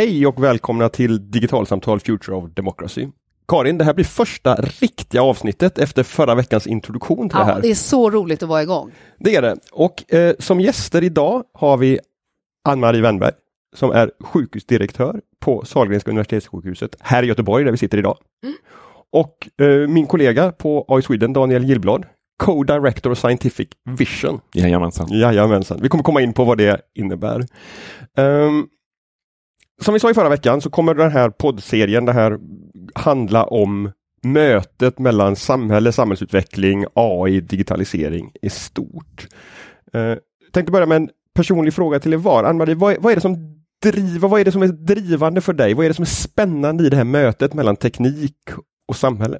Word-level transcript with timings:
Hej 0.00 0.26
och 0.26 0.42
välkomna 0.42 0.88
till 0.88 1.30
Digitalsamtal 1.30 2.00
Future 2.00 2.36
of 2.36 2.50
Democracy. 2.54 3.08
Karin, 3.48 3.78
det 3.78 3.84
här 3.84 3.94
blir 3.94 4.04
första 4.04 4.54
riktiga 4.54 5.22
avsnittet 5.22 5.78
efter 5.78 6.02
förra 6.02 6.34
veckans 6.34 6.66
introduktion 6.66 7.28
till 7.28 7.38
ja, 7.38 7.44
det 7.44 7.52
här. 7.52 7.62
Det 7.62 7.70
är 7.70 7.74
så 7.74 8.10
roligt 8.10 8.42
att 8.42 8.48
vara 8.48 8.62
igång. 8.62 8.92
Det 9.18 9.36
är 9.36 9.42
det. 9.42 9.56
Och 9.72 10.14
eh, 10.14 10.34
som 10.38 10.60
gäster 10.60 11.04
idag 11.04 11.44
har 11.54 11.76
vi 11.76 11.98
Ann-Marie 12.68 13.02
Wennberg 13.02 13.32
som 13.76 13.90
är 13.90 14.10
sjukhusdirektör 14.20 15.20
på 15.40 15.64
Sahlgrenska 15.64 16.10
universitetssjukhuset 16.10 16.96
här 17.00 17.22
i 17.22 17.26
Göteborg 17.26 17.64
där 17.64 17.72
vi 17.72 17.78
sitter 17.78 17.98
idag. 17.98 18.18
Mm. 18.42 18.56
Och 19.12 19.64
eh, 19.66 19.88
min 19.88 20.06
kollega 20.06 20.52
på 20.52 20.84
AI 20.88 21.02
Sweden, 21.02 21.32
Daniel 21.32 21.64
Gillblad, 21.64 22.06
Co-Director 22.42 23.14
Scientific 23.14 23.68
Vision. 23.98 24.40
Jajamensan. 24.54 25.08
Jajamensan. 25.10 25.78
Vi 25.82 25.88
kommer 25.88 26.04
komma 26.04 26.20
in 26.20 26.32
på 26.32 26.44
vad 26.44 26.58
det 26.58 26.80
innebär. 26.94 27.46
Um, 28.16 28.68
som 29.80 29.94
vi 29.94 30.00
sa 30.00 30.10
i 30.10 30.14
förra 30.14 30.28
veckan 30.28 30.60
så 30.60 30.70
kommer 30.70 30.94
den 30.94 31.10
här 31.10 31.30
poddserien 31.30 32.04
det 32.04 32.12
här 32.12 32.38
handla 32.94 33.44
om 33.44 33.90
mötet 34.22 34.98
mellan 34.98 35.36
samhälle, 35.36 35.92
samhällsutveckling, 35.92 36.84
AI, 36.94 37.40
digitalisering 37.40 38.32
i 38.42 38.50
stort. 38.50 39.26
Eh, 39.92 40.14
tänkte 40.52 40.72
börja 40.72 40.86
med 40.86 40.96
en 40.96 41.10
personlig 41.34 41.74
fråga 41.74 42.00
till 42.00 42.12
er 42.12 42.16
var. 42.16 42.44
Ann-Marie, 42.44 42.74
vad, 42.74 42.96
vad, 43.00 43.12
är 43.12 43.14
det 43.14 43.20
som 43.20 43.36
driver, 43.82 44.28
vad 44.28 44.40
är 44.40 44.44
det 44.44 44.52
som 44.52 44.62
är 44.62 44.68
drivande 44.68 45.40
för 45.40 45.52
dig? 45.52 45.74
Vad 45.74 45.84
är 45.84 45.90
det 45.90 45.94
som 45.94 46.02
är 46.02 46.06
spännande 46.06 46.86
i 46.86 46.88
det 46.88 46.96
här 46.96 47.04
mötet 47.04 47.54
mellan 47.54 47.76
teknik 47.76 48.36
och 48.88 48.96
samhälle? 48.96 49.38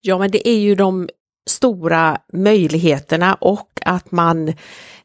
Ja, 0.00 0.18
men 0.18 0.30
det 0.30 0.48
är 0.48 0.58
ju 0.58 0.74
de 0.74 1.08
stora 1.50 2.18
möjligheterna 2.32 3.34
och 3.34 3.68
att 3.84 4.12
man 4.12 4.48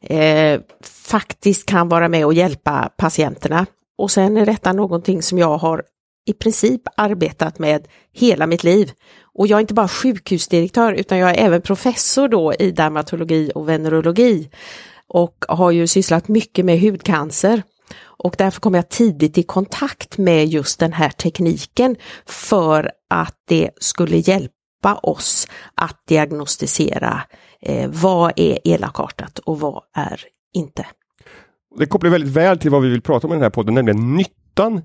eh, 0.00 0.60
faktiskt 1.04 1.66
kan 1.66 1.88
vara 1.88 2.08
med 2.08 2.26
och 2.26 2.34
hjälpa 2.34 2.90
patienterna. 2.96 3.66
Och 3.98 4.10
sen 4.10 4.36
är 4.36 4.46
detta 4.46 4.72
någonting 4.72 5.22
som 5.22 5.38
jag 5.38 5.58
har 5.58 5.82
i 6.26 6.32
princip 6.32 6.82
arbetat 6.96 7.58
med 7.58 7.88
hela 8.12 8.46
mitt 8.46 8.64
liv. 8.64 8.92
Och 9.34 9.46
jag 9.46 9.56
är 9.56 9.60
inte 9.60 9.74
bara 9.74 9.88
sjukhusdirektör 9.88 10.92
utan 10.92 11.18
jag 11.18 11.30
är 11.30 11.44
även 11.44 11.62
professor 11.62 12.28
då 12.28 12.54
i 12.54 12.70
dermatologi 12.70 13.52
och 13.54 13.68
venerologi 13.68 14.50
och 15.08 15.44
har 15.48 15.70
ju 15.70 15.86
sysslat 15.86 16.28
mycket 16.28 16.64
med 16.64 16.80
hudcancer. 16.80 17.62
Och 18.00 18.34
därför 18.38 18.60
kom 18.60 18.74
jag 18.74 18.88
tidigt 18.88 19.38
i 19.38 19.42
kontakt 19.42 20.18
med 20.18 20.46
just 20.46 20.80
den 20.80 20.92
här 20.92 21.10
tekniken 21.10 21.96
för 22.26 22.90
att 23.10 23.36
det 23.48 23.70
skulle 23.80 24.16
hjälpa 24.16 24.94
oss 25.02 25.48
att 25.74 26.02
diagnostisera 26.08 27.22
eh, 27.60 27.90
vad 27.90 28.32
är 28.36 28.58
elakartat 28.64 29.38
och 29.38 29.60
vad 29.60 29.82
är 29.96 30.20
inte. 30.54 30.86
Det 31.78 31.86
kopplar 31.86 32.10
väldigt 32.10 32.32
väl 32.32 32.58
till 32.58 32.70
vad 32.70 32.82
vi 32.82 32.88
vill 32.88 33.02
prata 33.02 33.26
om 33.26 33.32
i 33.32 33.36
den 33.36 33.42
här 33.42 33.50
podden, 33.50 33.74
nämligen 33.74 34.16
nyttan 34.16 34.82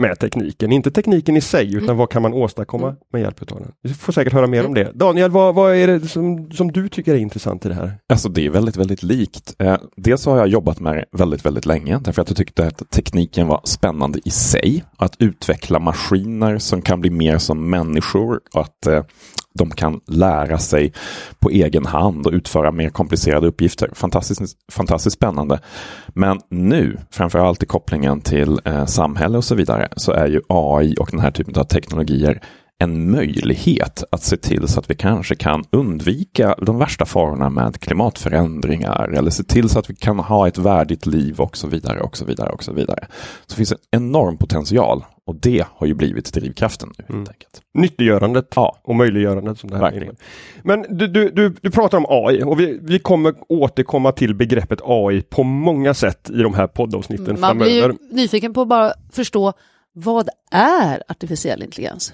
med 0.00 0.18
tekniken. 0.18 0.72
Inte 0.72 0.90
tekniken 0.90 1.36
i 1.36 1.40
sig, 1.40 1.74
utan 1.74 1.84
mm. 1.84 1.96
vad 1.96 2.10
kan 2.10 2.22
man 2.22 2.32
åstadkomma 2.32 2.86
mm. 2.86 2.98
med 3.12 3.22
hjälp 3.22 3.52
av 3.52 3.60
den. 3.60 3.72
Vi 3.82 3.94
får 3.94 4.12
säkert 4.12 4.32
höra 4.32 4.46
mer 4.46 4.58
mm. 4.58 4.68
om 4.68 4.74
det. 4.74 4.92
Daniel, 4.94 5.30
vad, 5.30 5.54
vad 5.54 5.74
är 5.74 5.86
det 5.86 6.08
som, 6.08 6.50
som, 6.52 6.72
du 6.72 6.88
tycker 6.88 7.14
är 7.14 7.18
intressant 7.18 7.66
i 7.66 7.68
det 7.68 7.74
här? 7.74 7.92
Alltså 8.08 8.28
det 8.28 8.46
är 8.46 8.50
väldigt, 8.50 8.76
väldigt 8.76 9.02
likt. 9.02 9.54
Eh, 9.58 9.76
dels 9.96 10.26
har 10.26 10.38
jag 10.38 10.48
jobbat 10.48 10.80
med 10.80 10.94
det 10.94 11.04
väldigt, 11.12 11.44
väldigt 11.44 11.66
länge, 11.66 11.98
därför 12.04 12.22
att 12.22 12.28
jag 12.28 12.36
tyckte 12.36 12.66
att 12.66 12.90
tekniken 12.90 13.46
var 13.46 13.60
spännande 13.64 14.20
i 14.24 14.30
sig. 14.30 14.84
Att 14.96 15.16
utveckla 15.18 15.78
maskiner 15.78 16.58
som 16.58 16.82
kan 16.82 17.00
bli 17.00 17.10
mer 17.10 17.38
som 17.38 17.70
människor, 17.70 18.40
att 18.54 18.86
eh, 18.86 19.02
de 19.54 19.70
kan 19.70 20.00
lära 20.06 20.58
sig 20.58 20.92
på 21.38 21.50
egen 21.50 21.86
hand 21.86 22.26
och 22.26 22.32
utföra 22.32 22.72
mer 22.72 22.88
komplicerade 22.88 23.46
uppgifter. 23.46 23.90
Fantastiskt, 23.94 24.42
fantastiskt 24.72 25.16
spännande. 25.16 25.60
Men 26.08 26.40
nu, 26.50 26.98
framförallt 27.10 27.62
i 27.62 27.66
kopplingen 27.66 28.20
till 28.20 28.60
eh, 28.64 28.86
samhälle 28.86 29.38
och 29.38 29.44
så 29.44 29.54
vidare, 29.54 29.88
så 29.96 30.12
är 30.12 30.26
ju 30.26 30.40
AI 30.48 30.94
och 31.00 31.08
den 31.10 31.20
här 31.20 31.30
typen 31.30 31.60
av 31.60 31.64
teknologier 31.64 32.42
en 32.80 33.10
möjlighet 33.10 34.04
att 34.10 34.22
se 34.22 34.36
till 34.36 34.68
så 34.68 34.80
att 34.80 34.90
vi 34.90 34.94
kanske 34.94 35.34
kan 35.34 35.64
undvika 35.70 36.54
de 36.62 36.78
värsta 36.78 37.04
farorna 37.04 37.50
med 37.50 37.80
klimatförändringar 37.80 39.08
eller 39.08 39.30
se 39.30 39.44
till 39.44 39.68
så 39.68 39.78
att 39.78 39.90
vi 39.90 39.94
kan 39.94 40.18
ha 40.18 40.48
ett 40.48 40.58
värdigt 40.58 41.06
liv 41.06 41.40
och 41.40 41.56
så 41.56 41.68
vidare 41.68 42.00
och 42.00 42.16
så 42.16 42.24
vidare 42.24 42.50
och 42.50 42.64
så 42.64 42.72
vidare. 42.72 43.06
Så 43.46 43.46
det 43.48 43.54
finns 43.54 43.72
en 43.72 43.78
enorm 43.90 44.36
potential 44.36 45.04
och 45.26 45.36
det 45.36 45.64
har 45.68 45.86
ju 45.86 45.94
blivit 45.94 46.32
drivkraften 46.32 46.92
nu. 46.98 47.04
Mm. 47.08 47.26
Nyttiggörandet 47.74 48.52
ja. 48.56 48.76
och 48.82 48.94
möjliggörandet. 48.94 49.58
Som 49.58 49.70
det 49.70 49.76
här 49.76 49.82
Verkligen. 49.82 50.16
Men 50.62 50.86
du, 50.88 51.06
du, 51.06 51.30
du, 51.30 51.54
du 51.62 51.70
pratar 51.70 51.98
om 51.98 52.06
AI 52.08 52.42
och 52.42 52.60
vi, 52.60 52.78
vi 52.82 52.98
kommer 52.98 53.34
återkomma 53.48 54.12
till 54.12 54.34
begreppet 54.34 54.80
AI 54.84 55.22
på 55.22 55.42
många 55.42 55.94
sätt 55.94 56.30
i 56.30 56.42
de 56.42 56.54
här 56.54 56.66
poddavsnitten 56.66 57.40
Man 57.40 57.58
framöver. 57.58 57.88
Man 57.88 57.96
blir 57.96 58.16
nyfiken 58.16 58.54
på 58.54 58.62
att 58.62 58.68
bara 58.68 58.92
förstå 59.12 59.52
vad 59.92 60.28
är 60.50 61.02
artificiell 61.08 61.62
intelligens? 61.62 62.12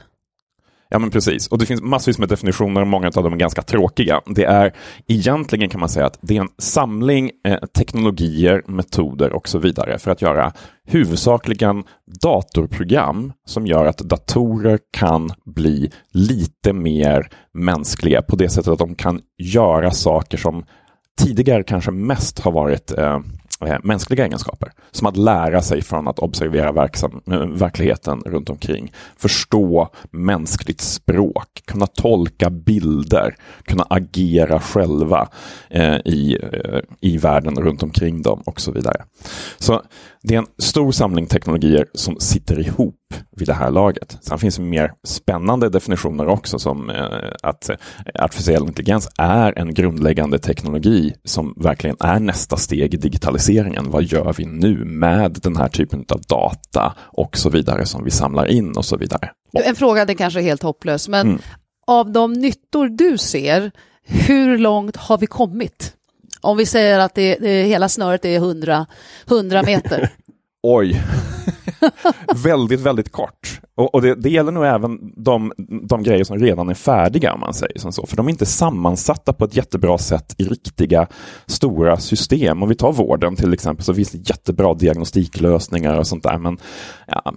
Ja 0.88 0.98
men 0.98 1.10
precis, 1.10 1.48
och 1.48 1.58
det 1.58 1.66
finns 1.66 1.82
massvis 1.82 2.18
med 2.18 2.28
definitioner 2.28 2.80
och 2.80 2.86
många 2.86 3.06
av 3.06 3.22
dem 3.22 3.32
är 3.32 3.36
ganska 3.36 3.62
tråkiga. 3.62 4.20
Det 4.26 4.44
är 4.44 4.72
egentligen 5.06 5.68
kan 5.68 5.80
man 5.80 5.88
säga 5.88 6.06
att 6.06 6.18
det 6.20 6.36
är 6.36 6.40
en 6.40 6.48
samling 6.58 7.30
eh, 7.46 7.58
teknologier, 7.58 8.62
metoder 8.66 9.32
och 9.32 9.48
så 9.48 9.58
vidare 9.58 9.98
för 9.98 10.10
att 10.10 10.22
göra 10.22 10.52
huvudsakligen 10.84 11.84
datorprogram 12.22 13.32
som 13.46 13.66
gör 13.66 13.86
att 13.86 13.98
datorer 13.98 14.78
kan 14.90 15.30
bli 15.44 15.90
lite 16.12 16.72
mer 16.72 17.28
mänskliga 17.54 18.22
på 18.22 18.36
det 18.36 18.48
sättet 18.48 18.72
att 18.72 18.78
de 18.78 18.94
kan 18.94 19.20
göra 19.38 19.90
saker 19.90 20.38
som 20.38 20.64
tidigare 21.20 21.62
kanske 21.62 21.90
mest 21.90 22.38
har 22.38 22.52
varit 22.52 22.92
eh, 22.98 23.20
Eh, 23.60 23.76
mänskliga 23.82 24.24
egenskaper. 24.24 24.72
Som 24.90 25.06
att 25.06 25.16
lära 25.16 25.62
sig 25.62 25.82
från 25.82 26.08
att 26.08 26.18
observera 26.18 26.72
verksam, 26.72 27.20
eh, 27.30 27.46
verkligheten 27.46 28.20
runt 28.26 28.50
omkring. 28.50 28.92
Förstå 29.16 29.88
mänskligt 30.10 30.80
språk, 30.80 31.62
kunna 31.64 31.86
tolka 31.86 32.50
bilder, 32.50 33.36
kunna 33.64 33.86
agera 33.90 34.60
själva 34.60 35.28
eh, 35.70 35.96
i, 36.04 36.38
eh, 36.52 36.80
i 37.00 37.18
världen 37.18 37.54
runt 37.56 37.82
omkring 37.82 38.22
dem 38.22 38.42
och 38.46 38.60
så 38.60 38.72
vidare. 38.72 39.04
Så 39.58 39.82
det 40.28 40.34
är 40.34 40.38
en 40.38 40.46
stor 40.58 40.92
samling 40.92 41.26
teknologier 41.26 41.86
som 41.94 42.20
sitter 42.20 42.58
ihop 42.60 43.14
vid 43.36 43.48
det 43.48 43.54
här 43.54 43.70
laget. 43.70 44.18
Sen 44.20 44.38
finns 44.38 44.56
det 44.56 44.62
mer 44.62 44.92
spännande 45.04 45.68
definitioner 45.68 46.28
också 46.28 46.58
som 46.58 46.90
eh, 46.90 47.06
att 47.42 47.70
artificiell 48.14 48.62
intelligens 48.62 49.08
är 49.18 49.58
en 49.58 49.74
grundläggande 49.74 50.38
teknologi 50.38 51.14
som 51.24 51.54
verkligen 51.56 51.96
är 52.00 52.20
nästa 52.20 52.56
steg 52.56 52.94
i 52.94 52.96
digitaliseringen. 52.96 53.90
Vad 53.90 54.04
gör 54.04 54.34
vi 54.38 54.44
nu 54.44 54.84
med 54.84 55.38
den 55.42 55.56
här 55.56 55.68
typen 55.68 56.04
av 56.08 56.20
data 56.20 56.94
och 56.98 57.36
så 57.36 57.50
vidare 57.50 57.86
som 57.86 58.04
vi 58.04 58.10
samlar 58.10 58.46
in 58.46 58.76
och 58.76 58.84
så 58.84 58.96
vidare. 58.96 59.30
En 59.52 59.76
fråga, 59.76 60.04
det 60.04 60.14
kanske 60.14 60.40
är 60.40 60.44
helt 60.44 60.62
hopplös, 60.62 61.08
men 61.08 61.26
mm. 61.26 61.40
av 61.86 62.12
de 62.12 62.32
nyttor 62.32 62.88
du 62.88 63.18
ser, 63.18 63.70
hur 64.04 64.58
långt 64.58 64.96
har 64.96 65.18
vi 65.18 65.26
kommit? 65.26 65.95
Om 66.40 66.56
vi 66.56 66.66
säger 66.66 66.98
att 66.98 67.14
det, 67.14 67.36
det, 67.40 67.62
hela 67.62 67.88
snöret 67.88 68.24
är 68.24 68.36
100, 68.36 68.86
100 69.28 69.62
meter. 69.62 70.10
Oj, 70.62 71.02
väldigt, 72.44 72.80
väldigt 72.80 73.12
kort. 73.12 73.60
Och, 73.76 73.94
och 73.94 74.02
det, 74.02 74.14
det, 74.14 74.30
gäller 74.30 74.52
nog 74.52 74.64
även 74.64 75.12
de, 75.16 75.52
de 75.88 76.02
grejer 76.02 76.24
som 76.24 76.38
redan 76.38 76.68
är 76.68 76.74
färdiga, 76.74 77.34
om 77.34 77.40
man 77.40 77.54
säger 77.54 77.78
som 77.78 77.92
så. 77.92 78.06
För 78.06 78.16
de 78.16 78.26
är 78.26 78.30
inte 78.30 78.46
sammansatta 78.46 79.32
på 79.32 79.44
ett 79.44 79.56
jättebra 79.56 79.98
sätt 79.98 80.34
i 80.38 80.44
riktiga 80.44 81.06
stora 81.46 81.96
system. 81.96 82.62
Om 82.62 82.68
vi 82.68 82.74
tar 82.74 82.92
vården 82.92 83.36
till 83.36 83.52
exempel 83.52 83.84
så 83.84 83.94
finns 83.94 84.10
det 84.10 84.30
jättebra 84.30 84.74
diagnostiklösningar 84.74 85.98
och 85.98 86.06
sånt 86.06 86.22
där. 86.22 86.38
Men 86.38 86.58
ja, 87.06 87.34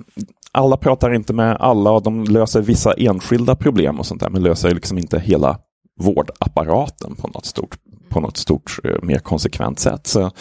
alla 0.52 0.78
pratar 0.78 1.14
inte 1.14 1.34
med 1.34 1.58
alla 1.60 1.92
och 1.92 2.04
de 2.04 2.24
löser 2.24 2.62
vissa 2.62 2.94
enskilda 2.94 3.56
problem 3.56 4.00
och 4.00 4.06
sånt 4.06 4.22
där, 4.22 4.30
men 4.30 4.44
löser 4.44 4.76
liksom 4.76 4.98
inte 4.98 5.20
hela 5.20 5.60
vårdapparaten 6.00 7.16
på 7.16 7.28
något 7.28 7.46
stort 7.46 7.78
på 8.10 8.20
något 8.20 8.38
stort, 8.38 8.80
eh, 8.84 8.96
mer 9.02 9.20
konsekvent 9.20 9.80
sätt. 9.80 10.08
Så 10.08 10.32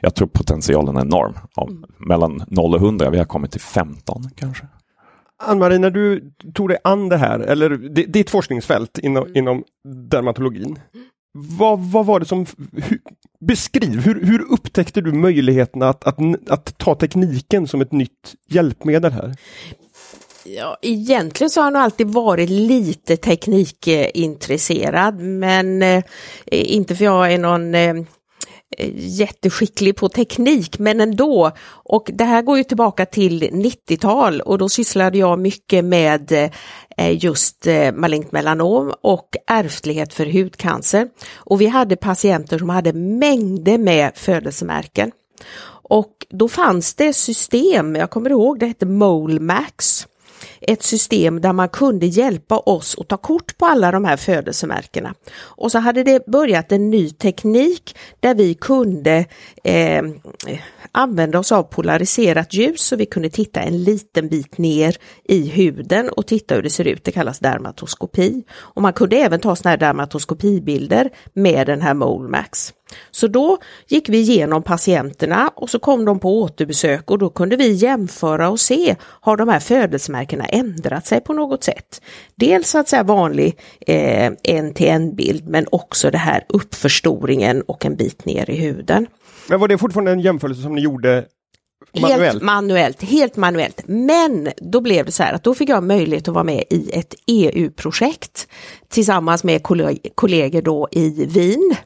jag 0.00 0.14
tror 0.14 0.28
potentialen 0.28 0.96
är 0.96 1.00
enorm. 1.00 1.38
Mm. 1.60 1.84
Mellan 1.98 2.44
0 2.46 2.74
och 2.74 2.80
100, 2.80 3.10
vi 3.10 3.18
har 3.18 3.24
kommit 3.24 3.50
till 3.50 3.60
15 3.60 4.30
kanske. 4.36 4.66
Ann-Marie, 5.42 5.78
när 5.78 5.90
du 5.90 6.32
tog 6.54 6.68
dig 6.68 6.78
an 6.84 7.08
det 7.08 7.16
här, 7.16 7.40
eller 7.40 7.70
ditt 8.06 8.30
forskningsfält 8.30 8.98
inom, 8.98 9.22
mm. 9.22 9.36
inom 9.36 9.64
dermatologin. 10.08 10.78
Vad, 11.32 11.80
vad 11.80 12.06
var 12.06 12.20
det 12.20 12.26
som, 12.26 12.46
hur, 12.72 13.00
beskriv, 13.40 14.00
hur, 14.00 14.24
hur 14.24 14.52
upptäckte 14.52 15.00
du 15.00 15.12
möjligheterna 15.12 15.88
att, 15.88 16.04
att, 16.04 16.18
att 16.50 16.78
ta 16.78 16.94
tekniken 16.94 17.66
som 17.66 17.80
ett 17.80 17.92
nytt 17.92 18.34
hjälpmedel 18.48 19.12
här? 19.12 19.36
Ja, 20.44 20.76
egentligen 20.82 21.50
så 21.50 21.60
har 21.60 21.64
han 21.64 21.72
nog 21.72 21.82
alltid 21.82 22.06
varit 22.06 22.50
lite 22.50 23.16
teknikintresserad 23.16 25.20
men 25.20 25.82
eh, 25.82 26.04
inte 26.46 26.96
för 26.96 27.04
jag 27.04 27.32
är 27.32 27.38
någon 27.38 27.74
eh, 27.74 27.94
jätteskicklig 28.94 29.96
på 29.96 30.08
teknik 30.08 30.78
men 30.78 31.00
ändå. 31.00 31.50
Och 31.68 32.10
det 32.14 32.24
här 32.24 32.42
går 32.42 32.58
ju 32.58 32.64
tillbaka 32.64 33.06
till 33.06 33.42
90-tal 33.42 34.40
och 34.40 34.58
då 34.58 34.68
sysslade 34.68 35.18
jag 35.18 35.38
mycket 35.38 35.84
med 35.84 36.32
eh, 36.96 37.24
just 37.24 37.66
eh, 37.66 37.92
malignt 37.92 38.32
melanom 38.32 38.94
och 39.00 39.28
ärftlighet 39.46 40.14
för 40.14 40.26
hudcancer. 40.26 41.08
Och 41.34 41.60
vi 41.60 41.66
hade 41.66 41.96
patienter 41.96 42.58
som 42.58 42.68
hade 42.68 42.92
mängder 42.92 43.78
med 43.78 44.12
födelsemärken. 44.14 45.12
Och 45.90 46.26
då 46.30 46.48
fanns 46.48 46.94
det 46.94 47.12
system, 47.12 47.94
jag 47.94 48.10
kommer 48.10 48.30
ihåg 48.30 48.58
det 48.58 48.66
hette 48.66 48.86
Molemax 48.86 50.06
ett 50.60 50.82
system 50.82 51.40
där 51.40 51.52
man 51.52 51.68
kunde 51.68 52.06
hjälpa 52.06 52.58
oss 52.58 52.96
att 52.98 53.08
ta 53.08 53.16
kort 53.16 53.58
på 53.58 53.66
alla 53.66 53.90
de 53.90 54.04
här 54.04 54.16
födelsemärkena. 54.16 55.14
Och 55.40 55.72
så 55.72 55.78
hade 55.78 56.02
det 56.02 56.26
börjat 56.26 56.72
en 56.72 56.90
ny 56.90 57.10
teknik 57.10 57.96
där 58.20 58.34
vi 58.34 58.54
kunde 58.54 59.24
eh, 59.64 60.02
använda 60.92 61.38
oss 61.38 61.52
av 61.52 61.62
polariserat 61.62 62.54
ljus 62.54 62.80
så 62.80 62.96
vi 62.96 63.06
kunde 63.06 63.30
titta 63.30 63.60
en 63.60 63.84
liten 63.84 64.28
bit 64.28 64.58
ner 64.58 64.96
i 65.24 65.48
huden 65.48 66.08
och 66.08 66.26
titta 66.26 66.54
hur 66.54 66.62
det 66.62 66.70
ser 66.70 66.86
ut. 66.86 67.04
Det 67.04 67.12
kallas 67.12 67.38
dermatoskopi. 67.38 68.44
Och 68.50 68.82
man 68.82 68.92
kunde 68.92 69.16
även 69.16 69.40
ta 69.40 69.56
sådana 69.56 69.70
här 69.70 69.76
dermatoskopibilder 69.76 71.10
med 71.32 71.66
den 71.66 71.80
här 71.80 71.94
Molemax. 71.94 72.72
Så 73.10 73.26
då 73.26 73.58
gick 73.88 74.08
vi 74.08 74.18
igenom 74.18 74.62
patienterna 74.62 75.50
och 75.54 75.70
så 75.70 75.78
kom 75.78 76.04
de 76.04 76.20
på 76.20 76.40
återbesök 76.40 77.10
och 77.10 77.18
då 77.18 77.30
kunde 77.30 77.56
vi 77.56 77.72
jämföra 77.72 78.48
och 78.48 78.60
se, 78.60 78.96
har 79.00 79.36
de 79.36 79.48
här 79.48 79.60
födelsemärkena 79.60 80.47
ändrat 80.48 81.06
sig 81.06 81.20
på 81.20 81.32
något 81.32 81.64
sätt? 81.64 82.02
Dels 82.34 82.70
så 82.70 82.78
att 82.78 82.88
säga 82.88 83.02
vanlig 83.02 83.58
eh, 83.80 84.32
en-till-en-bild 84.42 85.48
men 85.48 85.66
också 85.72 86.10
det 86.10 86.18
här 86.18 86.44
uppförstoringen 86.48 87.62
och 87.62 87.84
en 87.84 87.96
bit 87.96 88.24
ner 88.24 88.50
i 88.50 88.56
huden. 88.56 89.06
Men 89.48 89.60
var 89.60 89.68
det 89.68 89.78
fortfarande 89.78 90.12
en 90.12 90.20
jämförelse 90.20 90.62
som 90.62 90.74
ni 90.74 90.80
gjorde 90.80 91.24
Manuellt. 92.00 92.22
Helt 92.22 92.42
manuellt, 92.42 93.02
helt 93.02 93.36
manuellt. 93.36 93.82
Men 93.86 94.48
då 94.56 94.80
blev 94.80 95.06
det 95.06 95.12
så 95.12 95.22
här 95.22 95.32
att 95.32 95.44
då 95.44 95.54
fick 95.54 95.68
jag 95.68 95.82
möjlighet 95.82 96.28
att 96.28 96.34
vara 96.34 96.44
med 96.44 96.64
i 96.70 96.90
ett 96.92 97.14
EU-projekt 97.26 98.48
tillsammans 98.88 99.44
med 99.44 99.62
kollegor 100.14 100.62
då 100.62 100.88
i 100.92 101.26
Wien 101.26 101.76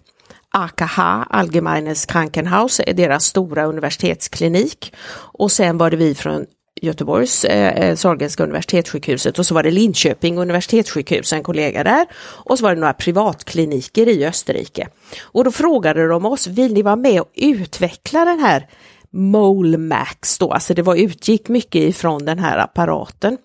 AKH, 0.53 0.99
Allgemeines 1.31 2.06
Krankenhaus, 2.06 2.81
är 2.87 2.94
deras 2.94 3.25
stora 3.25 3.64
universitetsklinik. 3.64 4.94
Och 5.14 5.53
sen 5.53 5.79
var 5.79 5.91
det 5.91 5.97
vi 5.97 6.14
från 6.14 6.47
Göteborgs 6.82 7.44
eh, 7.44 7.69
eh, 7.69 7.96
Sahlgrenska 7.96 8.43
universitetssjukhuset 8.43 9.38
och 9.38 9.46
så 9.46 9.55
var 9.55 9.62
det 9.62 9.70
Linköping 9.70 10.38
universitetssjukhus, 10.38 11.32
en 11.32 11.43
kollega 11.43 11.84
där. 11.84 12.06
Och 12.23 12.58
så 12.58 12.64
var 12.64 12.75
det 12.75 12.81
några 12.81 12.93
privatkliniker 12.93 14.08
i 14.08 14.26
Österrike. 14.26 14.88
Och 15.23 15.44
då 15.44 15.50
frågade 15.50 16.08
de 16.08 16.26
oss, 16.26 16.46
vill 16.46 16.75
ni 16.75 16.82
vara 16.82 16.96
med 16.96 17.20
och 17.20 17.31
utveckla 17.34 18.25
den 18.25 18.40
här 18.40 18.67
Molemax 19.11 20.38
då, 20.38 20.52
alltså 20.52 20.75
det 20.75 20.82
var 20.82 20.96
utgick 20.96 21.49
mycket 21.49 21.82
ifrån 21.82 22.25
den 22.25 22.38
här 22.38 22.58
apparaten. 22.58 23.38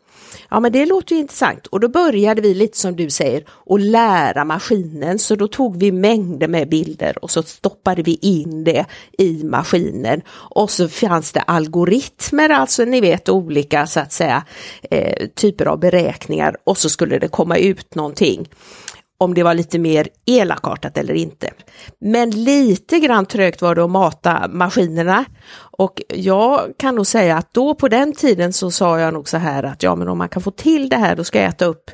Ja 0.50 0.60
men 0.60 0.72
det 0.72 0.86
låter 0.86 1.16
ju 1.16 1.22
intressant. 1.22 1.68
Och 1.68 1.80
då 1.80 1.88
började 1.88 2.42
vi 2.42 2.54
lite 2.54 2.78
som 2.78 2.96
du 2.96 3.10
säger 3.10 3.44
att 3.70 3.82
lära 3.82 4.46
maskinen. 4.46 5.20
Så 5.20 5.36
då 5.36 5.48
tog 5.48 5.80
vi 5.80 5.92
mängder 5.92 6.48
med 6.48 6.70
bilder 6.70 7.24
och 7.24 7.32
så 7.32 7.44
stoppade 7.44 8.02
vi 8.02 8.20
in 8.22 8.64
det 8.64 8.86
i 9.18 9.44
maskinen. 9.44 10.22
Och 10.30 10.72
så 10.72 10.90
fanns 10.90 11.32
det 11.32 11.42
algoritmer, 11.42 12.50
alltså 12.50 12.86
ni 12.86 13.02
vet 13.02 13.30
olika 13.30 13.88
så 13.88 14.00
att 14.00 14.12
säga 14.12 14.44
eh, 14.92 15.28
typer 15.36 15.66
av 15.66 15.80
beräkningar. 15.80 16.56
Och 16.64 16.78
så 16.78 16.90
skulle 16.90 17.20
det 17.20 17.28
komma 17.28 17.58
ut 17.58 17.96
någonting 17.96 18.48
om 19.20 19.34
det 19.34 19.44
var 19.44 19.54
lite 19.54 19.80
mer 19.80 20.08
elakartat 20.26 20.98
eller 20.98 21.14
inte. 21.14 21.50
Men 22.00 22.30
lite 22.30 23.00
grann 23.00 23.26
trögt 23.26 23.62
var 23.62 23.76
det 23.76 23.84
att 23.84 23.90
mata 23.90 24.48
maskinerna 24.48 25.26
och 25.78 26.02
jag 26.10 26.74
kan 26.78 26.96
nog 26.96 27.08
säga 27.08 27.38
att 27.38 27.54
då 27.54 27.76
på 27.76 27.88
den 27.88 28.14
tiden 28.14 28.54
så 28.54 28.72
sa 28.72 29.00
jag 29.00 29.14
nog 29.14 29.30
så 29.30 29.38
här 29.38 29.64
att 29.64 29.84
ja 29.84 29.96
men 29.96 30.08
om 30.08 30.18
man 30.18 30.30
kan 30.30 30.42
få 30.42 30.52
till 30.52 30.90
det 30.90 30.98
här 30.98 31.16
då 31.16 31.24
ska 31.24 31.40
jag 31.40 31.50
äta 31.50 31.66
upp 31.66 31.92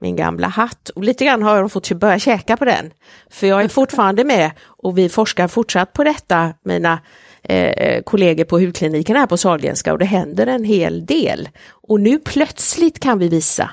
min 0.00 0.16
gamla 0.16 0.48
hatt. 0.48 0.88
Och 0.88 1.04
lite 1.04 1.24
grann 1.24 1.42
har 1.42 1.56
jag 1.56 1.72
fått 1.72 1.92
börja 1.92 2.18
käka 2.18 2.56
på 2.56 2.64
den. 2.64 2.90
För 3.30 3.46
jag 3.46 3.62
är 3.62 3.68
fortfarande 3.68 4.24
med 4.24 4.50
och 4.64 4.98
vi 4.98 5.08
forskar 5.08 5.48
fortsatt 5.48 5.92
på 5.92 6.04
detta, 6.04 6.54
mina 6.64 7.00
eh, 7.42 8.02
kollegor 8.02 8.44
på 8.44 8.58
hudkliniken 8.58 9.16
här 9.16 9.26
på 9.26 9.36
Sahlgrenska 9.36 9.92
och 9.92 9.98
det 9.98 10.04
händer 10.04 10.46
en 10.46 10.64
hel 10.64 11.06
del. 11.06 11.48
Och 11.68 12.00
nu 12.00 12.18
plötsligt 12.18 13.00
kan 13.00 13.18
vi 13.18 13.28
visa 13.28 13.70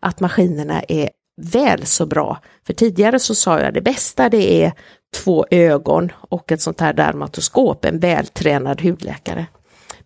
att 0.00 0.20
maskinerna 0.20 0.82
är 0.88 1.08
väl 1.36 1.86
så 1.86 2.06
bra. 2.06 2.38
För 2.66 2.72
tidigare 2.72 3.18
så 3.18 3.34
sa 3.34 3.60
jag 3.60 3.74
det 3.74 3.80
bästa 3.80 4.28
det 4.28 4.64
är 4.64 4.72
två 5.14 5.46
ögon 5.50 6.12
och 6.30 6.52
ett 6.52 6.60
sånt 6.60 6.80
här 6.80 6.92
dermatoskop, 6.92 7.84
en 7.84 7.98
vältränad 7.98 8.80
hudläkare. 8.80 9.46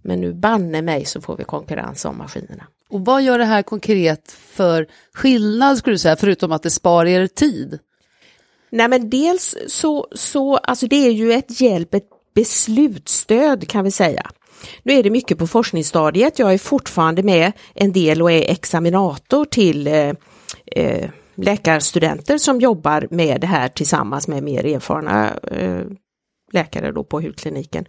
Men 0.02 0.20
nu 0.20 0.34
banne 0.34 0.82
mig 0.82 1.04
så 1.04 1.20
får 1.20 1.36
vi 1.36 1.44
konkurrens 1.44 2.04
om 2.04 2.18
maskinerna. 2.18 2.66
Och 2.90 3.04
vad 3.04 3.22
gör 3.22 3.38
det 3.38 3.44
här 3.44 3.62
konkret 3.62 4.32
för 4.52 4.86
skillnad 5.14 5.78
skulle 5.78 5.94
du 5.94 5.98
säga, 5.98 6.16
förutom 6.16 6.52
att 6.52 6.62
det 6.62 6.70
sparar 6.70 7.06
er 7.06 7.26
tid? 7.26 7.78
Nej 8.70 8.88
men 8.88 9.10
dels 9.10 9.56
så, 9.68 10.08
så 10.12 10.56
alltså 10.56 10.86
det 10.86 11.06
är 11.06 11.10
ju 11.10 11.32
ett 11.32 11.60
hjälp, 11.60 11.94
ett 11.94 12.08
beslutsstöd 12.34 13.68
kan 13.68 13.84
vi 13.84 13.90
säga. 13.90 14.30
Nu 14.82 14.92
är 14.92 15.02
det 15.02 15.10
mycket 15.10 15.38
på 15.38 15.46
forskningsstadiet, 15.46 16.38
jag 16.38 16.54
är 16.54 16.58
fortfarande 16.58 17.22
med 17.22 17.52
en 17.74 17.92
del 17.92 18.22
och 18.22 18.32
är 18.32 18.50
examinator 18.50 19.44
till 19.44 19.86
eh, 19.86 20.12
eh, 20.66 21.10
läkarstudenter 21.42 22.38
som 22.38 22.60
jobbar 22.60 23.08
med 23.10 23.40
det 23.40 23.46
här 23.46 23.68
tillsammans 23.68 24.28
med 24.28 24.42
mer 24.42 24.66
erfarna 24.66 25.34
eh, 25.38 25.82
läkare 26.52 26.92
då 26.92 27.04
på 27.04 27.20
hudkliniken. 27.20 27.84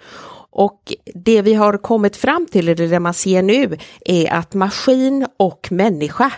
Och 0.51 0.93
det 1.13 1.41
vi 1.41 1.53
har 1.53 1.77
kommit 1.77 2.15
fram 2.15 2.45
till, 2.45 2.69
eller 2.69 2.87
det 2.87 2.99
man 2.99 3.13
ser 3.13 3.41
nu, 3.41 3.77
är 4.05 4.33
att 4.33 4.53
maskin 4.53 5.27
och 5.37 5.67
människa 5.71 6.31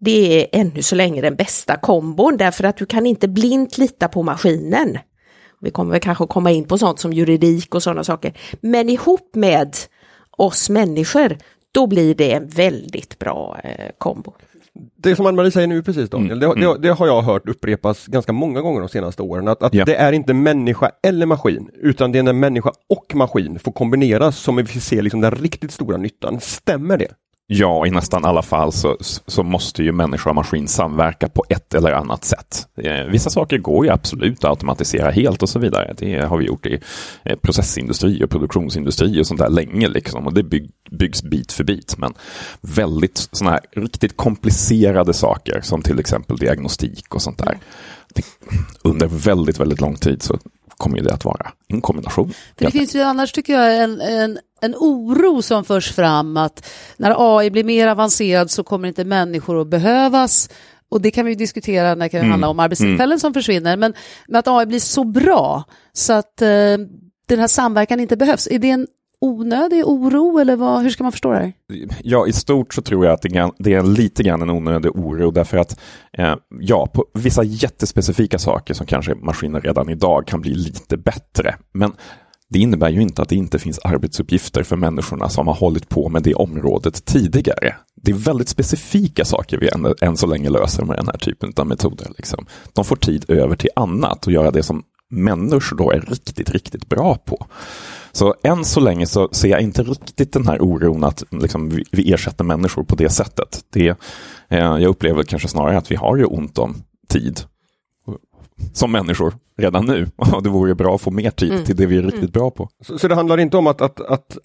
det 0.00 0.42
är 0.42 0.60
ännu 0.60 0.82
så 0.82 0.94
länge 0.94 1.20
den 1.20 1.36
bästa 1.36 1.76
kombon 1.76 2.36
därför 2.36 2.64
att 2.64 2.76
du 2.76 2.86
kan 2.86 3.06
inte 3.06 3.28
blint 3.28 3.78
lita 3.78 4.08
på 4.08 4.22
maskinen. 4.22 4.98
Vi 5.60 5.70
kommer 5.70 5.92
väl 5.92 6.00
kanske 6.00 6.26
komma 6.26 6.50
in 6.50 6.64
på 6.64 6.78
sånt 6.78 7.00
som 7.00 7.12
juridik 7.12 7.74
och 7.74 7.82
sådana 7.82 8.04
saker. 8.04 8.32
Men 8.60 8.88
ihop 8.88 9.34
med 9.34 9.76
oss 10.30 10.70
människor, 10.70 11.38
då 11.72 11.86
blir 11.86 12.14
det 12.14 12.32
en 12.32 12.48
väldigt 12.48 13.18
bra 13.18 13.58
eh, 13.64 13.90
kombo 13.98 14.34
det 14.96 15.16
som 15.16 15.26
Ann-Marie 15.26 15.50
säger 15.50 15.66
nu 15.66 15.82
precis 15.82 16.10
Daniel, 16.10 16.32
mm, 16.32 16.40
det, 16.40 16.46
mm. 16.46 16.82
Det, 16.82 16.88
det, 16.88 16.94
har 16.94 17.06
jag 17.06 17.22
hört 17.22 17.48
upprepas 17.48 18.06
ganska 18.06 18.32
många 18.32 18.60
gånger 18.60 18.80
de 18.80 18.88
senaste 18.88 19.22
åren. 19.22 19.48
Att, 19.48 19.62
att 19.62 19.74
yeah. 19.74 19.86
det 19.86 19.94
är 19.94 20.12
inte 20.12 20.34
människa 20.34 20.90
eller 21.02 21.26
maskin, 21.26 21.70
utan 21.74 22.12
det 22.12 22.18
är 22.18 22.22
när 22.22 22.32
människa 22.32 22.72
och 22.88 23.14
maskin 23.14 23.58
får 23.58 23.72
kombineras 23.72 24.38
som 24.38 24.56
vi 24.56 24.66
ser 24.66 25.02
liksom 25.02 25.20
den 25.20 25.30
riktigt 25.30 25.72
stora 25.72 25.96
nyttan. 25.96 26.40
Stämmer 26.40 26.96
det? 26.96 27.08
Ja, 27.50 27.86
i 27.86 27.90
nästan 27.90 28.24
alla 28.24 28.42
fall 28.42 28.72
så, 28.72 28.96
så 29.26 29.42
måste 29.42 29.82
ju 29.82 29.92
människa 29.92 30.30
och 30.30 30.36
maskin 30.36 30.68
samverka 30.68 31.28
på 31.28 31.44
ett 31.48 31.74
eller 31.74 31.92
annat 31.92 32.24
sätt. 32.24 32.68
Eh, 32.76 33.04
vissa 33.04 33.30
saker 33.30 33.58
går 33.58 33.86
ju 33.86 33.92
absolut 33.92 34.44
att 34.44 34.50
automatisera 34.50 35.10
helt 35.10 35.42
och 35.42 35.48
så 35.48 35.58
vidare. 35.58 35.94
Det 35.98 36.20
har 36.20 36.38
vi 36.38 36.44
gjort 36.44 36.66
i 36.66 36.80
eh, 37.24 37.36
processindustri 37.36 38.24
och 38.24 38.30
produktionsindustri 38.30 39.22
och 39.22 39.26
sånt 39.26 39.40
där 39.40 39.48
länge 39.48 39.88
liksom 39.88 40.26
och 40.26 40.34
det 40.34 40.42
bygg, 40.42 40.70
byggs 40.90 41.22
bit 41.22 41.52
för 41.52 41.64
bit. 41.64 41.94
Men 41.98 42.14
väldigt 42.60 43.28
sådana 43.32 43.50
här 43.50 43.82
riktigt 43.82 44.16
komplicerade 44.16 45.14
saker 45.14 45.60
som 45.60 45.82
till 45.82 45.98
exempel 45.98 46.36
diagnostik 46.36 47.14
och 47.14 47.22
sånt 47.22 47.38
där. 47.38 47.58
Det, 48.14 48.22
under 48.82 49.06
väldigt, 49.06 49.60
väldigt 49.60 49.80
lång 49.80 49.96
tid 49.96 50.22
så 50.22 50.38
kommer 50.78 51.00
det 51.00 51.14
att 51.14 51.24
vara 51.24 51.52
en 51.68 51.80
kombination. 51.80 52.32
För 52.56 52.64
det 52.64 52.70
finns 52.70 52.94
ju 52.94 53.00
annars 53.00 53.32
tycker 53.32 53.52
jag 53.52 53.76
en, 53.76 54.00
en, 54.00 54.38
en 54.60 54.74
oro 54.74 55.42
som 55.42 55.64
förs 55.64 55.92
fram 55.92 56.36
att 56.36 56.70
när 56.96 57.38
AI 57.38 57.50
blir 57.50 57.64
mer 57.64 57.88
avancerad 57.88 58.50
så 58.50 58.64
kommer 58.64 58.88
inte 58.88 59.04
människor 59.04 59.60
att 59.60 59.68
behövas. 59.68 60.50
Och 60.90 61.00
det 61.00 61.10
kan 61.10 61.26
vi 61.26 61.34
diskutera 61.34 61.94
när 61.94 62.04
det 62.04 62.08
kan 62.08 62.20
mm. 62.20 62.30
handla 62.30 62.48
om 62.48 62.60
arbetstillfällen 62.60 63.12
mm. 63.12 63.18
som 63.18 63.34
försvinner. 63.34 63.76
Men, 63.76 63.94
men 64.28 64.38
att 64.38 64.48
AI 64.48 64.66
blir 64.66 64.80
så 64.80 65.04
bra 65.04 65.64
så 65.92 66.12
att 66.12 66.42
eh, 66.42 66.48
den 67.28 67.38
här 67.38 67.48
samverkan 67.48 68.00
inte 68.00 68.16
behövs. 68.16 68.48
Är 68.50 68.58
det 68.58 68.70
en 68.70 68.86
onödig 69.20 69.86
oro 69.86 70.38
eller 70.38 70.56
vad, 70.56 70.82
hur 70.82 70.90
ska 70.90 71.02
man 71.02 71.12
förstå 71.12 71.32
det 71.32 71.38
här? 71.38 71.52
Ja, 72.02 72.26
i 72.26 72.32
stort 72.32 72.74
så 72.74 72.82
tror 72.82 73.04
jag 73.04 73.14
att 73.14 73.22
det 73.58 73.74
är 73.74 73.82
lite 73.82 74.22
grann 74.22 74.42
en 74.42 74.50
onödig 74.50 74.96
oro 74.96 75.30
därför 75.30 75.58
att 75.58 75.80
eh, 76.12 76.34
ja, 76.60 76.86
på 76.86 77.04
vissa 77.14 77.42
jättespecifika 77.42 78.38
saker 78.38 78.74
som 78.74 78.86
kanske 78.86 79.14
maskiner 79.14 79.60
redan 79.60 79.88
idag 79.88 80.26
kan 80.26 80.40
bli 80.40 80.54
lite 80.54 80.96
bättre. 80.96 81.56
Men 81.72 81.92
det 82.50 82.58
innebär 82.58 82.88
ju 82.88 83.00
inte 83.00 83.22
att 83.22 83.28
det 83.28 83.36
inte 83.36 83.58
finns 83.58 83.78
arbetsuppgifter 83.78 84.62
för 84.62 84.76
människorna 84.76 85.28
som 85.28 85.46
har 85.46 85.54
hållit 85.54 85.88
på 85.88 86.08
med 86.08 86.22
det 86.22 86.34
området 86.34 87.04
tidigare. 87.04 87.74
Det 88.02 88.10
är 88.10 88.16
väldigt 88.16 88.48
specifika 88.48 89.24
saker 89.24 89.58
vi 89.58 89.68
än, 89.68 89.94
än 90.00 90.16
så 90.16 90.26
länge 90.26 90.50
löser 90.50 90.84
med 90.84 90.96
den 90.96 91.06
här 91.06 91.18
typen 91.18 91.52
av 91.56 91.66
metoder. 91.66 92.06
Liksom. 92.16 92.46
De 92.72 92.84
får 92.84 92.96
tid 92.96 93.24
över 93.28 93.56
till 93.56 93.70
annat 93.76 94.26
och 94.26 94.32
göra 94.32 94.50
det 94.50 94.62
som 94.62 94.82
människor 95.10 95.76
då 95.76 95.90
är 95.90 96.00
riktigt, 96.00 96.50
riktigt 96.50 96.88
bra 96.88 97.14
på. 97.14 97.46
Så 98.12 98.34
än 98.42 98.64
så 98.64 98.80
länge 98.80 99.06
så 99.06 99.28
ser 99.32 99.48
jag 99.48 99.60
inte 99.60 99.82
riktigt 99.82 100.32
den 100.32 100.46
här 100.46 100.62
oron 100.62 101.04
att 101.04 101.22
liksom, 101.30 101.68
vi, 101.68 101.84
vi 101.92 102.12
ersätter 102.12 102.44
människor 102.44 102.84
på 102.84 102.96
det 102.96 103.10
sättet. 103.10 103.64
Det, 103.70 103.88
eh, 104.48 104.58
jag 104.58 104.84
upplever 104.84 105.22
kanske 105.22 105.48
snarare 105.48 105.78
att 105.78 105.90
vi 105.90 105.96
har 105.96 106.16
ju 106.16 106.24
ont 106.24 106.58
om 106.58 106.74
tid 107.08 107.40
som 108.72 108.92
människor 108.92 109.34
redan 109.58 109.84
nu. 109.86 110.06
Och 110.16 110.42
det 110.42 110.48
vore 110.48 110.74
bra 110.74 110.94
att 110.94 111.00
få 111.00 111.10
mer 111.10 111.30
tid 111.30 111.52
mm. 111.52 111.64
till 111.64 111.76
det 111.76 111.86
vi 111.86 111.96
är 111.96 112.02
riktigt 112.02 112.20
mm. 112.20 112.30
bra 112.30 112.50
på. 112.50 112.68
Så, 112.82 112.98
så, 112.98 113.08
det 113.08 113.14
handlar 113.14 113.38
inte 113.38 113.56
om 113.56 113.66
att, 113.66 113.80
att, 113.80 114.00
att 114.00 114.38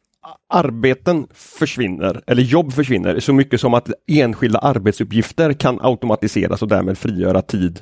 arbeten 0.50 1.28
försvinner 1.34 2.22
eller 2.28 2.44
jobb 2.44 2.74
försvinner 2.74 3.20
så 3.20 3.34
mycket 3.34 3.62
som 3.62 3.74
att 3.74 3.90
enskilda 4.08 4.60
arbetsuppgifter 4.60 5.54
kan 5.54 5.80
automatiseras 5.82 6.62
och 6.62 6.68
därmed 6.68 6.98
frigöra 6.98 7.42
tid 7.42 7.80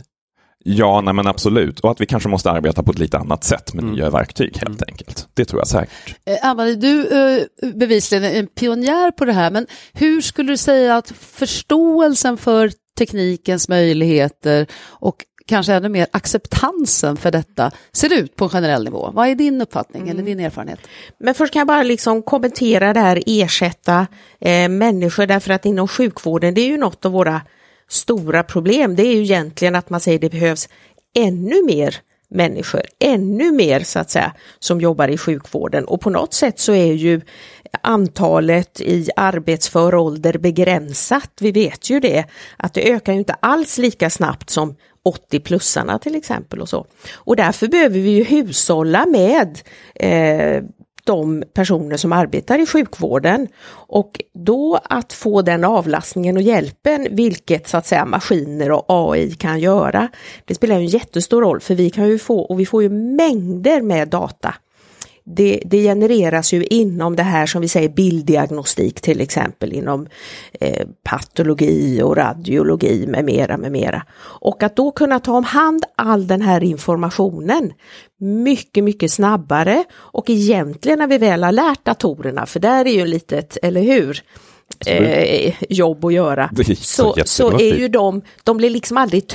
Ja, 0.63 1.01
nej 1.01 1.13
men 1.13 1.27
absolut. 1.27 1.79
Och 1.79 1.91
att 1.91 2.01
vi 2.01 2.05
kanske 2.05 2.29
måste 2.29 2.51
arbeta 2.51 2.83
på 2.83 2.91
ett 2.91 2.99
lite 2.99 3.17
annat 3.17 3.43
sätt 3.43 3.73
med 3.73 3.83
Mm. 3.83 3.95
nya 3.95 4.09
verktyg 4.09 4.57
helt 4.57 4.83
enkelt. 4.89 5.27
Det 5.33 5.45
tror 5.45 5.61
jag 5.61 5.67
säkert. 5.67 6.15
Eh, 6.25 6.49
Ann-Marie, 6.49 6.75
du 6.75 7.07
är 7.07 7.47
bevisligen 7.73 8.23
är 8.23 8.39
en 8.39 8.47
pionjär 8.47 9.11
på 9.11 9.25
det 9.25 9.33
här, 9.33 9.51
men 9.51 9.67
hur 9.93 10.21
skulle 10.21 10.51
du 10.51 10.57
säga 10.57 10.95
att 10.97 11.11
förståelsen 11.19 12.37
för 12.37 12.71
teknikens 12.97 13.69
möjligheter 13.69 14.65
och 14.87 15.15
kanske 15.47 15.73
ännu 15.73 15.89
mer 15.89 16.07
acceptansen 16.11 17.17
för 17.17 17.31
detta 17.31 17.71
ser 17.93 18.13
ut 18.13 18.35
på 18.35 18.43
en 18.45 18.49
generell 18.49 18.83
nivå? 18.83 19.11
Vad 19.13 19.27
är 19.27 19.35
din 19.35 19.61
uppfattning 19.61 20.09
eller 20.09 20.23
din 20.23 20.39
erfarenhet? 20.39 20.79
Men 21.19 21.33
först 21.33 21.53
kan 21.53 21.59
jag 21.59 21.67
bara 21.67 21.83
liksom 21.83 22.21
kommentera 22.21 22.93
det 22.93 22.99
här 22.99 23.23
ersätta 23.25 24.07
eh, 24.41 24.69
människor 24.69 25.25
därför 25.25 25.53
att 25.53 25.65
inom 25.65 25.87
sjukvården 25.87 26.53
det 26.53 26.61
är 26.61 26.67
ju 26.67 26.77
något 26.77 27.05
av 27.05 27.11
våra 27.11 27.41
stora 27.91 28.43
problem. 28.43 28.95
Det 28.95 29.03
är 29.03 29.15
ju 29.15 29.21
egentligen 29.21 29.75
att 29.75 29.89
man 29.89 29.99
säger 29.99 30.19
det 30.19 30.29
behövs 30.29 30.69
ännu 31.15 31.65
mer 31.65 31.95
människor, 32.29 32.81
ännu 32.99 33.51
mer 33.51 33.79
så 33.79 33.99
att 33.99 34.09
säga 34.09 34.33
som 34.59 34.81
jobbar 34.81 35.07
i 35.07 35.17
sjukvården 35.17 35.85
och 35.85 36.01
på 36.01 36.09
något 36.09 36.33
sätt 36.33 36.59
så 36.59 36.73
är 36.73 36.93
ju 36.93 37.21
antalet 37.81 38.81
i 38.81 39.09
arbetsför 39.15 39.95
ålder 39.95 40.37
begränsat. 40.37 41.31
Vi 41.39 41.51
vet 41.51 41.89
ju 41.89 41.99
det 41.99 42.25
att 42.57 42.73
det 42.73 42.91
ökar 42.91 43.13
ju 43.13 43.19
inte 43.19 43.33
alls 43.33 43.77
lika 43.77 44.09
snabbt 44.09 44.49
som 44.49 44.75
80-plussarna 45.31 45.99
till 45.99 46.15
exempel 46.15 46.61
och 46.61 46.69
så. 46.69 46.85
Och 47.13 47.35
därför 47.35 47.67
behöver 47.67 47.99
vi 47.99 48.09
ju 48.09 48.23
hushålla 48.23 49.05
med 49.05 49.59
eh, 49.95 50.63
de 51.03 51.43
personer 51.53 51.97
som 51.97 52.13
arbetar 52.13 52.59
i 52.59 52.65
sjukvården 52.65 53.47
och 53.71 54.21
då 54.33 54.79
att 54.83 55.13
få 55.13 55.41
den 55.41 55.63
avlastningen 55.63 56.37
och 56.37 56.43
hjälpen, 56.43 57.07
vilket 57.11 57.67
så 57.67 57.77
att 57.77 57.85
säga 57.85 58.05
maskiner 58.05 58.71
och 58.71 58.85
AI 58.87 59.31
kan 59.31 59.59
göra, 59.59 60.09
det 60.45 60.55
spelar 60.55 60.75
en 60.75 60.85
jättestor 60.85 61.41
roll 61.41 61.59
för 61.59 61.75
vi 61.75 61.89
kan 61.89 62.07
ju 62.07 62.19
få, 62.19 62.39
och 62.39 62.59
vi 62.59 62.65
får 62.65 62.83
ju 62.83 62.89
mängder 62.89 63.81
med 63.81 64.07
data. 64.07 64.55
Det, 65.35 65.61
det 65.65 65.83
genereras 65.83 66.53
ju 66.53 66.63
inom 66.63 67.15
det 67.15 67.23
här 67.23 67.45
som 67.45 67.61
vi 67.61 67.67
säger 67.67 67.89
bilddiagnostik 67.89 69.01
till 69.01 69.21
exempel 69.21 69.73
inom 69.73 70.07
eh, 70.59 70.87
patologi 71.03 72.01
och 72.01 72.17
radiologi 72.17 73.07
med 73.07 73.25
mera 73.25 73.57
med 73.57 73.71
mera. 73.71 74.03
Och 74.21 74.63
att 74.63 74.75
då 74.75 74.91
kunna 74.91 75.19
ta 75.19 75.33
om 75.33 75.43
hand 75.43 75.83
all 75.95 76.27
den 76.27 76.41
här 76.41 76.63
informationen 76.63 77.73
mycket, 78.19 78.83
mycket 78.83 79.11
snabbare 79.11 79.83
och 79.93 80.29
egentligen 80.29 80.99
när 80.99 81.07
vi 81.07 81.17
väl 81.17 81.43
har 81.43 81.51
lärt 81.51 81.85
datorerna, 81.85 82.45
för 82.45 82.59
där 82.59 82.85
är 82.85 82.93
ju 82.93 83.05
litet, 83.05 83.57
eller 83.61 83.81
hur? 83.81 84.23
Eh, 84.85 85.53
jobb 85.69 86.05
att 86.05 86.13
göra. 86.13 86.49
Så 86.77 87.13
så, 87.15 87.15
så 87.25 87.59
är 87.59 87.75
ju 87.75 87.87
de, 87.87 88.21
de 88.43 88.57
blir 88.57 88.69
liksom 88.69 88.97
aldrig 88.97 89.27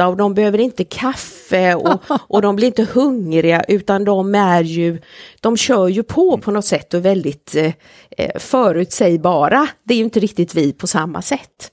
trötta 0.00 0.08
och 0.08 0.16
de 0.16 0.34
behöver 0.34 0.60
inte 0.60 0.84
kaffe 0.84 1.74
och, 1.74 2.02
och 2.28 2.42
de 2.42 2.56
blir 2.56 2.66
inte 2.66 2.86
hungriga 2.92 3.64
utan 3.68 4.04
de 4.04 4.34
är 4.34 4.62
ju, 4.62 4.98
de 5.40 5.56
kör 5.56 5.88
ju 5.88 6.02
på 6.02 6.38
på 6.38 6.50
något 6.50 6.64
sätt 6.64 6.94
och 6.94 7.04
väldigt 7.04 7.54
eh, 7.54 7.72
eh, 8.18 8.38
förutsägbara. 8.38 9.68
Det 9.84 9.94
är 9.94 9.98
ju 9.98 10.04
inte 10.04 10.20
riktigt 10.20 10.54
vi 10.54 10.72
på 10.72 10.86
samma 10.86 11.22
sätt. 11.22 11.72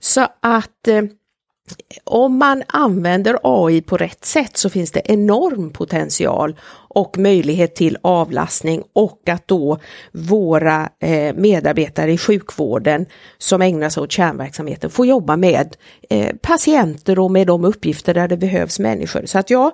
Så 0.00 0.26
att 0.42 0.88
eh, 0.88 1.02
om 2.04 2.38
man 2.38 2.62
använder 2.66 3.38
AI 3.42 3.80
på 3.80 3.96
rätt 3.96 4.24
sätt 4.24 4.56
så 4.56 4.70
finns 4.70 4.92
det 4.92 5.02
enorm 5.04 5.70
potential 5.70 6.56
och 6.88 7.18
möjlighet 7.18 7.74
till 7.74 7.98
avlastning 8.02 8.82
och 8.92 9.28
att 9.28 9.48
då 9.48 9.78
våra 10.12 10.88
eh, 11.00 11.34
medarbetare 11.34 12.12
i 12.12 12.18
sjukvården 12.18 13.06
som 13.38 13.62
ägnar 13.62 13.88
sig 13.88 14.02
åt 14.02 14.12
kärnverksamheten 14.12 14.90
får 14.90 15.06
jobba 15.06 15.36
med 15.36 15.76
eh, 16.10 16.36
patienter 16.42 17.18
och 17.18 17.30
med 17.30 17.46
de 17.46 17.64
uppgifter 17.64 18.14
där 18.14 18.28
det 18.28 18.36
behövs 18.36 18.78
människor. 18.78 19.26
Så 19.26 19.38
att 19.38 19.50
jag 19.50 19.72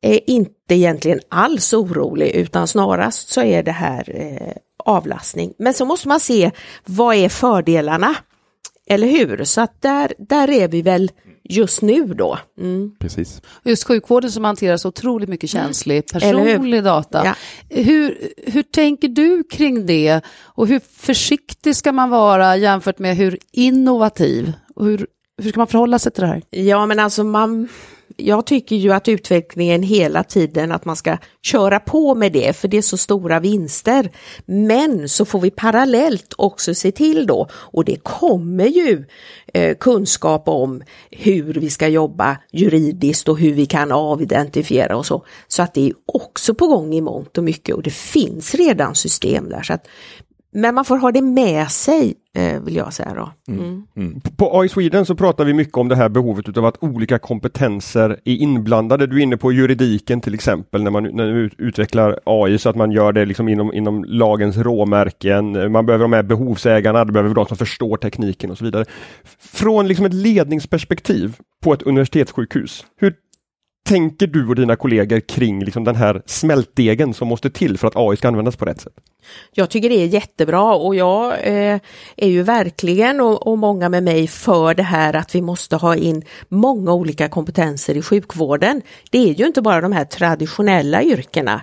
är 0.00 0.30
inte 0.30 0.74
egentligen 0.74 1.20
alls 1.28 1.72
orolig 1.72 2.30
utan 2.30 2.66
snarast 2.66 3.28
så 3.28 3.42
är 3.42 3.62
det 3.62 3.72
här 3.72 4.04
eh, 4.14 4.56
avlastning. 4.84 5.54
Men 5.58 5.74
så 5.74 5.84
måste 5.84 6.08
man 6.08 6.20
se 6.20 6.50
vad 6.84 7.16
är 7.16 7.28
fördelarna? 7.28 8.14
Eller 8.86 9.06
hur? 9.06 9.44
Så 9.44 9.60
att 9.60 9.82
där, 9.82 10.12
där 10.18 10.50
är 10.50 10.68
vi 10.68 10.82
väl 10.82 11.10
just 11.44 11.82
nu 11.82 12.04
då. 12.04 12.38
Mm. 12.58 12.92
Precis. 12.98 13.42
Just 13.64 13.84
sjukvården 13.84 14.30
som 14.30 14.44
hanterar 14.44 14.76
så 14.76 14.88
otroligt 14.88 15.28
mycket 15.28 15.50
känslig 15.50 16.04
Eller 16.14 16.38
hur? 16.38 16.44
personlig 16.52 16.84
data. 16.84 17.22
Ja. 17.24 17.34
Hur, 17.68 18.18
hur 18.46 18.62
tänker 18.62 19.08
du 19.08 19.44
kring 19.44 19.86
det 19.86 20.20
och 20.38 20.66
hur 20.66 20.80
försiktig 20.96 21.76
ska 21.76 21.92
man 21.92 22.10
vara 22.10 22.56
jämfört 22.56 22.98
med 22.98 23.16
hur 23.16 23.38
innovativ? 23.52 24.52
Och 24.74 24.86
hur, 24.86 25.06
hur 25.42 25.50
ska 25.50 25.60
man 25.60 25.66
förhålla 25.66 25.98
sig 25.98 26.12
till 26.12 26.20
det 26.20 26.26
här? 26.26 26.42
Ja 26.50 26.86
men 26.86 26.98
alltså 26.98 27.24
man, 27.24 27.68
jag 28.16 28.46
tycker 28.46 28.76
ju 28.76 28.92
att 28.92 29.08
utvecklingen 29.08 29.82
hela 29.82 30.24
tiden 30.24 30.72
att 30.72 30.84
man 30.84 30.96
ska 30.96 31.16
köra 31.42 31.80
på 31.80 32.14
med 32.14 32.32
det 32.32 32.56
för 32.56 32.68
det 32.68 32.76
är 32.76 32.82
så 32.82 32.96
stora 32.96 33.40
vinster. 33.40 34.10
Men 34.46 35.08
så 35.08 35.24
får 35.24 35.40
vi 35.40 35.50
parallellt 35.50 36.34
också 36.38 36.74
se 36.74 36.92
till 36.92 37.26
då 37.26 37.48
och 37.52 37.84
det 37.84 37.96
kommer 37.96 38.66
ju 38.66 39.04
eh, 39.54 39.76
kunskap 39.76 40.48
om 40.48 40.82
hur 41.10 41.54
vi 41.54 41.70
ska 41.70 41.88
jobba 41.88 42.36
juridiskt 42.52 43.28
och 43.28 43.38
hur 43.38 43.52
vi 43.52 43.66
kan 43.66 43.92
avidentifiera 43.92 44.96
och 44.96 45.06
så. 45.06 45.24
Så 45.48 45.62
att 45.62 45.74
det 45.74 45.88
är 45.88 45.92
också 46.06 46.54
på 46.54 46.66
gång 46.66 46.94
i 46.94 47.00
mångt 47.00 47.38
och 47.38 47.44
mycket 47.44 47.74
och 47.74 47.82
det 47.82 47.94
finns 47.94 48.54
redan 48.54 48.94
system 48.94 49.48
där. 49.48 49.62
Så 49.62 49.72
att, 49.72 49.86
men 50.52 50.74
man 50.74 50.84
får 50.84 50.96
ha 50.96 51.12
det 51.12 51.22
med 51.22 51.70
sig 51.70 52.14
eh, 52.34 52.60
vill 52.62 52.76
jag 52.76 52.92
säga 52.92 53.14
då. 53.14 53.32
Mm. 53.48 54.20
På 54.36 54.60
AI 54.60 54.68
Sweden 54.68 55.06
så 55.06 55.14
pratar 55.14 55.44
vi 55.44 55.52
mycket 55.52 55.76
om 55.76 55.88
det 55.88 55.96
här 55.96 56.08
behovet 56.08 56.56
av 56.58 56.64
att 56.64 56.82
olika 56.82 57.18
kompetenser 57.18 58.10
är 58.24 58.34
inblandade. 58.34 59.06
Du 59.06 59.16
är 59.16 59.22
inne 59.22 59.36
på 59.36 59.52
juridiken 59.52 60.20
till 60.20 60.34
exempel 60.34 60.82
när 60.82 60.90
man, 60.90 61.02
när 61.02 61.50
utvecklar 61.58 62.20
AI 62.24 62.58
så 62.58 62.68
att 62.68 62.76
man 62.76 62.92
gör 62.92 63.12
det 63.12 63.24
liksom 63.24 63.48
inom, 63.48 63.72
inom 63.72 64.04
lagens 64.04 64.56
råmärken. 64.56 65.72
Man 65.72 65.86
behöver 65.86 66.02
ha 66.02 66.08
med 66.08 66.26
behovsägarna, 66.26 67.04
det 67.04 67.12
behöver 67.12 67.34
de 67.34 67.46
som 67.46 67.56
förstår 67.56 67.96
tekniken 67.96 68.50
och 68.50 68.58
så 68.58 68.64
vidare. 68.64 68.84
Från 69.38 69.88
liksom 69.88 70.06
ett 70.06 70.14
ledningsperspektiv 70.14 71.36
på 71.62 71.72
ett 71.72 71.82
universitetssjukhus, 71.82 72.84
hur 72.96 73.14
tänker 73.84 74.26
du 74.26 74.48
och 74.48 74.54
dina 74.54 74.76
kollegor 74.76 75.20
kring 75.20 75.64
liksom 75.64 75.84
den 75.84 75.96
här 75.96 76.22
smältdegen 76.26 77.14
som 77.14 77.28
måste 77.28 77.50
till 77.50 77.78
för 77.78 77.88
att 77.88 77.96
AI 77.96 78.16
ska 78.16 78.28
användas 78.28 78.56
på 78.56 78.64
rätt 78.64 78.80
sätt? 78.80 78.92
Jag 79.52 79.70
tycker 79.70 79.88
det 79.88 80.02
är 80.02 80.06
jättebra 80.06 80.74
och 80.74 80.94
jag 80.94 81.32
eh, 81.32 81.80
är 82.16 82.28
ju 82.28 82.42
verkligen 82.42 83.20
och, 83.20 83.46
och 83.46 83.58
många 83.58 83.88
med 83.88 84.02
mig 84.02 84.26
för 84.26 84.74
det 84.74 84.82
här 84.82 85.16
att 85.16 85.34
vi 85.34 85.42
måste 85.42 85.76
ha 85.76 85.96
in 85.96 86.24
många 86.48 86.92
olika 86.92 87.28
kompetenser 87.28 87.96
i 87.96 88.02
sjukvården. 88.02 88.82
Det 89.10 89.18
är 89.18 89.34
ju 89.34 89.46
inte 89.46 89.62
bara 89.62 89.80
de 89.80 89.92
här 89.92 90.04
traditionella 90.04 91.02
yrkena. 91.02 91.62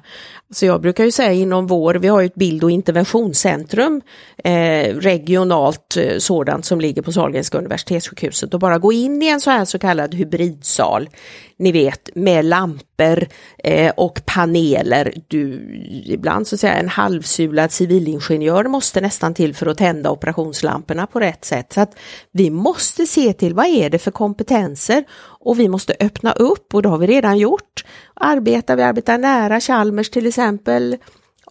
Så 0.54 0.66
jag 0.66 0.82
brukar 0.82 1.06
ju 1.06 1.12
säga 1.12 1.34
inom 1.34 1.68
vår, 1.68 1.96
vi 1.96 2.08
har 2.08 2.22
ju 2.22 2.26
ett 2.26 2.36
bild 2.36 2.64
och 2.64 2.72
interventionscentrum 2.72 4.02
eh, 4.44 4.96
regionalt 4.96 5.98
eh, 5.98 6.18
sådant 6.18 6.66
som 6.66 6.82
ligger 6.82 7.02
på 7.02 7.12
Sahlgrenska 7.12 7.58
universitetssjukhuset 7.58 8.54
och 8.54 8.60
bara 8.60 8.78
gå 8.78 8.94
in 8.94 9.22
i 9.22 9.28
en 9.28 9.42
så 9.42 9.50
här 9.50 9.66
så 9.66 9.80
kallad 9.80 10.14
hybridsal, 10.14 11.10
ni 11.58 11.72
vet 11.72 12.10
med 12.16 12.46
lampor 12.46 13.28
eh, 13.64 13.92
och 13.98 14.22
paneler. 14.26 15.14
Du, 15.28 15.74
ibland 16.06 16.48
så 16.48 16.58
säger 16.58 16.74
jag 16.74 16.84
en 16.84 16.90
halvsulad 16.90 17.72
civilingenjör 17.72 18.64
måste 18.64 19.02
nästan 19.02 19.34
till 19.34 19.56
för 19.56 19.66
att 19.66 19.78
tända 19.78 20.12
operationslamporna 20.12 21.08
på 21.08 21.20
rätt 21.20 21.46
sätt. 21.46 21.74
Så 21.74 21.82
att 21.82 21.96
vi 22.32 22.50
måste 22.50 23.06
se 23.06 23.34
till 23.34 23.54
vad 23.54 23.66
är 23.66 23.90
det 23.90 24.00
för 24.00 24.12
kompetenser 24.12 25.04
och 25.22 25.60
vi 25.60 25.68
måste 25.68 25.96
öppna 26.00 26.32
upp 26.32 26.74
och 26.74 26.82
det 26.82 26.90
har 26.90 26.98
vi 26.98 27.08
redan 27.08 27.38
gjort. 27.38 27.79
Arbetar, 28.14 28.76
vi 28.76 28.84
arbetar 28.84 29.18
nära 29.18 29.60
Chalmers 29.60 30.10
till 30.10 30.28
exempel, 30.28 30.98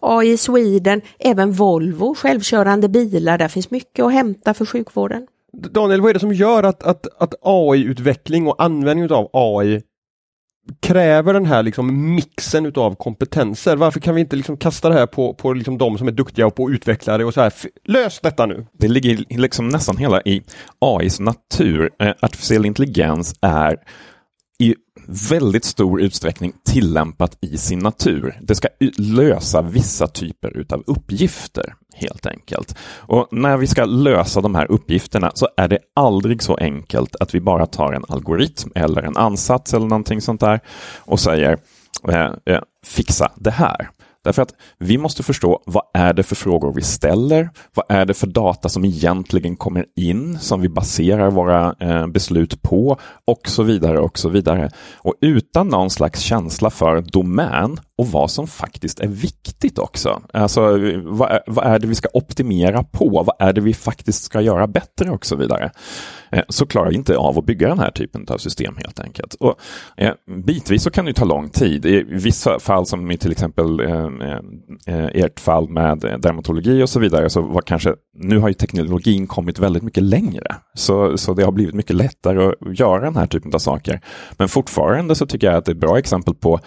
AI 0.01 0.37
Sweden, 0.37 1.01
även 1.19 1.51
Volvo, 1.51 2.15
självkörande 2.15 2.89
bilar, 2.89 3.37
där 3.37 3.47
finns 3.47 3.71
mycket 3.71 4.05
att 4.05 4.13
hämta 4.13 4.53
för 4.53 4.65
sjukvården. 4.65 5.27
Daniel, 5.71 6.01
vad 6.01 6.09
är 6.09 6.13
det 6.13 6.19
som 6.19 6.33
gör 6.33 6.63
att, 6.63 6.83
att, 6.83 7.07
att 7.21 7.33
AI-utveckling 7.41 8.47
och 8.47 8.63
användning 8.63 9.11
av 9.11 9.29
AI 9.33 9.81
kräver 10.81 11.33
den 11.33 11.45
här 11.45 11.63
liksom 11.63 12.15
mixen 12.15 12.65
utav 12.65 12.95
kompetenser? 12.95 13.75
Varför 13.75 13.99
kan 13.99 14.15
vi 14.15 14.21
inte 14.21 14.35
liksom 14.35 14.57
kasta 14.57 14.89
det 14.89 14.95
här 14.95 15.05
på, 15.05 15.33
på 15.33 15.53
liksom 15.53 15.77
de 15.77 15.97
som 15.97 16.07
är 16.07 16.11
duktiga 16.11 16.49
på 16.49 16.65
att 16.65 16.71
utveckla 16.71 17.17
det 17.17 17.25
och 17.25 17.33
så 17.33 17.41
här, 17.41 17.47
"F- 17.47 17.65
lös 17.85 18.19
detta 18.19 18.45
nu! 18.45 18.65
Det 18.73 18.87
ligger 18.87 19.37
liksom 19.39 19.69
nästan 19.69 19.97
hela 19.97 20.21
i 20.21 20.43
AIs 20.79 21.19
natur. 21.19 21.89
Eh, 21.99 22.13
artificiell 22.21 22.65
intelligens 22.65 23.35
är 23.41 23.77
i 24.59 24.75
väldigt 25.29 25.65
stor 25.65 26.01
utsträckning 26.01 26.53
tillämpat 26.65 27.37
i 27.41 27.57
sin 27.57 27.79
natur. 27.79 28.39
Det 28.41 28.55
ska 28.55 28.67
lösa 28.97 29.61
vissa 29.61 30.07
typer 30.07 30.57
utav 30.57 30.83
uppgifter 30.87 31.73
helt 31.93 32.25
enkelt. 32.25 32.75
Och 32.97 33.27
när 33.31 33.57
vi 33.57 33.67
ska 33.67 33.85
lösa 33.85 34.41
de 34.41 34.55
här 34.55 34.71
uppgifterna 34.71 35.31
så 35.35 35.47
är 35.57 35.67
det 35.67 35.79
aldrig 35.95 36.43
så 36.43 36.55
enkelt 36.55 37.15
att 37.19 37.35
vi 37.35 37.41
bara 37.41 37.65
tar 37.65 37.93
en 37.93 38.05
algoritm 38.07 38.69
eller 38.75 39.03
en 39.03 39.17
ansats 39.17 39.73
eller 39.73 39.87
någonting 39.87 40.21
sånt 40.21 40.41
där 40.41 40.59
och 40.99 41.19
säger 41.19 41.57
eh, 42.09 42.31
eh, 42.45 42.61
fixa 42.85 43.31
det 43.35 43.51
här. 43.51 43.89
Därför 44.23 44.41
att 44.41 44.53
vi 44.77 44.97
måste 44.97 45.23
förstå 45.23 45.63
vad 45.65 45.83
är 45.93 46.13
det 46.13 46.23
för 46.23 46.35
frågor 46.35 46.73
vi 46.73 46.81
ställer? 46.81 47.49
Vad 47.73 47.85
är 47.89 48.05
det 48.05 48.13
för 48.13 48.27
data 48.27 48.69
som 48.69 48.85
egentligen 48.85 49.55
kommer 49.55 49.85
in 49.95 50.39
som 50.39 50.61
vi 50.61 50.69
baserar 50.69 51.31
våra 51.31 51.75
eh, 51.79 52.07
beslut 52.07 52.61
på? 52.61 52.97
Och 53.27 53.41
så 53.47 53.63
vidare 53.63 53.99
och 53.99 54.19
så 54.19 54.29
vidare. 54.29 54.69
Och 54.97 55.13
utan 55.21 55.67
någon 55.67 55.89
slags 55.89 56.19
känsla 56.19 56.69
för 56.69 57.01
domän 57.01 57.77
och 57.99 58.07
vad 58.07 58.31
som 58.31 58.47
faktiskt 58.47 58.99
är 58.99 59.07
viktigt 59.07 59.79
också. 59.79 60.21
Alltså, 60.33 60.61
vad 61.03 61.31
är, 61.31 61.41
vad 61.47 61.65
är 61.65 61.79
det 61.79 61.87
vi 61.87 61.95
ska 61.95 62.09
optimera 62.13 62.83
på? 62.83 63.23
Vad 63.23 63.35
är 63.47 63.53
det 63.53 63.61
vi 63.61 63.73
faktiskt 63.73 64.23
ska 64.23 64.41
göra 64.41 64.67
bättre 64.67 65.11
och 65.11 65.25
så 65.25 65.35
vidare? 65.35 65.71
Eh, 66.31 66.43
så 66.49 66.65
klarar 66.65 66.89
vi 66.89 66.95
inte 66.95 67.17
av 67.17 67.39
att 67.39 67.45
bygga 67.45 67.67
den 67.67 67.79
här 67.79 67.91
typen 67.91 68.25
av 68.29 68.37
system 68.37 68.77
helt 68.77 68.99
enkelt. 68.99 69.33
Och, 69.33 69.55
eh, 69.97 70.13
bitvis 70.45 70.83
så 70.83 70.91
kan 70.91 71.05
det 71.05 71.13
ta 71.13 71.25
lång 71.25 71.49
tid. 71.49 71.85
I 71.85 72.03
vissa 72.03 72.59
fall 72.59 72.85
som 72.85 73.11
i 73.11 73.17
till 73.17 73.31
exempel 73.31 73.79
eh, 73.79 74.09
eh, 74.87 75.05
ert 75.05 75.39
fall 75.39 75.69
med 75.69 75.99
dermatologi 75.99 76.83
och 76.83 76.89
så 76.89 76.99
vidare, 76.99 77.29
så 77.29 77.41
var 77.41 77.61
kanske, 77.61 77.93
nu 78.17 78.37
har 78.37 78.47
ju 78.47 78.53
teknologin 78.53 79.27
kommit 79.27 79.59
väldigt 79.59 79.83
mycket 79.83 80.03
längre. 80.03 80.55
Så, 80.73 81.17
så 81.17 81.33
det 81.33 81.43
har 81.43 81.51
blivit 81.51 81.75
mycket 81.75 81.95
lättare 81.95 82.47
att 82.47 82.79
göra 82.79 83.01
den 83.01 83.15
här 83.15 83.27
typen 83.27 83.53
av 83.53 83.59
saker. 83.59 84.01
Men 84.37 84.49
fortfarande 84.49 85.15
så 85.15 85.25
tycker 85.25 85.47
jag 85.47 85.55
att 85.55 85.65
det 85.65 85.71
är 85.71 85.75
ett 85.75 85.81
bra 85.81 85.97
exempel 85.97 86.35
på 86.35 86.59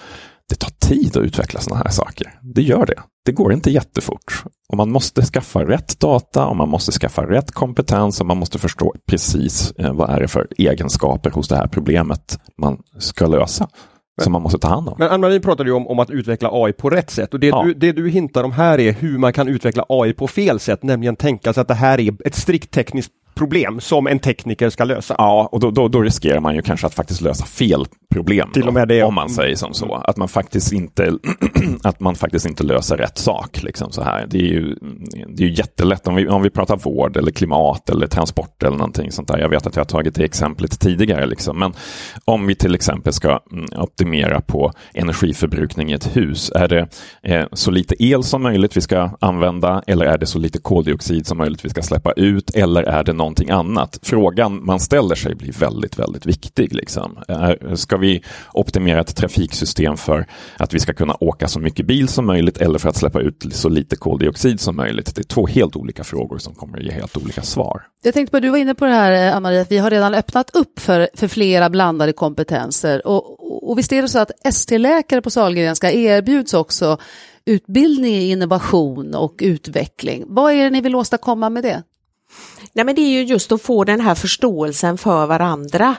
det 0.52 0.56
tar 0.58 0.88
tid 0.88 1.16
att 1.16 1.22
utveckla 1.22 1.60
sådana 1.60 1.82
här 1.84 1.90
saker. 1.90 2.38
Det 2.42 2.62
gör 2.62 2.86
det. 2.86 3.02
Det 3.24 3.32
går 3.32 3.52
inte 3.52 3.70
jättefort. 3.70 4.44
Och 4.68 4.76
man 4.76 4.90
måste 4.90 5.22
skaffa 5.22 5.64
rätt 5.64 6.00
data 6.00 6.46
och 6.46 6.56
man 6.56 6.68
måste 6.68 6.92
skaffa 6.92 7.30
rätt 7.30 7.50
kompetens 7.52 8.20
och 8.20 8.26
man 8.26 8.36
måste 8.36 8.58
förstå 8.58 8.94
precis 9.06 9.72
eh, 9.78 9.92
vad 9.92 10.10
är 10.10 10.20
det 10.20 10.28
för 10.28 10.48
egenskaper 10.58 11.30
hos 11.30 11.48
det 11.48 11.56
här 11.56 11.66
problemet 11.66 12.38
man 12.60 12.78
ska 12.98 13.26
lösa. 13.26 13.68
Men, 14.16 14.24
som 14.24 14.32
man 14.32 14.42
måste 14.42 14.58
ta 14.58 14.68
hand 14.68 14.88
om. 14.88 14.94
Men 14.98 15.08
Ann-Marie 15.08 15.40
pratade 15.40 15.70
ju 15.70 15.76
om, 15.76 15.86
om, 15.88 15.98
att 15.98 16.10
utveckla 16.10 16.48
AI 16.52 16.72
på 16.72 16.90
rätt 16.90 17.10
sätt 17.10 17.34
och 17.34 17.40
det, 17.40 17.46
ja. 17.46 17.62
du, 17.62 17.74
det 17.74 17.92
du 17.92 18.10
hintar 18.10 18.44
om 18.44 18.52
här 18.52 18.80
är 18.80 18.92
hur 18.92 19.18
man 19.18 19.32
kan 19.32 19.48
utveckla 19.48 19.84
AI 19.88 20.12
på 20.12 20.28
fel 20.28 20.60
sätt, 20.60 20.82
nämligen 20.82 21.16
tänka 21.16 21.52
sig 21.52 21.60
att 21.60 21.68
det 21.68 21.74
här 21.74 22.00
är 22.00 22.26
ett 22.26 22.34
strikt 22.34 22.70
tekniskt 22.70 23.12
problem 23.34 23.80
som 23.80 24.06
en 24.06 24.18
tekniker 24.18 24.70
ska 24.70 24.84
lösa. 24.84 25.14
Ja, 25.18 25.48
och 25.52 25.60
då, 25.60 25.70
då, 25.70 25.88
då, 25.88 26.02
riskerar 26.02 26.40
man 26.40 26.54
ju 26.54 26.62
kanske 26.62 26.86
att 26.86 26.94
faktiskt 26.94 27.20
lösa 27.20 27.44
fel 27.44 27.86
problem. 28.14 28.50
Till 28.52 28.68
och 28.68 28.74
med 28.74 28.88
det. 28.88 29.02
Om 29.02 29.14
man 29.14 29.30
säger 29.30 29.56
som 29.56 29.74
så. 29.74 29.94
Att 29.94 30.16
man 30.16 30.28
faktiskt 30.28 30.72
inte, 30.72 31.12
att 31.82 32.00
man 32.00 32.14
faktiskt 32.14 32.46
inte 32.46 32.62
löser 32.62 32.96
rätt 32.96 33.18
sak. 33.18 33.62
Liksom 33.62 33.92
så 33.92 34.02
här. 34.02 34.26
Det, 34.30 34.38
är 34.38 34.42
ju, 34.42 34.74
det 35.28 35.44
är 35.44 35.48
ju 35.48 35.54
jättelätt 35.54 36.06
om 36.06 36.14
vi, 36.14 36.28
om 36.28 36.42
vi 36.42 36.50
pratar 36.50 36.76
vård 36.76 37.16
eller 37.16 37.30
klimat 37.30 37.90
eller 37.90 38.06
transport 38.06 38.62
eller 38.62 38.76
någonting 38.76 39.12
sånt 39.12 39.28
där. 39.28 39.38
Jag 39.38 39.48
vet 39.48 39.66
att 39.66 39.76
jag 39.76 39.80
har 39.80 39.88
tagit 39.88 40.14
det 40.14 40.24
exemplet 40.24 40.80
tidigare. 40.80 41.26
Liksom. 41.26 41.58
Men 41.58 41.72
om 42.24 42.46
vi 42.46 42.54
till 42.54 42.74
exempel 42.74 43.12
ska 43.12 43.40
mm, 43.52 43.66
optimera 43.76 44.40
på 44.40 44.72
energiförbrukning 44.94 45.90
i 45.90 45.94
ett 45.94 46.16
hus. 46.16 46.52
Är 46.54 46.68
det 46.68 46.88
eh, 47.22 47.46
så 47.52 47.70
lite 47.70 48.04
el 48.04 48.22
som 48.22 48.42
möjligt 48.42 48.76
vi 48.76 48.80
ska 48.80 49.10
använda 49.20 49.82
eller 49.86 50.06
är 50.06 50.18
det 50.18 50.26
så 50.26 50.38
lite 50.38 50.58
koldioxid 50.58 51.26
som 51.26 51.38
möjligt 51.38 51.64
vi 51.64 51.68
ska 51.68 51.82
släppa 51.82 52.12
ut 52.12 52.50
eller 52.54 52.82
är 52.82 53.04
det 53.04 53.12
någonting 53.32 53.50
annat? 53.50 53.98
Frågan 54.02 54.64
man 54.64 54.80
ställer 54.80 55.14
sig 55.14 55.34
blir 55.34 55.52
väldigt, 55.52 55.98
väldigt 55.98 56.26
viktig. 56.26 56.74
Liksom. 56.74 57.18
Eh, 57.28 57.74
ska 57.74 57.96
vi 57.96 58.22
optimera 58.52 59.00
ett 59.00 59.16
trafiksystem 59.16 59.96
för 59.96 60.26
att 60.56 60.74
vi 60.74 60.80
ska 60.80 60.92
kunna 60.92 61.16
åka 61.20 61.48
så 61.48 61.60
mycket 61.60 61.86
bil 61.86 62.08
som 62.08 62.26
möjligt 62.26 62.56
eller 62.56 62.78
för 62.78 62.88
att 62.88 62.96
släppa 62.96 63.20
ut 63.20 63.46
så 63.52 63.68
lite 63.68 63.96
koldioxid 63.96 64.60
som 64.60 64.76
möjligt? 64.76 65.14
Det 65.14 65.20
är 65.20 65.24
två 65.24 65.46
helt 65.46 65.76
olika 65.76 66.04
frågor 66.04 66.38
som 66.38 66.54
kommer 66.54 66.78
att 66.78 66.84
ge 66.84 66.92
helt 66.92 67.16
olika 67.16 67.42
svar. 67.42 67.82
Jag 68.02 68.14
tänkte 68.14 68.30
på, 68.30 68.40
du 68.40 68.50
var 68.50 68.58
inne 68.58 68.74
på 68.74 68.84
det 68.84 68.92
här, 68.92 69.28
eh, 69.28 69.36
Ann-Marie, 69.36 69.60
att 69.60 69.72
vi 69.72 69.78
har 69.78 69.90
redan 69.90 70.14
öppnat 70.14 70.56
upp 70.56 70.78
för, 70.78 71.08
för 71.14 71.28
flera 71.28 71.70
blandade 71.70 72.12
kompetenser. 72.12 73.06
Och, 73.06 73.70
och 73.70 73.78
visst 73.78 73.92
är 73.92 74.02
det 74.02 74.08
så 74.08 74.18
att 74.18 74.30
ST-läkare 74.44 75.22
på 75.22 75.30
Sahlgrenska 75.30 75.92
erbjuds 75.92 76.54
också 76.54 76.98
utbildning 77.44 78.14
i 78.14 78.30
innovation 78.30 79.14
och 79.14 79.34
utveckling. 79.38 80.24
Vad 80.26 80.52
är 80.52 80.64
det 80.64 80.70
ni 80.70 80.80
vill 80.80 80.94
åstadkomma 80.94 81.50
med 81.50 81.62
det? 81.62 81.82
Nej, 82.74 82.84
men 82.84 82.94
det 82.94 83.00
är 83.00 83.10
ju 83.10 83.22
just 83.22 83.52
att 83.52 83.62
få 83.62 83.84
den 83.84 84.00
här 84.00 84.14
förståelsen 84.14 84.98
för 84.98 85.26
varandra. 85.26 85.96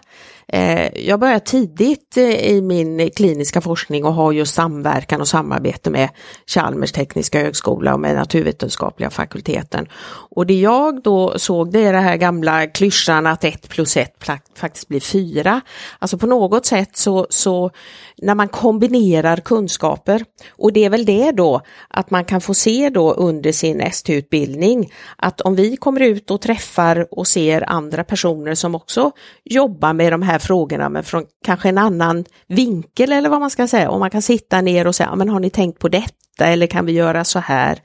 Eh, 0.53 1.05
jag 1.07 1.19
började 1.19 1.39
tidigt 1.39 2.17
eh, 2.17 2.23
i 2.23 2.61
min 2.61 3.09
kliniska 3.15 3.61
forskning 3.61 4.05
och 4.05 4.13
har 4.13 4.31
just 4.31 4.53
samverkan 4.53 5.21
och 5.21 5.27
samarbete 5.27 5.89
med 5.89 6.09
Chalmers 6.47 6.91
tekniska 6.91 7.39
högskola 7.39 7.93
och 7.93 7.99
med 7.99 8.15
naturvetenskapliga 8.15 9.09
fakulteten. 9.09 9.87
Och 10.35 10.45
det 10.45 10.59
jag 10.59 11.03
då 11.03 11.39
såg 11.39 11.71
det 11.71 11.79
är 11.79 11.93
det 11.93 11.99
här 11.99 12.17
gamla 12.17 12.67
klyschan 12.67 13.27
att 13.27 13.43
ett 13.43 13.69
plus 13.69 13.97
ett 13.97 14.13
faktiskt 14.55 14.87
blir 14.87 14.99
fyra. 14.99 15.61
Alltså 15.99 16.17
på 16.17 16.27
något 16.27 16.65
sätt 16.65 16.97
så, 16.97 17.27
så 17.29 17.71
när 18.17 18.35
man 18.35 18.47
kombinerar 18.47 19.37
kunskaper 19.37 20.25
och 20.51 20.73
det 20.73 20.85
är 20.85 20.89
väl 20.89 21.05
det 21.05 21.31
då 21.31 21.61
att 21.87 22.11
man 22.11 22.25
kan 22.25 22.41
få 22.41 22.53
se 22.53 22.89
då 22.89 23.13
under 23.13 23.51
sin 23.51 23.81
ST-utbildning 23.81 24.93
att 25.15 25.41
om 25.41 25.55
vi 25.55 25.77
kommer 25.77 26.01
ut 26.01 26.31
och 26.31 26.41
träffar 26.41 27.07
och 27.11 27.27
ser 27.27 27.69
andra 27.69 28.03
personer 28.03 28.55
som 28.55 28.75
också 28.75 29.11
jobbar 29.43 29.93
med 29.93 30.13
de 30.13 30.21
här 30.21 30.39
frågorna 30.43 30.89
men 30.89 31.03
från 31.03 31.25
kanske 31.45 31.69
en 31.69 31.77
annan 31.77 32.25
vinkel 32.47 33.11
eller 33.11 33.29
vad 33.29 33.39
man 33.39 33.49
ska 33.49 33.67
säga 33.67 33.89
om 33.89 33.99
man 33.99 34.09
kan 34.09 34.21
sitta 34.21 34.61
ner 34.61 34.87
och 34.87 34.95
säga 34.95 35.15
men 35.15 35.29
har 35.29 35.39
ni 35.39 35.49
tänkt 35.49 35.79
på 35.79 35.89
detta 35.89 36.45
eller 36.45 36.67
kan 36.67 36.85
vi 36.85 36.91
göra 36.91 37.23
så 37.23 37.39
här? 37.39 37.79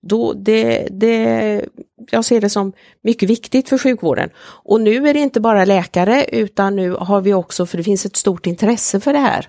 Då 0.00 0.32
det, 0.32 0.88
det, 0.90 1.64
jag 2.10 2.24
ser 2.24 2.40
det 2.40 2.50
som 2.50 2.72
mycket 3.02 3.30
viktigt 3.30 3.68
för 3.68 3.78
sjukvården. 3.78 4.30
Och 4.64 4.80
nu 4.80 5.08
är 5.08 5.14
det 5.14 5.20
inte 5.20 5.40
bara 5.40 5.64
läkare 5.64 6.24
utan 6.24 6.76
nu 6.76 6.90
har 6.90 7.20
vi 7.20 7.34
också, 7.34 7.66
för 7.66 7.76
det 7.76 7.84
finns 7.84 8.06
ett 8.06 8.16
stort 8.16 8.46
intresse 8.46 9.00
för 9.00 9.12
det 9.12 9.18
här. 9.18 9.48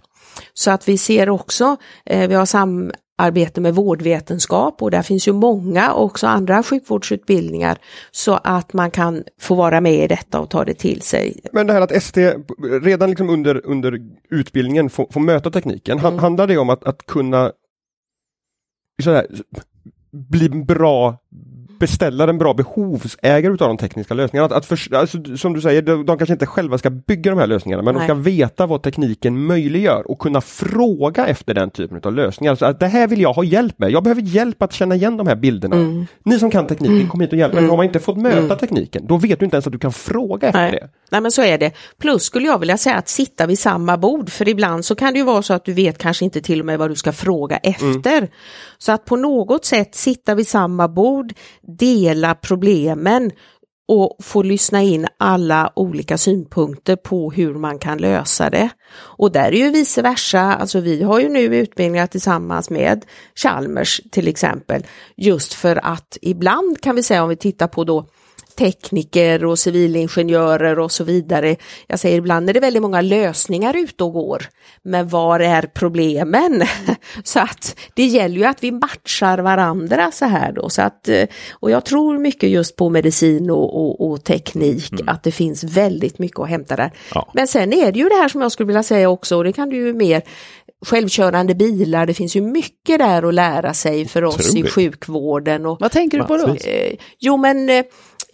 Så 0.54 0.72
att 0.72 0.88
vi 0.88 0.98
ser 0.98 1.30
också, 1.30 1.78
eh, 2.06 2.30
vi 2.30 2.36
har 2.36 2.46
samarbete 3.18 3.62
med 3.62 3.76
vårdvetenskap 3.76 4.82
och 4.82 4.92
där 4.92 5.02
finns 5.02 5.28
ju 5.28 5.34
många 5.34 5.94
också 5.94 6.28
andra 6.28 6.64
sjukvårdsutbildningar 6.64 7.78
så 8.12 8.40
att 8.44 8.74
man 8.74 8.92
kan 8.92 9.24
få 9.40 9.56
vara 9.56 9.82
med 9.82 10.04
i 10.04 10.08
detta 10.08 10.40
och 10.40 10.50
ta 10.50 10.66
det 10.66 10.74
till 10.74 11.02
sig. 11.02 11.40
Men 11.52 11.68
det 11.68 11.74
här 11.74 11.82
att 11.82 11.92
ST 11.92 12.34
redan 12.82 13.10
liksom 13.10 13.30
under, 13.30 13.66
under 13.66 14.00
utbildningen 14.30 14.90
får, 14.90 15.08
får 15.12 15.22
möta 15.22 15.52
tekniken, 15.52 16.00
mm. 16.00 16.20
handlar 16.20 16.48
det 16.48 16.58
om 16.58 16.70
att, 16.70 16.84
att 16.84 17.06
kunna 17.06 17.52
så 19.04 19.24
bli 20.16 20.50
bra 20.50 21.18
beställare, 21.80 22.30
en 22.30 22.38
bra 22.38 22.54
behovsägare 22.54 23.54
utav 23.54 23.68
de 23.68 23.78
tekniska 23.78 24.14
lösningarna. 24.14 24.46
Att, 24.46 24.52
att 24.52 24.66
för, 24.66 24.96
alltså, 24.96 25.38
som 25.38 25.54
du 25.54 25.62
säger, 25.62 25.82
de, 25.82 26.06
de, 26.06 26.18
kanske 26.18 26.34
inte 26.34 26.46
själva 26.46 26.78
ska 26.78 26.90
bygga 26.90 27.32
de 27.32 27.40
här 27.40 27.48
lösningarna, 27.48 27.84
men 27.84 27.96
Nej. 27.96 28.08
de 28.08 28.14
ska 28.14 28.14
veta 28.14 28.66
vad 28.66 28.82
tekniken 28.82 29.46
möjliggör 29.46 30.12
och 30.12 30.20
kunna 30.20 30.42
fråga 30.42 31.28
efter 31.28 31.54
den 31.54 31.70
typen 31.70 32.02
av 32.04 32.14
lösningar. 32.14 32.56
Så 32.56 32.66
att 32.66 32.80
det 32.80 32.88
här 32.88 33.08
vill 33.08 33.22
jag 33.22 33.34
ha 33.34 33.44
hjälp 33.44 33.80
med. 33.80 33.92
Jag 33.92 34.04
behöver 34.04 34.22
hjälp 34.22 34.62
att 34.62 34.74
känna 34.74 34.96
igen 34.96 35.18
de 35.18 35.28
här 35.28 35.36
bilderna. 35.36 35.76
Mm. 35.76 36.06
Ni 36.24 36.40
som 36.40 36.52
kan 36.52 36.68
tekniken, 36.68 36.96
mm. 36.96 37.10
kom 37.10 37.22
hit 37.22 37.32
och 37.32 37.40
hjälp 37.40 37.54
mig. 37.54 37.60
Mm. 37.60 37.70
Har 37.70 37.78
man 37.78 37.86
inte 37.86 38.00
fått 38.00 38.18
möta 38.18 38.38
mm. 38.38 38.58
tekniken, 38.58 39.08
då 39.08 39.18
vet 39.18 39.40
du 39.40 39.46
inte 39.46 39.56
ens 39.56 39.68
att 39.68 39.74
du 39.74 39.80
kan 39.80 39.94
fråga 39.94 40.48
efter 40.48 40.62
Nej. 40.62 40.72
det. 40.72 40.90
Nej, 41.10 41.22
men 41.22 41.32
så 41.32 41.42
är 41.42 41.58
det. 41.58 41.72
Plus 41.98 42.24
skulle 42.24 42.48
jag 42.48 42.60
vilja 42.60 42.78
säga 42.78 42.96
att 42.96 43.10
sitta 43.10 43.46
vid 43.46 43.60
samma 43.60 43.98
bord, 43.98 44.30
för 44.30 44.50
ibland 44.50 44.86
så 44.86 44.96
kan 44.96 45.14
det 45.14 45.20
ju 45.20 45.26
vara 45.26 45.42
så 45.42 45.54
att 45.54 45.66
du 45.66 45.74
vet 45.74 45.98
kanske 45.98 46.26
inte 46.26 46.42
till 46.42 46.60
och 46.60 46.66
med 46.66 46.80
vad 46.80 46.92
du 46.92 46.96
ska 46.96 47.12
fråga 47.12 47.58
efter. 47.58 48.18
Mm. 48.18 48.30
Så 48.78 48.92
att 48.92 49.06
på 49.06 49.16
något 49.16 49.66
sätt 49.66 49.96
sitta 50.06 50.36
vid 50.36 50.48
samma 50.48 50.88
bord, 50.88 51.34
dela 51.62 52.36
problemen 52.36 53.32
och 53.88 54.18
få 54.24 54.44
lyssna 54.44 54.82
in 54.82 55.08
alla 55.18 55.72
olika 55.76 56.18
synpunkter 56.18 56.96
på 56.96 57.32
hur 57.32 57.54
man 57.54 57.80
kan 57.80 57.98
lösa 57.98 58.50
det. 58.50 58.70
Och 58.96 59.32
där 59.32 59.52
är 59.52 59.58
ju 59.58 59.72
vice 59.72 60.02
versa, 60.02 60.42
alltså 60.42 60.80
vi 60.80 61.04
har 61.04 61.20
ju 61.20 61.30
nu 61.30 61.40
utbildningar 61.40 62.08
tillsammans 62.08 62.70
med 62.70 63.06
Chalmers 63.36 64.02
till 64.12 64.28
exempel, 64.28 64.86
just 65.18 65.54
för 65.54 65.86
att 65.86 66.18
ibland 66.22 66.82
kan 66.82 66.96
vi 66.96 67.04
säga 67.04 67.24
om 67.24 67.30
vi 67.30 67.36
tittar 67.36 67.68
på 67.68 67.84
då 67.84 68.06
tekniker 68.58 69.46
och 69.46 69.60
civilingenjörer 69.60 70.80
och 70.80 70.92
så 70.92 71.04
vidare. 71.04 71.56
Jag 71.88 72.00
säger 72.00 72.18
ibland 72.18 72.50
är 72.50 72.54
det 72.54 72.60
väldigt 72.60 72.82
många 72.82 73.02
lösningar 73.02 73.76
ute 73.76 74.04
och 74.04 74.14
går. 74.14 74.46
Men 74.84 75.08
var 75.08 75.40
är 75.40 75.62
problemen? 75.62 76.64
så 77.24 77.40
att 77.40 77.80
det 77.94 78.06
gäller 78.06 78.36
ju 78.36 78.46
att 78.46 78.64
vi 78.64 78.72
matchar 78.72 79.38
varandra 79.38 80.12
så 80.12 80.26
här 80.26 80.52
då. 80.52 80.70
Så 80.70 80.82
att, 80.82 81.10
eh, 81.10 81.28
och 81.52 81.72
jag 81.72 81.86
tror 81.86 82.18
mycket 82.18 82.50
just 82.50 82.76
på 82.76 82.90
medicin 82.90 83.50
och, 83.50 83.76
och, 83.76 84.10
och 84.12 84.24
teknik, 84.24 84.92
mm. 84.92 85.10
att 85.10 85.24
det 85.24 85.32
finns 85.32 85.64
väldigt 85.64 86.20
mycket 86.20 86.40
att 86.40 86.50
hämta 86.50 86.76
där. 86.76 86.92
Ja. 87.14 87.32
Men 87.34 87.48
sen 87.48 87.74
är 87.74 87.92
det 87.92 88.00
ju 88.00 88.10
det 88.10 88.16
här 88.16 88.30
som 88.30 88.42
jag 88.42 88.52
skulle 88.52 88.68
vilja 88.68 88.84
säga 88.84 89.10
också, 89.10 89.38
och 89.38 89.44
det 89.44 89.54
kan 89.54 89.70
du 89.70 89.76
ju 89.76 89.94
mer 89.94 90.22
självkörande 90.86 91.56
bilar, 91.56 92.06
det 92.06 92.14
finns 92.14 92.36
ju 92.36 92.42
mycket 92.42 93.00
där 93.00 93.24
att 93.28 93.34
lära 93.34 93.74
sig 93.74 94.06
för 94.06 94.24
oss 94.24 94.40
Otroligt. 94.40 94.66
i 94.66 94.70
sjukvården. 94.70 95.66
Och, 95.66 95.78
Vad 95.82 95.92
tänker 95.92 96.18
du 96.18 96.24
på 96.24 96.38
då? 96.38 96.48
Eh, 96.48 96.96
jo 97.20 97.38
men 97.38 97.70
eh, 97.70 97.86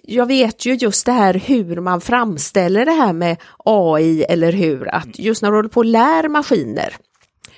jag 0.04 0.26
vet 0.26 0.66
ju 0.66 0.74
just 0.76 1.06
det 1.06 1.12
här 1.12 1.34
hur 1.34 1.76
man 1.82 2.02
framställer 2.02 2.86
det 2.86 2.92
här 2.92 3.14
med 3.14 3.38
AI 3.66 4.24
eller 4.24 4.52
hur, 4.52 4.96
att 4.96 5.20
just 5.20 5.42
när 5.42 5.52
du 5.52 5.58
håller 5.58 5.70
på 5.70 5.80
och 5.80 5.86
lär 5.86 6.28
maskiner 6.30 6.96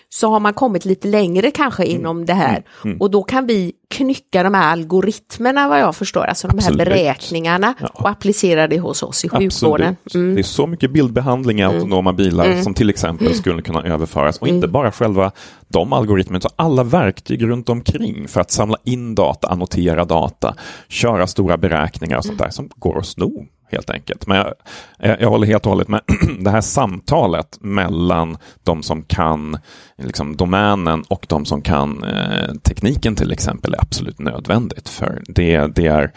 så 0.10 0.30
har 0.30 0.40
man 0.40 0.54
kommit 0.54 0.86
lite 0.86 1.08
längre 1.08 1.52
kanske 1.52 1.84
Mm. 1.84 1.96
inom 2.00 2.26
det 2.26 2.34
här. 2.34 2.64
Och 3.00 3.12
då 3.12 3.24
kan 3.24 3.46
vi 3.48 3.74
knycka 3.94 4.44
de 4.44 4.54
här 4.54 4.72
algoritmerna 4.72 5.68
vad 5.70 5.80
jag 5.80 5.96
förstår, 5.96 6.24
alltså 6.24 6.48
de 6.48 6.58
Absolut. 6.58 6.80
här 6.80 6.86
beräkningarna 6.86 7.74
Ja. 7.80 7.88
och 7.94 8.10
applicera 8.10 8.68
det 8.68 8.80
hos 8.80 9.04
oss 9.04 9.26
i 9.26 9.30
sjukvården. 9.30 9.96
Absolut. 10.06 10.36
Det 10.36 10.42
är 10.42 10.44
så 10.44 10.68
mycket 10.68 10.92
bildbehandling 10.92 11.60
i 11.60 11.64
autonoma 11.64 12.14
bilar 12.14 12.62
som 12.62 12.74
till 12.74 12.90
exempel 12.90 13.36
skulle 13.36 13.62
kunna 13.62 13.84
överföras. 13.84 14.38
Och 14.38 14.48
inte 14.48 14.68
bara 14.68 14.92
själva 14.92 15.32
de 15.68 15.94
algoritmerna, 15.94 16.38
utan 16.38 16.52
alla 16.56 16.84
verktyg 16.84 17.44
runt 17.44 17.70
omkring 17.70 18.28
för 18.28 18.42
att 18.42 18.52
samla 18.52 18.78
in 18.84 19.16
data, 19.16 19.48
annotera 19.48 20.06
data, 20.06 20.56
köra 20.88 21.28
stora 21.28 21.58
beräkningar 21.58 22.18
och 22.18 22.26
sånt 22.26 22.40
där 22.40 22.50
som 22.50 22.70
går 22.76 22.98
att 23.00 23.06
sno 23.06 23.46
helt 23.72 23.90
enkelt. 23.90 24.28
Men 24.28 24.38
jag, 24.38 24.54
jag, 25.00 25.22
jag 25.22 25.30
håller 25.30 25.48
helt 25.48 25.66
och 25.66 25.70
hållet 25.70 25.88
med. 25.88 26.02
Det 26.40 26.50
här 26.50 26.62
samtalet 26.62 27.58
mellan 27.62 28.38
de 28.64 28.84
som 28.84 29.04
kan 29.04 29.58
liksom, 29.98 30.36
domänen 30.38 31.04
och 31.08 31.26
de 31.30 31.46
som 31.46 31.62
kan 31.62 32.04
eh, 32.04 32.54
tekniken 32.64 33.16
till 33.16 33.32
exempel 33.32 33.74
är 33.74 33.83
absolut 33.84 34.20
nödvändigt. 34.20 34.90
För 34.90 35.22
det, 35.28 35.68
det 35.68 35.88
är 35.88 36.12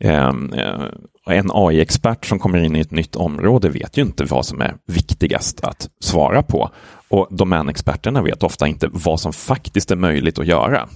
ehm, 0.00 0.52
eh, 0.52 0.86
en 1.26 1.50
AI-expert 1.52 2.26
som 2.26 2.38
kommer 2.38 2.58
in 2.58 2.76
i 2.76 2.80
ett 2.80 2.90
nytt 2.90 3.16
område 3.16 3.68
vet 3.68 3.96
ju 3.98 4.02
inte 4.02 4.24
vad 4.24 4.46
som 4.46 4.60
är 4.60 4.74
viktigast 4.86 5.64
att 5.64 5.88
svara 6.00 6.42
på. 6.42 6.70
Och 7.08 7.28
domänexperterna 7.30 8.22
vet 8.22 8.42
ofta 8.42 8.68
inte 8.68 8.88
vad 8.92 9.20
som 9.20 9.32
faktiskt 9.32 9.90
är 9.90 9.96
möjligt 9.96 10.38
att 10.38 10.46
göra. 10.46 10.88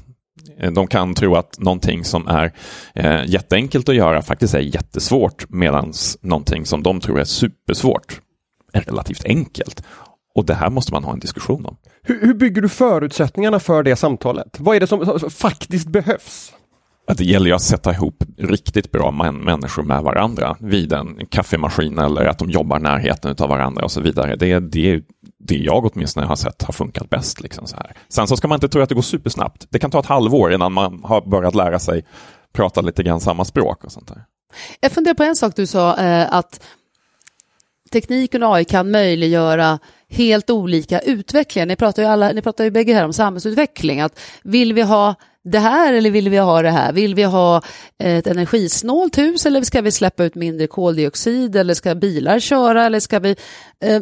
Eh, 0.58 0.72
de 0.72 0.86
kan 0.86 1.14
tro 1.14 1.34
att 1.34 1.58
någonting 1.58 2.04
som 2.04 2.26
är 2.26 2.52
eh, 2.94 3.24
jätteenkelt 3.26 3.88
att 3.88 3.94
göra 3.94 4.22
faktiskt 4.22 4.54
är 4.54 4.58
jättesvårt 4.58 5.44
medan 5.48 5.92
någonting 6.20 6.66
som 6.66 6.82
de 6.82 7.00
tror 7.00 7.20
är 7.20 7.24
supersvårt 7.24 8.20
är 8.72 8.80
relativt 8.80 9.24
enkelt. 9.24 9.82
Och 10.38 10.44
det 10.44 10.54
här 10.54 10.70
måste 10.70 10.92
man 10.92 11.04
ha 11.04 11.12
en 11.12 11.18
diskussion 11.18 11.66
om. 11.66 11.76
Hur, 12.02 12.20
hur 12.20 12.34
bygger 12.34 12.62
du 12.62 12.68
förutsättningarna 12.68 13.60
för 13.60 13.82
det 13.82 13.96
samtalet? 13.96 14.60
Vad 14.60 14.76
är 14.76 14.80
det 14.80 14.86
som, 14.86 15.30
faktiskt 15.30 15.88
behövs? 15.88 16.52
Att 17.06 17.18
det 17.18 17.24
gäller 17.24 17.46
ju 17.46 17.52
att 17.52 17.62
sätta 17.62 17.92
ihop 17.92 18.24
riktigt 18.36 18.92
bra 18.92 19.10
män, 19.10 19.36
människor 19.36 19.82
med 19.82 20.02
varandra 20.02 20.56
vid 20.60 20.92
en 20.92 21.26
kaffemaskin 21.30 21.98
eller 21.98 22.24
att 22.24 22.38
de 22.38 22.50
jobbar 22.50 22.78
närheten 22.78 23.36
av 23.38 23.48
varandra 23.48 23.84
och 23.84 23.90
så 23.90 24.00
vidare. 24.00 24.36
Det 24.36 24.52
är 24.52 24.60
det, 24.60 25.02
det 25.38 25.56
jag 25.56 25.84
åtminstone 25.84 26.26
har 26.26 26.36
sett 26.36 26.62
har 26.62 26.72
funkat 26.72 27.10
bäst. 27.10 27.40
Liksom 27.40 27.66
så 27.66 27.76
här. 27.76 27.92
Sen 28.08 28.28
så 28.28 28.36
ska 28.36 28.48
man 28.48 28.56
inte 28.56 28.68
tro 28.68 28.82
att 28.82 28.88
det 28.88 28.94
går 28.94 29.02
supersnabbt. 29.02 29.66
Det 29.70 29.78
kan 29.78 29.90
ta 29.90 30.00
ett 30.00 30.06
halvår 30.06 30.52
innan 30.52 30.72
man 30.72 31.00
har 31.04 31.20
börjat 31.20 31.54
lära 31.54 31.78
sig 31.78 32.04
prata 32.52 32.80
lite 32.80 33.02
grann 33.02 33.20
samma 33.20 33.44
språk 33.44 33.84
och 33.84 33.92
sånt 33.92 34.08
där. 34.08 34.24
Jag 34.80 34.92
funderar 34.92 35.14
på 35.14 35.22
en 35.22 35.36
sak 35.36 35.56
du 35.56 35.66
sa, 35.66 35.96
eh, 35.96 36.32
att 36.32 36.60
tekniken 37.92 38.42
och 38.42 38.56
AI 38.56 38.64
kan 38.64 38.90
möjliggöra 38.90 39.78
helt 40.10 40.50
olika 40.50 41.00
utvecklingar. 41.00 41.66
Ni 41.66 41.76
pratar 41.76 42.02
ju, 42.02 42.08
alla, 42.08 42.32
ni 42.32 42.42
pratar 42.42 42.64
ju 42.64 42.70
bägge 42.70 42.94
här 42.94 43.04
om 43.04 43.12
samhällsutveckling. 43.12 44.00
Att 44.00 44.20
vill 44.42 44.72
vi 44.72 44.82
ha 44.82 45.14
det 45.44 45.58
här 45.58 45.92
eller 45.92 46.10
vill 46.10 46.28
vi 46.28 46.38
ha 46.38 46.62
det 46.62 46.70
här? 46.70 46.92
Vill 46.92 47.14
vi 47.14 47.22
ha 47.22 47.62
ett 47.98 48.26
energisnålt 48.26 49.18
hus 49.18 49.46
eller 49.46 49.62
ska 49.62 49.80
vi 49.80 49.92
släppa 49.92 50.24
ut 50.24 50.34
mindre 50.34 50.66
koldioxid 50.66 51.56
eller 51.56 51.74
ska 51.74 51.94
bilar 51.94 52.38
köra 52.38 52.86
eller 52.86 53.00
ska 53.00 53.18
vi... 53.18 53.36
Eh, 53.84 54.00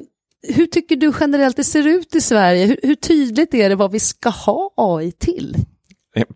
hur 0.48 0.66
tycker 0.66 0.96
du 0.96 1.12
generellt 1.20 1.56
det 1.56 1.64
ser 1.64 1.86
ut 1.86 2.14
i 2.14 2.20
Sverige? 2.20 2.66
Hur, 2.66 2.80
hur 2.82 2.94
tydligt 2.94 3.54
är 3.54 3.68
det 3.68 3.74
vad 3.74 3.92
vi 3.92 4.00
ska 4.00 4.28
ha 4.28 4.70
AI 4.76 5.12
till? 5.12 5.56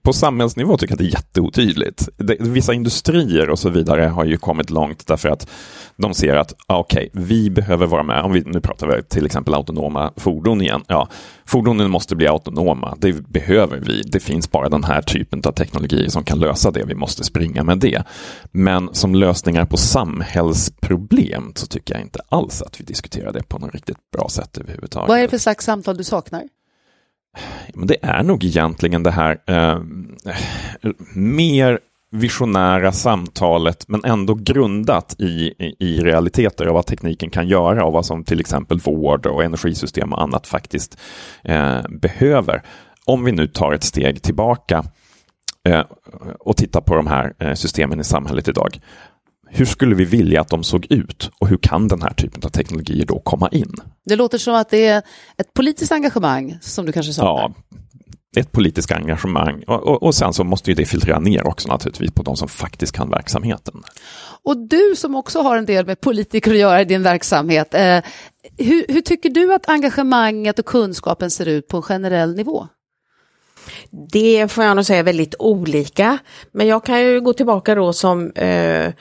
På 0.03 0.13
samhällsnivå 0.13 0.77
tycker 0.77 0.93
jag 0.93 0.95
att 0.95 0.99
det 0.99 1.05
är 1.05 1.21
jätteotydligt. 1.21 2.09
Vissa 2.39 2.75
industrier 2.75 3.51
och 3.51 3.59
så 3.59 3.71
vidare 3.71 4.03
har 4.03 4.25
ju 4.25 4.37
kommit 4.37 4.71
långt 4.71 5.07
därför 5.07 5.29
att 5.29 5.51
de 5.97 6.15
ser 6.15 6.37
att 6.37 6.55
okej, 6.67 7.01
okej, 7.01 7.11
vi 7.13 7.51
behöver 7.51 7.87
vara 7.87 8.03
med. 8.03 8.23
Om 8.23 8.33
vi, 8.33 8.43
nu 8.47 8.61
pratar 8.61 8.87
vi 8.87 9.03
till 9.03 9.27
exempel 9.27 9.55
autonoma 9.55 10.13
fordon 10.17 10.63
igen. 10.63 10.85
Ja, 10.87 11.09
fordonen 11.45 11.91
måste 11.91 12.17
bli 12.17 12.27
autonoma. 12.27 12.97
Det 12.99 13.13
behöver 13.13 13.77
vi. 13.77 14.03
Det 14.03 14.21
finns 14.21 14.51
bara 14.51 14.69
den 14.69 14.85
här 14.85 15.03
typen 15.03 15.43
av 15.45 15.53
teknologi 15.53 16.11
som 16.11 16.25
kan 16.25 16.39
lösa 16.39 16.71
det. 16.71 16.85
Vi 16.85 16.95
måste 16.95 17.25
springa 17.25 17.65
med 17.65 17.79
det. 17.79 18.03
Men 18.53 18.95
som 18.95 19.15
lösningar 19.15 19.65
på 19.65 19.77
samhällsproblem 19.77 21.53
så 21.55 21.67
tycker 21.67 21.95
jag 21.95 22.03
inte 22.03 22.21
alls 22.29 22.63
att 22.63 22.81
vi 22.81 22.85
diskuterar 22.85 23.33
det 23.33 23.43
på 23.49 23.59
något 23.59 23.75
riktigt 23.75 24.11
bra 24.17 24.29
sätt 24.29 24.59
överhuvudtaget. 24.59 25.09
Vad 25.09 25.19
är 25.19 25.23
det 25.23 25.29
för 25.29 25.39
slags 25.39 25.65
samtal 25.65 25.97
du 25.97 26.05
saknar? 26.05 26.43
Men 27.75 27.87
det 27.87 27.97
är 28.03 28.23
nog 28.23 28.45
egentligen 28.45 29.03
det 29.03 29.11
här 29.11 29.39
eh, 29.47 29.81
mer 31.15 31.79
visionära 32.11 32.93
samtalet 32.93 33.89
men 33.89 34.05
ändå 34.05 34.35
grundat 34.35 35.17
i, 35.19 35.55
i, 35.59 35.77
i 35.79 36.01
realiteter 36.01 36.67
av 36.67 36.75
vad 36.75 36.87
tekniken 36.87 37.31
kan 37.31 37.49
göra 37.49 37.85
och 37.85 37.93
vad 37.93 38.07
som 38.07 38.25
till 38.25 38.41
exempel 38.41 38.79
vård 38.79 39.27
och 39.27 39.45
energisystem 39.45 40.13
och 40.13 40.23
annat 40.23 40.47
faktiskt 40.47 40.99
eh, 41.45 41.83
behöver. 41.89 42.63
Om 43.05 43.25
vi 43.25 43.33
nu 43.33 43.47
tar 43.47 43.73
ett 43.73 43.85
steg 43.85 44.23
tillbaka 44.23 44.85
eh, 45.69 45.85
och 46.39 46.57
tittar 46.57 46.81
på 46.81 46.95
de 46.95 47.07
här 47.07 47.35
eh, 47.39 47.55
systemen 47.55 48.01
i 48.01 48.05
samhället 48.05 48.49
idag. 48.49 48.81
Hur 49.53 49.65
skulle 49.65 49.95
vi 49.95 50.05
vilja 50.05 50.41
att 50.41 50.49
de 50.49 50.65
såg 50.65 50.87
ut 50.91 51.31
och 51.39 51.49
hur 51.49 51.57
kan 51.57 51.89
den 51.89 52.03
här 52.03 52.15
typen 52.15 52.41
av 52.45 52.49
teknologier 52.49 53.07
då 53.07 53.19
komma 53.19 53.49
in? 53.49 53.75
Det 54.05 54.17
låter 54.17 54.39
som 54.39 54.55
att 54.55 54.71
det 54.71 54.87
är 54.87 55.03
ett 55.37 55.55
politiskt 55.55 55.93
engagemang 55.93 56.59
som 56.61 56.87
du 56.87 56.93
kanske 56.93 57.13
saknar. 57.13 57.33
Ja, 57.33 57.55
ett 58.37 58.53
politiskt 58.53 58.93
engagemang 58.93 59.65
och, 59.67 59.83
och, 59.83 60.03
och 60.03 60.15
sen 60.15 60.33
så 60.33 60.45
måste 60.45 60.71
ju 60.71 60.75
det 60.75 60.87
filtrera 60.87 61.19
ner 61.19 61.47
också 61.47 61.69
naturligtvis 61.69 62.11
på 62.11 62.23
de 62.23 62.37
som 62.37 62.49
faktiskt 62.49 62.93
kan 62.93 63.11
verksamheten. 63.11 63.83
Och 64.43 64.69
du 64.69 64.95
som 64.97 65.15
också 65.15 65.43
har 65.43 65.57
en 65.57 65.67
del 65.67 65.87
med 65.87 66.01
politiker 66.01 66.51
att 66.51 66.59
göra 66.59 66.81
i 66.81 66.85
din 66.85 67.03
verksamhet, 67.03 67.75
eh, 67.75 68.01
hur, 68.59 68.85
hur 68.89 69.01
tycker 69.01 69.31
du 69.31 69.55
att 69.55 69.69
engagemanget 69.69 70.59
och 70.59 70.67
kunskapen 70.67 71.31
ser 71.31 71.49
ut 71.49 71.69
på 71.69 71.77
en 71.77 71.83
generell 71.83 72.35
nivå? 72.37 72.69
Det 74.13 74.49
får 74.53 74.65
jag 74.65 74.77
nog 74.77 74.85
säga 74.85 74.99
är 74.99 75.03
väldigt 75.03 75.35
olika. 75.39 76.19
Men 76.53 76.67
jag 76.67 76.85
kan 76.85 77.01
ju 77.01 77.21
gå 77.21 77.33
tillbaka 77.33 77.75
då 77.75 77.93
som 77.93 78.31
eh, 78.31 78.93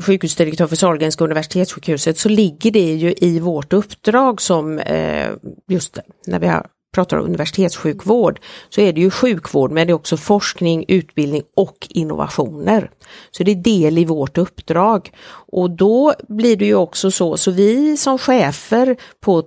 sjukhusdirektör 0.00 0.66
för 0.66 0.76
Sahlgrenska 0.76 1.24
universitetssjukhuset 1.24 2.18
så 2.18 2.28
ligger 2.28 2.70
det 2.70 2.94
ju 2.94 3.14
i 3.16 3.40
vårt 3.40 3.72
uppdrag 3.72 4.40
som 4.40 4.78
eh, 4.78 5.30
just 5.68 5.98
när 6.26 6.38
vi 6.38 6.46
har 6.46 6.66
pratar 6.94 7.16
om 7.16 7.26
universitetssjukvård 7.26 8.40
så 8.68 8.80
är 8.80 8.92
det 8.92 9.00
ju 9.00 9.10
sjukvård 9.10 9.70
men 9.70 9.86
det 9.86 9.90
är 9.90 9.94
också 9.94 10.16
forskning, 10.16 10.84
utbildning 10.88 11.42
och 11.56 11.86
innovationer. 11.90 12.90
Så 13.30 13.42
det 13.42 13.50
är 13.50 13.56
del 13.56 13.98
i 13.98 14.04
vårt 14.04 14.38
uppdrag. 14.38 15.10
Och 15.52 15.70
då 15.70 16.14
blir 16.28 16.56
det 16.56 16.64
ju 16.66 16.74
också 16.74 17.10
så, 17.10 17.36
så 17.36 17.50
vi 17.50 17.96
som 17.96 18.18
chefer 18.18 18.96
på 19.20 19.44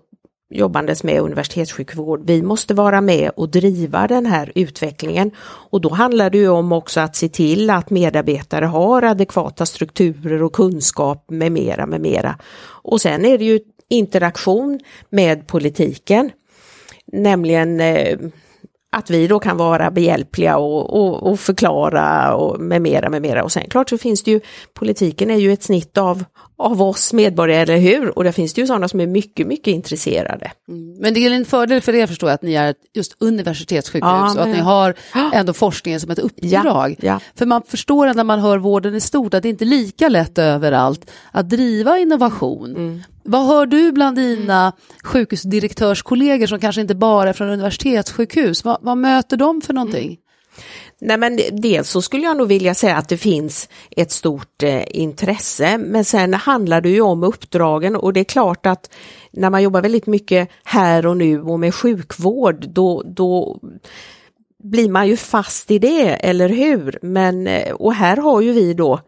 jobbandes 0.50 1.04
med 1.04 1.22
universitetssjukvård, 1.22 2.22
vi 2.26 2.42
måste 2.42 2.74
vara 2.74 3.02
med 3.02 3.32
och 3.36 3.50
driva 3.50 4.08
den 4.08 4.26
här 4.26 4.52
utvecklingen. 4.56 5.32
Och 5.44 5.82
då 5.82 5.90
handlar 5.90 6.30
det 6.30 6.38
ju 6.38 6.50
om 6.50 6.72
också 6.72 7.00
att 7.00 7.16
se 7.16 7.30
till 7.30 7.70
att 7.70 7.90
medarbetare 7.90 8.66
har 8.66 9.02
adekvata 9.04 9.66
strukturer 9.66 10.44
och 10.44 10.54
kunskap 10.54 11.26
med 11.30 11.52
mera, 11.52 11.86
med 11.86 12.02
mera. 12.02 12.36
Och 12.68 13.02
sen 13.02 13.26
är 13.26 13.38
det 13.38 13.46
ju 13.46 13.60
interaktion 13.90 14.80
med 15.10 15.48
politiken, 15.48 16.32
nämligen 17.06 17.80
eh, 17.80 18.18
att 18.96 19.10
vi 19.10 19.28
då 19.28 19.40
kan 19.40 19.58
vara 19.58 19.92
behjälpliga 19.92 20.58
och, 20.58 20.94
och, 20.94 21.32
och 21.32 21.40
förklara 21.40 22.36
och 22.36 22.60
med 22.60 22.82
mera, 22.82 23.10
med 23.10 23.22
mera. 23.22 23.44
Och 23.44 23.52
sen 23.52 23.64
klart 23.70 23.90
så 23.90 23.98
finns 23.98 24.24
det 24.24 24.32
ju, 24.32 24.40
politiken 24.74 25.32
är 25.32 25.36
ju 25.36 25.54
ett 25.54 25.64
snitt 25.64 25.98
av, 25.98 26.24
av 26.58 26.82
oss 26.82 27.14
medborgare, 27.14 27.62
eller 27.62 27.78
hur? 27.78 28.18
Och 28.18 28.24
där 28.24 28.32
finns 28.32 28.54
det 28.54 28.62
ju 28.62 28.68
sådana 28.68 28.88
som 28.88 29.00
är 29.00 29.08
mycket, 29.08 29.48
mycket 29.48 29.68
intresserade. 29.68 30.52
Mm. 30.68 30.98
Men 31.00 31.14
det 31.14 31.20
är 31.26 31.32
en 31.32 31.46
fördel 31.46 31.82
för 31.82 31.96
er 31.96 32.08
förstår 32.08 32.30
jag 32.30 32.36
att 32.36 32.42
ni 32.42 32.54
är 32.54 32.76
just 32.94 33.16
universitetssjukhus 33.20 34.08
Ja, 34.10 34.24
och 34.24 34.30
att 34.30 34.36
men- 34.38 34.52
ni 34.52 34.60
har 34.60 34.94
ändå 35.34 35.54
forskningen 35.54 36.00
som 36.00 36.12
ett 36.12 36.20
uppdrag. 36.20 36.96
ja. 37.02 37.20
För 37.36 37.46
man 37.46 37.62
förstår 37.68 38.14
när 38.14 38.24
man 38.24 38.40
hör 38.40 38.58
vården 38.58 38.96
i 38.96 39.02
stort 39.02 39.34
att 39.34 39.44
det 39.44 39.50
inte 39.50 39.64
är 39.64 39.68
lika 39.68 40.10
lätt 40.10 40.38
överallt 40.38 41.12
att 41.32 41.50
driva 41.50 41.98
innovation. 41.98 43.04
Vad 43.26 43.46
hör 43.46 43.66
du 43.66 43.92
bland 43.92 44.16
dina 44.16 44.74
sjukhusdirektörskollegor 45.04 46.48
som 46.48 46.60
kanske 46.60 46.82
inte 46.82 46.96
bara 46.96 47.30
är 47.30 47.34
från 47.34 47.50
universitetssjukhus? 47.50 48.64
Vad, 48.64 48.78
vad 48.82 48.98
möter 48.98 49.38
de 49.38 49.62
för 49.62 49.74
någonting? 49.74 50.06
Mm. 50.06 50.18
Nej 51.02 51.18
men 51.18 51.40
dels 51.62 51.90
så 51.90 52.02
skulle 52.02 52.24
jag 52.24 52.38
nog 52.38 52.48
vilja 52.48 52.76
säga 52.76 52.96
att 52.96 53.10
det 53.10 53.18
finns 53.18 53.70
ett 53.92 54.12
stort 54.12 54.64
eh, 54.64 54.84
intresse 54.88 55.78
men 55.78 56.06
sen 56.06 56.34
handlar 56.34 56.82
det 56.82 56.90
ju 56.90 57.02
om 57.02 57.24
uppdragen 57.24 57.96
och 57.96 58.14
det 58.14 58.20
är 58.20 58.24
klart 58.24 58.66
att 58.66 58.90
när 59.32 59.50
man 59.50 59.64
jobbar 59.64 59.82
väldigt 59.82 60.08
mycket 60.08 60.50
här 60.64 61.06
och 61.06 61.18
nu 61.18 61.42
och 61.42 61.60
med 61.60 61.76
sjukvård 61.76 62.70
då, 62.70 63.04
då 63.06 63.60
blir 64.64 64.90
man 64.90 65.08
ju 65.08 65.18
fast 65.18 65.72
i 65.72 65.80
det, 65.80 66.10
eller 66.10 66.50
hur? 66.50 67.00
Men, 67.02 67.48
eh, 67.48 67.74
och 67.74 67.94
här 67.94 68.18
har 68.18 68.42
ju 68.42 68.54
vi 68.54 68.74
då 68.74 68.94
eh, 68.94 69.00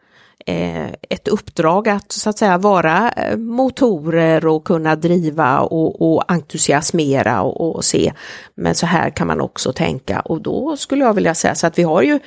ett 1.10 1.28
uppdrag 1.28 1.90
att 1.90 2.12
så 2.12 2.30
att 2.30 2.38
säga 2.38 2.58
vara 2.58 3.12
eh, 3.12 3.38
motorer 3.38 4.46
och 4.46 4.64
kunna 4.64 4.96
driva 4.96 5.60
och, 5.60 6.02
och 6.02 6.32
entusiasmera 6.32 7.42
och, 7.42 7.76
och 7.76 7.86
se. 7.86 8.14
Men 8.56 8.76
så 8.76 8.86
här 8.86 9.10
kan 9.10 9.28
man 9.28 9.42
också 9.42 9.74
tänka 9.74 10.20
och 10.20 10.42
då 10.42 10.78
skulle 10.78 11.06
jag 11.06 11.14
vilja 11.14 11.36
säga 11.36 11.56
så 11.56 11.68
att 11.68 11.80
vi 11.80 11.84
har 11.84 12.02
ju, 12.02 12.20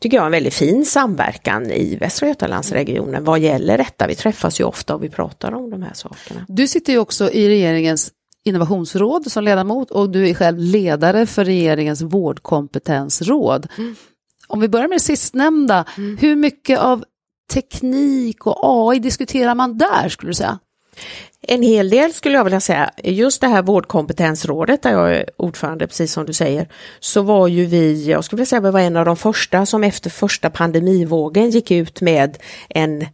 tycker 0.00 0.16
jag, 0.16 0.26
en 0.26 0.32
väldigt 0.32 0.54
fin 0.54 0.84
samverkan 0.84 1.70
i 1.70 1.96
Västra 1.96 2.28
Götalandsregionen 2.28 3.24
vad 3.24 3.38
gäller 3.38 3.78
detta. 3.78 4.06
Vi 4.06 4.14
träffas 4.14 4.60
ju 4.60 4.64
ofta 4.64 4.94
och 4.94 5.04
vi 5.04 5.08
pratar 5.08 5.54
om 5.54 5.70
de 5.70 5.82
här 5.82 5.94
sakerna. 5.94 6.44
Du 6.48 6.68
sitter 6.68 6.92
ju 6.92 6.98
också 6.98 7.30
i 7.30 7.48
regeringens 7.48 8.12
innovationsråd 8.44 9.32
som 9.32 9.44
ledamot 9.44 9.90
och 9.90 10.10
du 10.10 10.28
är 10.28 10.34
själv 10.34 10.58
ledare 10.58 11.26
för 11.26 11.44
regeringens 11.44 12.02
vårdkompetensråd. 12.02 13.68
Mm. 13.78 13.94
Om 14.46 14.60
vi 14.60 14.68
börjar 14.68 14.88
med 14.88 14.96
det 14.96 15.02
sistnämnda, 15.02 15.84
mm. 15.96 16.18
hur 16.20 16.36
mycket 16.36 16.78
av 16.78 17.04
teknik 17.52 18.46
och 18.46 18.58
AI 18.62 18.98
diskuterar 18.98 19.54
man 19.54 19.78
där 19.78 20.08
skulle 20.08 20.30
du 20.30 20.34
säga? 20.34 20.58
En 21.46 21.62
hel 21.62 21.90
del 21.90 22.12
skulle 22.12 22.34
jag 22.34 22.44
vilja 22.44 22.60
säga. 22.60 22.90
Just 23.04 23.40
det 23.40 23.48
här 23.48 23.62
vårdkompetensrådet 23.62 24.82
där 24.82 24.90
jag 24.90 25.16
är 25.16 25.30
ordförande, 25.36 25.86
precis 25.86 26.12
som 26.12 26.26
du 26.26 26.32
säger, 26.32 26.68
så 27.00 27.22
var 27.22 27.48
ju 27.48 27.66
vi, 27.66 28.10
jag 28.10 28.24
skulle 28.24 28.36
vilja 28.36 28.46
säga 28.46 28.60
vi 28.60 28.70
var 28.70 28.80
en 28.80 28.96
av 28.96 29.04
de 29.04 29.16
första 29.16 29.66
som 29.66 29.84
efter 29.84 30.10
första 30.10 30.50
pandemivågen 30.50 31.50
gick 31.50 31.70
ut 31.70 32.00
med 32.00 32.38
en 32.68 33.06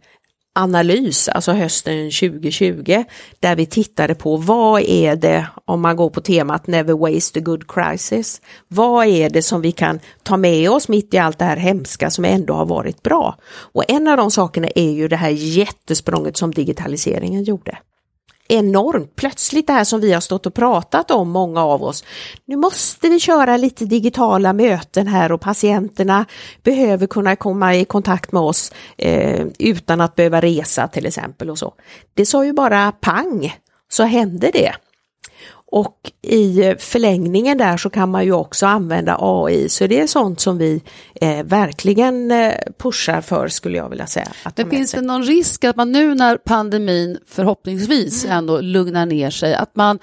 analys, 0.53 1.29
alltså 1.29 1.51
hösten 1.51 2.11
2020, 2.11 3.03
där 3.39 3.55
vi 3.55 3.65
tittade 3.65 4.15
på 4.15 4.37
vad 4.37 4.81
är 4.81 5.15
det, 5.15 5.47
om 5.65 5.81
man 5.81 5.95
går 5.95 6.09
på 6.09 6.21
temat 6.21 6.67
Never 6.67 6.93
waste 6.93 7.39
a 7.39 7.41
good 7.45 7.71
crisis, 7.71 8.41
vad 8.67 9.07
är 9.07 9.29
det 9.29 9.41
som 9.41 9.61
vi 9.61 9.71
kan 9.71 9.99
ta 10.23 10.37
med 10.37 10.69
oss 10.69 10.87
mitt 10.87 11.13
i 11.13 11.17
allt 11.17 11.39
det 11.39 11.45
här 11.45 11.57
hemska 11.57 12.09
som 12.09 12.25
ändå 12.25 12.53
har 12.53 12.65
varit 12.65 13.03
bra? 13.03 13.37
Och 13.51 13.83
en 13.87 14.07
av 14.07 14.17
de 14.17 14.31
sakerna 14.31 14.67
är 14.75 14.91
ju 14.91 15.07
det 15.07 15.15
här 15.15 15.29
jättesprånget 15.29 16.37
som 16.37 16.51
digitaliseringen 16.51 17.43
gjorde 17.43 17.77
enormt. 18.51 19.15
Plötsligt 19.15 19.67
det 19.67 19.73
här 19.73 19.83
som 19.83 20.01
vi 20.01 20.13
har 20.13 20.21
stått 20.21 20.45
och 20.45 20.53
pratat 20.53 21.11
om, 21.11 21.29
många 21.29 21.63
av 21.63 21.83
oss. 21.83 22.03
Nu 22.45 22.55
måste 22.55 23.09
vi 23.09 23.19
köra 23.19 23.57
lite 23.57 23.85
digitala 23.85 24.53
möten 24.53 25.07
här 25.07 25.31
och 25.31 25.41
patienterna 25.41 26.25
behöver 26.63 27.07
kunna 27.07 27.35
komma 27.35 27.75
i 27.75 27.85
kontakt 27.85 28.31
med 28.31 28.41
oss 28.41 28.71
eh, 28.97 29.45
utan 29.59 30.01
att 30.01 30.15
behöva 30.15 30.41
resa 30.41 30.87
till 30.87 31.05
exempel 31.05 31.49
och 31.49 31.57
så. 31.57 31.73
Det 32.13 32.25
sa 32.25 32.45
ju 32.45 32.53
bara 32.53 32.91
pang 32.91 33.55
så 33.89 34.03
hände 34.03 34.51
det. 34.53 34.73
Och 35.71 36.11
i 36.21 36.75
förlängningen 36.79 37.57
där 37.57 37.77
så 37.77 37.89
kan 37.89 38.11
man 38.11 38.25
ju 38.25 38.31
också 38.31 38.65
använda 38.65 39.17
AI, 39.19 39.69
så 39.69 39.87
det 39.87 39.99
är 39.99 40.07
sånt 40.07 40.39
som 40.39 40.57
vi 40.57 40.83
eh, 41.21 41.43
verkligen 41.43 42.31
eh, 42.31 42.53
pushar 42.77 43.21
för 43.21 43.47
skulle 43.47 43.77
jag 43.77 43.89
vilja 43.89 44.07
säga. 44.07 44.27
Men 44.55 44.69
finns 44.69 44.91
det 44.91 45.01
någon 45.01 45.23
risk 45.23 45.63
att 45.63 45.75
man 45.75 45.91
nu 45.91 46.15
när 46.15 46.37
pandemin 46.37 47.17
förhoppningsvis 47.27 48.25
mm. 48.25 48.37
ändå 48.37 48.61
lugnar 48.61 49.05
ner 49.05 49.29
sig, 49.29 49.55
att 49.55 49.75
man 49.75 49.99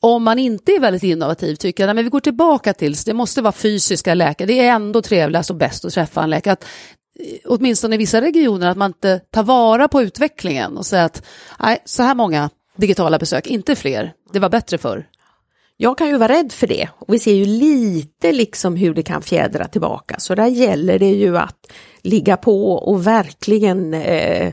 om 0.00 0.22
man 0.22 0.38
inte 0.38 0.72
är 0.72 0.80
väldigt 0.80 1.02
innovativ 1.02 1.54
tycker 1.54 1.88
att 1.88 1.96
vi 1.96 2.02
går 2.02 2.20
tillbaka 2.20 2.74
till, 2.74 2.94
det 3.06 3.14
måste 3.14 3.42
vara 3.42 3.52
fysiska 3.52 4.14
läkare, 4.14 4.48
det 4.48 4.60
är 4.60 4.72
ändå 4.72 5.02
trevligast 5.02 5.50
och 5.50 5.56
bäst 5.56 5.84
att 5.84 5.92
träffa 5.92 6.22
en 6.22 6.30
läkare. 6.30 6.52
Att, 6.52 6.64
eh, 7.20 7.38
åtminstone 7.44 7.94
i 7.94 7.98
vissa 7.98 8.20
regioner, 8.20 8.66
att 8.66 8.76
man 8.76 8.90
inte 8.90 9.20
tar 9.30 9.42
vara 9.42 9.88
på 9.88 10.02
utvecklingen 10.02 10.76
och 10.76 10.86
säger 10.86 11.04
att 11.04 11.22
nej, 11.60 11.82
så 11.84 12.02
här 12.02 12.14
många 12.14 12.50
digitala 12.76 13.18
besök, 13.18 13.46
inte 13.46 13.76
fler. 13.76 14.12
Det 14.32 14.38
var 14.38 14.48
bättre 14.48 14.78
förr. 14.78 15.06
Jag 15.76 15.98
kan 15.98 16.08
ju 16.08 16.18
vara 16.18 16.32
rädd 16.32 16.52
för 16.52 16.66
det 16.66 16.88
och 16.98 17.14
vi 17.14 17.18
ser 17.18 17.34
ju 17.34 17.44
lite 17.44 18.32
liksom 18.32 18.76
hur 18.76 18.94
det 18.94 19.02
kan 19.02 19.22
fjädra 19.22 19.68
tillbaka 19.68 20.14
så 20.18 20.34
där 20.34 20.46
gäller 20.46 20.98
det 20.98 21.10
ju 21.10 21.38
att 21.38 21.72
ligga 22.02 22.36
på 22.36 22.72
och 22.72 23.06
verkligen 23.06 23.94
eh, 23.94 24.52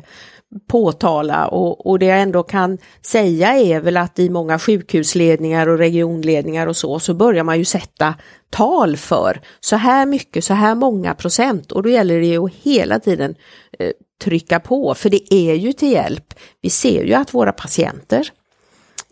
påtala 0.67 1.47
och, 1.47 1.87
och 1.87 1.99
det 1.99 2.05
jag 2.05 2.21
ändå 2.21 2.43
kan 2.43 2.77
säga 3.01 3.53
är 3.53 3.79
väl 3.79 3.97
att 3.97 4.19
i 4.19 4.29
många 4.29 4.59
sjukhusledningar 4.59 5.67
och 5.67 5.77
regionledningar 5.77 6.67
och 6.67 6.77
så, 6.77 6.99
så 6.99 7.13
börjar 7.13 7.43
man 7.43 7.57
ju 7.57 7.65
sätta 7.65 8.15
tal 8.49 8.97
för 8.97 9.41
så 9.59 9.75
här 9.75 10.05
mycket, 10.05 10.43
så 10.43 10.53
här 10.53 10.75
många 10.75 11.13
procent 11.13 11.71
och 11.71 11.83
då 11.83 11.89
gäller 11.89 12.19
det 12.19 12.25
ju 12.25 12.45
att 12.45 12.53
hela 12.53 12.99
tiden 12.99 13.35
eh, 13.79 13.91
trycka 14.21 14.59
på 14.59 14.95
för 14.95 15.09
det 15.09 15.33
är 15.33 15.53
ju 15.53 15.73
till 15.73 15.91
hjälp. 15.91 16.33
Vi 16.61 16.69
ser 16.69 17.03
ju 17.03 17.13
att 17.13 17.33
våra 17.33 17.51
patienter 17.51 18.31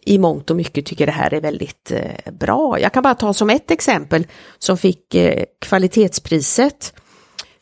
i 0.06 0.18
mångt 0.18 0.50
och 0.50 0.56
mycket 0.56 0.86
tycker 0.86 1.06
det 1.06 1.12
här 1.12 1.34
är 1.34 1.42
väldigt 1.42 1.92
eh, 1.92 2.32
bra. 2.32 2.80
Jag 2.80 2.94
kan 2.94 3.04
bara 3.04 3.16
ta 3.16 3.34
som 3.34 3.50
ett 3.50 3.72
exempel 3.72 4.28
som 4.60 4.78
fick 4.78 5.16
eh, 5.16 5.44
kvalitetspriset 5.60 6.94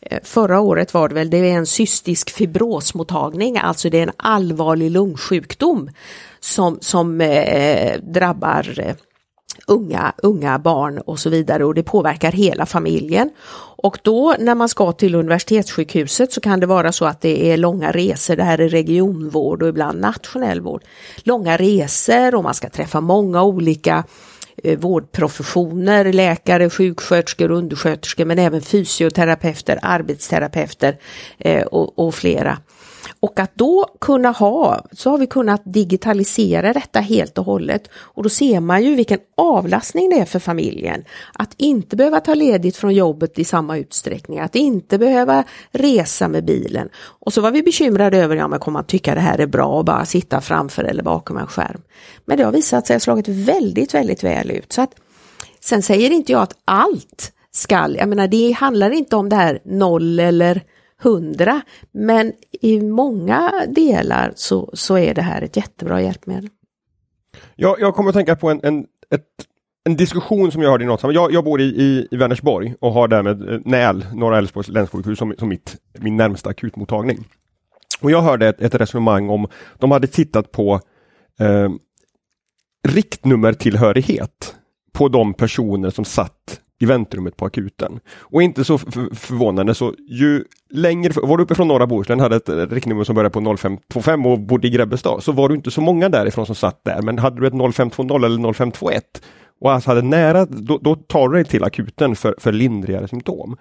eh, 0.01 0.19
Förra 0.23 0.59
året 0.59 0.93
var 0.93 1.09
det 1.09 1.15
väl, 1.15 1.29
det 1.29 1.37
är 1.37 1.57
en 1.57 1.65
cystisk 1.65 2.29
fibrosmottagning, 2.29 3.57
alltså 3.57 3.89
det 3.89 3.97
är 3.97 4.03
en 4.03 4.13
allvarlig 4.17 4.91
lungsjukdom 4.91 5.89
som, 6.39 6.77
som 6.81 7.21
eh, 7.21 7.99
drabbar 8.01 8.79
eh, 8.79 8.95
unga, 9.69 10.13
unga 10.17 10.59
barn 10.59 10.97
och 10.97 11.19
så 11.19 11.29
vidare 11.29 11.65
och 11.65 11.75
det 11.75 11.83
påverkar 11.83 12.31
hela 12.31 12.65
familjen. 12.65 13.29
Och 13.81 13.99
då 14.01 14.35
när 14.39 14.55
man 14.55 14.69
ska 14.69 14.91
till 14.91 15.15
universitetssjukhuset 15.15 16.31
så 16.31 16.41
kan 16.41 16.59
det 16.59 16.65
vara 16.65 16.91
så 16.91 17.05
att 17.05 17.21
det 17.21 17.51
är 17.51 17.57
långa 17.57 17.91
resor, 17.91 18.35
det 18.35 18.43
här 18.43 18.57
är 18.57 18.69
regionvård 18.69 19.63
och 19.63 19.69
ibland 19.69 20.01
nationell 20.01 20.61
vård. 20.61 20.83
Långa 21.23 21.57
resor 21.57 22.35
och 22.35 22.43
man 22.43 22.53
ska 22.53 22.69
träffa 22.69 23.01
många 23.01 23.43
olika 23.43 24.03
eh, 24.63 24.79
vårdprofessioner, 24.79 26.13
läkare, 26.13 26.69
sjuksköterskor, 26.69 27.51
undersköterskor 27.51 28.25
men 28.25 28.39
även 28.39 28.61
fysioterapeuter, 28.61 29.79
arbetsterapeuter 29.81 30.97
eh, 31.37 31.63
och, 31.63 31.99
och 31.99 32.15
flera. 32.15 32.57
Och 33.21 33.39
att 33.39 33.55
då 33.55 33.85
kunna 34.01 34.31
ha, 34.31 34.85
så 34.91 35.09
har 35.09 35.17
vi 35.17 35.27
kunnat 35.27 35.61
digitalisera 35.65 36.73
detta 36.73 36.99
helt 36.99 37.37
och 37.37 37.45
hållet 37.45 37.89
och 37.93 38.23
då 38.23 38.29
ser 38.29 38.59
man 38.59 38.83
ju 38.83 38.95
vilken 38.95 39.19
avlastning 39.37 40.09
det 40.09 40.19
är 40.19 40.25
för 40.25 40.39
familjen. 40.39 41.03
Att 41.33 41.53
inte 41.57 41.95
behöva 41.95 42.19
ta 42.19 42.33
ledigt 42.33 42.75
från 42.75 42.93
jobbet 42.93 43.39
i 43.39 43.43
samma 43.43 43.77
utsträckning, 43.77 44.39
att 44.39 44.55
inte 44.55 44.97
behöva 44.97 45.43
resa 45.71 46.27
med 46.27 46.45
bilen. 46.45 46.89
Och 46.95 47.33
så 47.33 47.41
var 47.41 47.51
vi 47.51 47.63
bekymrade 47.63 48.17
över, 48.17 48.35
ja 48.35 48.47
men 48.47 48.59
kommer 48.59 48.79
man 48.79 48.85
tycka 48.85 49.15
det 49.15 49.21
här 49.21 49.37
är 49.37 49.47
bra 49.47 49.79
att 49.79 49.85
bara 49.85 50.05
sitta 50.05 50.41
framför 50.41 50.83
eller 50.83 51.03
bakom 51.03 51.37
en 51.37 51.47
skärm. 51.47 51.81
Men 52.25 52.37
det 52.37 52.43
har 52.43 52.51
visat 52.51 52.87
sig 52.87 52.93
ha 52.93 52.99
slagit 52.99 53.27
väldigt, 53.27 53.93
väldigt 53.93 54.23
väl 54.23 54.51
ut. 54.51 54.73
Så 54.73 54.81
att, 54.81 54.95
sen 55.59 55.81
säger 55.81 56.11
inte 56.11 56.31
jag 56.31 56.41
att 56.41 56.55
allt 56.65 57.31
skall, 57.51 57.95
jag 57.95 58.09
menar 58.09 58.27
det 58.27 58.51
handlar 58.51 58.91
inte 58.91 59.15
om 59.15 59.29
det 59.29 59.35
här 59.35 59.59
noll 59.63 60.19
eller 60.19 60.61
hundra, 60.99 61.61
men 61.91 62.33
i 62.61 62.81
många 62.81 63.51
delar 63.67 64.33
så, 64.35 64.69
så 64.73 64.97
är 64.97 65.13
det 65.13 65.21
här 65.21 65.41
ett 65.41 65.55
jättebra 65.55 66.01
hjälpmedel. 66.01 66.49
Ja, 67.55 67.75
jag 67.79 67.95
kommer 67.95 68.09
att 68.09 68.15
tänka 68.15 68.35
på 68.35 68.49
en, 68.49 68.59
en, 68.63 68.85
ett, 69.15 69.23
en 69.83 69.95
diskussion 69.95 70.51
som 70.51 70.61
jag 70.61 70.69
hörde 70.69 70.83
i 70.83 70.87
något 70.87 71.03
jag, 71.03 71.33
jag 71.33 71.43
bor 71.43 71.61
i, 71.61 71.63
i, 71.63 72.07
i 72.11 72.17
Vänersborg 72.17 72.75
och 72.79 72.93
har 72.93 73.07
därmed 73.07 73.49
eh, 73.49 73.59
NÄL, 73.65 74.05
Norra 74.13 74.37
Älvsborgs 74.37 74.67
länssjukhus, 74.67 75.19
som, 75.19 75.35
som 75.37 75.49
mitt, 75.49 75.77
min 75.99 76.17
närmsta 76.17 76.49
akutmottagning. 76.49 77.27
Och 78.01 78.11
jag 78.11 78.21
hörde 78.21 78.47
ett, 78.47 78.61
ett 78.61 78.75
resonemang 78.75 79.29
om, 79.29 79.47
de 79.77 79.91
hade 79.91 80.07
tittat 80.07 80.51
på 80.51 80.81
eh, 81.39 81.69
riktnummertillhörighet 82.87 84.55
på 84.91 85.07
de 85.07 85.33
personer 85.33 85.89
som 85.89 86.05
satt 86.05 86.61
i 86.79 86.85
väntrummet 86.85 87.37
på 87.37 87.45
akuten. 87.45 87.99
Och 88.17 88.43
inte 88.43 88.63
så 88.63 88.77
förvånande 88.77 89.75
så 89.75 89.93
ju 90.07 90.43
längre, 90.69 91.13
var 91.23 91.37
du 91.37 91.43
uppifrån 91.43 91.67
norra 91.67 91.87
Bohuslän, 91.87 92.19
hade 92.19 92.35
ett 92.35 92.49
riktnummer 92.49 93.03
som 93.03 93.15
började 93.15 93.33
på 93.33 93.57
0525 93.57 94.25
och 94.25 94.39
bodde 94.39 94.67
i 94.67 94.71
Grebbestad, 94.71 95.23
så 95.23 95.31
var 95.31 95.49
du 95.49 95.55
inte 95.55 95.71
så 95.71 95.81
många 95.81 96.09
därifrån 96.09 96.45
som 96.45 96.55
satt 96.55 96.83
där. 96.83 97.01
Men 97.01 97.19
hade 97.19 97.41
du 97.41 97.47
ett 97.47 97.73
0520 97.75 98.15
eller 98.15 98.53
0521 98.53 99.21
och 99.61 99.71
alltså 99.71 99.89
hade 99.89 100.01
nära, 100.01 100.45
då, 100.45 100.77
då 100.77 100.95
tar 100.95 101.29
du 101.29 101.35
dig 101.35 101.45
till 101.45 101.63
akuten 101.63 102.15
för, 102.15 102.35
för 102.37 102.51
lindrigare 102.51 103.07
symptom. 103.07 103.57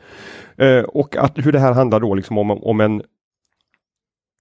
Eh, 0.57 0.83
och 0.83 1.17
att 1.17 1.33
hur 1.37 1.53
det 1.53 1.59
här 1.59 1.73
handlar 1.73 2.01
då 2.01 2.15
liksom 2.15 2.39
om, 2.39 2.51
om 2.51 2.81
en, 2.81 3.03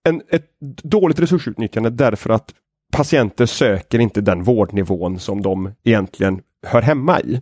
en, 0.08 0.22
ett 0.30 0.46
dåligt 0.84 1.20
resursutnyttjande 1.20 1.90
därför 1.90 2.30
att 2.30 2.54
patienter 2.94 3.46
söker 3.46 4.00
inte 4.00 4.22
den 4.22 4.44
vårdnivån 4.44 5.20
som 5.20 5.42
de 5.42 5.72
egentligen 5.84 6.42
hör 6.66 6.82
hemma 6.82 7.22
i. 7.22 7.42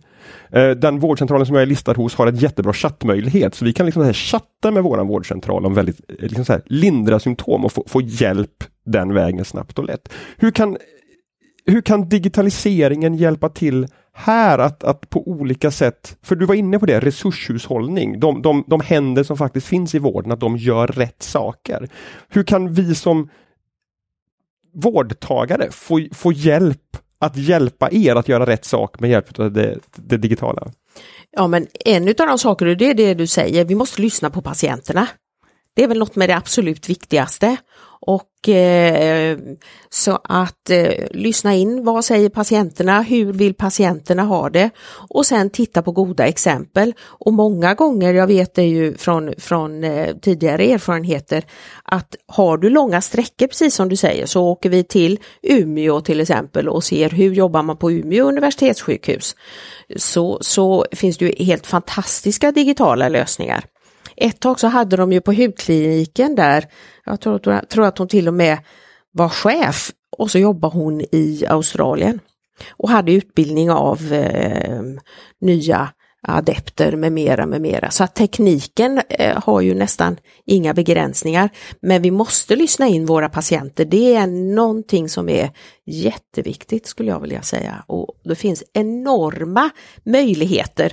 Eh, 0.50 0.70
den 0.70 0.98
vårdcentralen 0.98 1.46
som 1.46 1.54
jag 1.54 1.62
är 1.62 1.66
listad 1.66 1.92
hos 1.92 2.14
har 2.14 2.26
en 2.26 2.36
jättebra 2.36 2.72
chattmöjlighet 2.72 3.54
så 3.54 3.64
vi 3.64 3.72
kan 3.72 3.86
liksom 3.86 4.12
chatta 4.12 4.70
med 4.70 4.82
våran 4.82 5.06
vårdcentral 5.06 5.66
om 5.66 5.74
väldigt 5.74 6.00
eh, 6.08 6.14
liksom 6.18 6.44
så 6.44 6.52
här, 6.52 6.62
lindra 6.66 7.20
symptom 7.20 7.64
och 7.64 7.72
få, 7.72 7.84
få 7.86 8.00
hjälp 8.00 8.64
den 8.84 9.14
vägen 9.14 9.44
snabbt 9.44 9.78
och 9.78 9.84
lätt. 9.84 10.12
Hur 10.36 10.50
kan, 10.50 10.76
hur 11.66 11.80
kan 11.80 12.08
digitaliseringen 12.08 13.14
hjälpa 13.14 13.48
till 13.48 13.86
här 14.12 14.58
att, 14.58 14.84
att 14.84 15.10
på 15.10 15.28
olika 15.28 15.70
sätt, 15.70 16.16
för 16.22 16.36
du 16.36 16.46
var 16.46 16.54
inne 16.54 16.78
på 16.78 16.86
det, 16.86 17.00
resurshushållning, 17.00 18.20
de, 18.20 18.42
de, 18.42 18.64
de 18.66 18.80
händer 18.80 19.22
som 19.22 19.36
faktiskt 19.36 19.66
finns 19.66 19.94
i 19.94 19.98
vården, 19.98 20.32
att 20.32 20.40
de 20.40 20.56
gör 20.56 20.86
rätt 20.86 21.22
saker. 21.22 21.88
Hur 22.28 22.42
kan 22.42 22.72
vi 22.72 22.94
som 22.94 23.28
vårdtagare 24.74 25.68
få, 25.70 26.00
få 26.12 26.32
hjälp 26.32 26.96
att 27.18 27.36
hjälpa 27.36 27.90
er 27.92 28.16
att 28.16 28.28
göra 28.28 28.46
rätt 28.46 28.64
sak 28.64 29.00
med 29.00 29.10
hjälp 29.10 29.38
av 29.38 29.52
det, 29.52 29.78
det 29.94 30.16
digitala? 30.16 30.68
Ja, 31.30 31.46
men 31.46 31.66
en 31.84 32.08
av 32.08 32.14
de 32.14 32.38
saker, 32.38 32.66
det 32.66 32.90
är 32.90 32.94
det 32.94 33.14
du 33.14 33.26
säger, 33.26 33.64
vi 33.64 33.74
måste 33.74 34.02
lyssna 34.02 34.30
på 34.30 34.42
patienterna. 34.42 35.08
Det 35.74 35.84
är 35.84 35.88
väl 35.88 35.98
något 35.98 36.16
med 36.16 36.28
det 36.28 36.36
absolut 36.36 36.88
viktigaste. 36.88 37.56
Och 38.00 38.48
eh, 38.48 39.38
så 39.90 40.20
att 40.24 40.70
eh, 40.70 40.92
lyssna 41.10 41.54
in, 41.54 41.84
vad 41.84 42.04
säger 42.04 42.28
patienterna, 42.28 43.02
hur 43.02 43.32
vill 43.32 43.54
patienterna 43.54 44.22
ha 44.22 44.50
det? 44.50 44.70
Och 45.10 45.26
sen 45.26 45.50
titta 45.50 45.82
på 45.82 45.92
goda 45.92 46.26
exempel. 46.26 46.94
Och 47.00 47.32
många 47.32 47.74
gånger, 47.74 48.14
jag 48.14 48.26
vet 48.26 48.54
det 48.54 48.62
ju 48.62 48.96
från, 48.96 49.34
från 49.38 49.84
eh, 49.84 50.16
tidigare 50.16 50.64
erfarenheter, 50.64 51.44
att 51.84 52.16
har 52.26 52.58
du 52.58 52.70
långa 52.70 53.00
sträckor, 53.00 53.46
precis 53.46 53.74
som 53.74 53.88
du 53.88 53.96
säger, 53.96 54.26
så 54.26 54.44
åker 54.44 54.70
vi 54.70 54.84
till 54.84 55.18
Umeå 55.42 56.00
till 56.00 56.20
exempel 56.20 56.68
och 56.68 56.84
ser 56.84 57.10
hur 57.10 57.32
jobbar 57.32 57.62
man 57.62 57.76
på 57.76 57.92
Umeå 57.92 58.28
universitetssjukhus. 58.28 59.36
Så, 59.96 60.38
så 60.40 60.86
finns 60.92 61.18
det 61.18 61.24
ju 61.24 61.44
helt 61.44 61.66
fantastiska 61.66 62.52
digitala 62.52 63.08
lösningar. 63.08 63.64
Ett 64.16 64.40
tag 64.40 64.60
så 64.60 64.66
hade 64.66 64.96
de 64.96 65.12
ju 65.12 65.20
på 65.20 65.32
hudkliniken 65.32 66.34
där, 66.34 66.64
jag 67.06 67.20
tror, 67.20 67.60
tror 67.66 67.86
att 67.86 67.98
hon 67.98 68.08
till 68.08 68.28
och 68.28 68.34
med 68.34 68.58
var 69.12 69.28
chef 69.28 69.90
och 70.18 70.30
så 70.30 70.38
jobbar 70.38 70.70
hon 70.70 71.00
i 71.00 71.44
Australien 71.48 72.20
och 72.70 72.90
hade 72.90 73.12
utbildning 73.12 73.70
av 73.70 74.12
eh, 74.12 74.82
nya 75.40 75.88
adepter 76.28 76.96
med 76.96 77.12
mera, 77.12 77.46
med 77.46 77.60
mera. 77.60 77.90
Så 77.90 78.04
att 78.04 78.14
tekniken 78.14 79.00
eh, 79.08 79.42
har 79.44 79.60
ju 79.60 79.74
nästan 79.74 80.16
inga 80.46 80.74
begränsningar. 80.74 81.50
Men 81.80 82.02
vi 82.02 82.10
måste 82.10 82.56
lyssna 82.56 82.88
in 82.88 83.06
våra 83.06 83.28
patienter. 83.28 83.84
Det 83.84 84.14
är 84.14 84.26
någonting 84.54 85.08
som 85.08 85.28
är 85.28 85.50
jätteviktigt 85.86 86.86
skulle 86.86 87.10
jag 87.10 87.20
vilja 87.20 87.42
säga. 87.42 87.84
Och 87.86 88.14
det 88.24 88.34
finns 88.34 88.64
enorma 88.72 89.70
möjligheter 90.04 90.92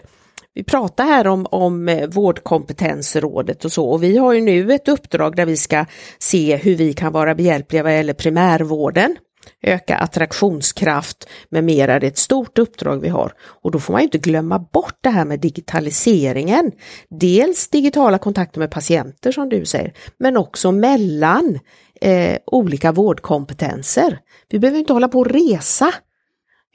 vi 0.53 0.63
pratar 0.63 1.05
här 1.05 1.27
om, 1.27 1.47
om 1.51 1.89
eh, 1.89 2.09
vårdkompetensrådet 2.09 3.65
och 3.65 3.71
så 3.71 3.89
och 3.89 4.03
vi 4.03 4.17
har 4.17 4.33
ju 4.33 4.41
nu 4.41 4.73
ett 4.73 4.87
uppdrag 4.87 5.35
där 5.35 5.45
vi 5.45 5.57
ska 5.57 5.85
se 6.19 6.55
hur 6.55 6.75
vi 6.75 6.93
kan 6.93 7.13
vara 7.13 7.35
behjälpliga 7.35 7.83
vad 7.83 7.95
gäller 7.95 8.13
primärvården, 8.13 9.15
öka 9.61 9.97
attraktionskraft 9.97 11.29
med 11.49 11.63
mera. 11.63 11.99
Det 11.99 12.05
är 12.05 12.11
ett 12.11 12.17
stort 12.17 12.57
uppdrag 12.57 13.01
vi 13.01 13.09
har 13.09 13.33
och 13.41 13.71
då 13.71 13.79
får 13.79 13.93
man 13.93 14.01
inte 14.01 14.17
glömma 14.17 14.59
bort 14.59 14.97
det 15.01 15.09
här 15.09 15.25
med 15.25 15.39
digitaliseringen. 15.39 16.71
Dels 17.09 17.67
digitala 17.67 18.17
kontakter 18.17 18.59
med 18.59 18.71
patienter 18.71 19.31
som 19.31 19.49
du 19.49 19.65
säger, 19.65 19.93
men 20.17 20.37
också 20.37 20.71
mellan 20.71 21.59
eh, 22.01 22.37
olika 22.45 22.91
vårdkompetenser. 22.91 24.19
Vi 24.49 24.59
behöver 24.59 24.79
inte 24.79 24.93
hålla 24.93 25.07
på 25.07 25.19
och 25.19 25.29
resa 25.29 25.93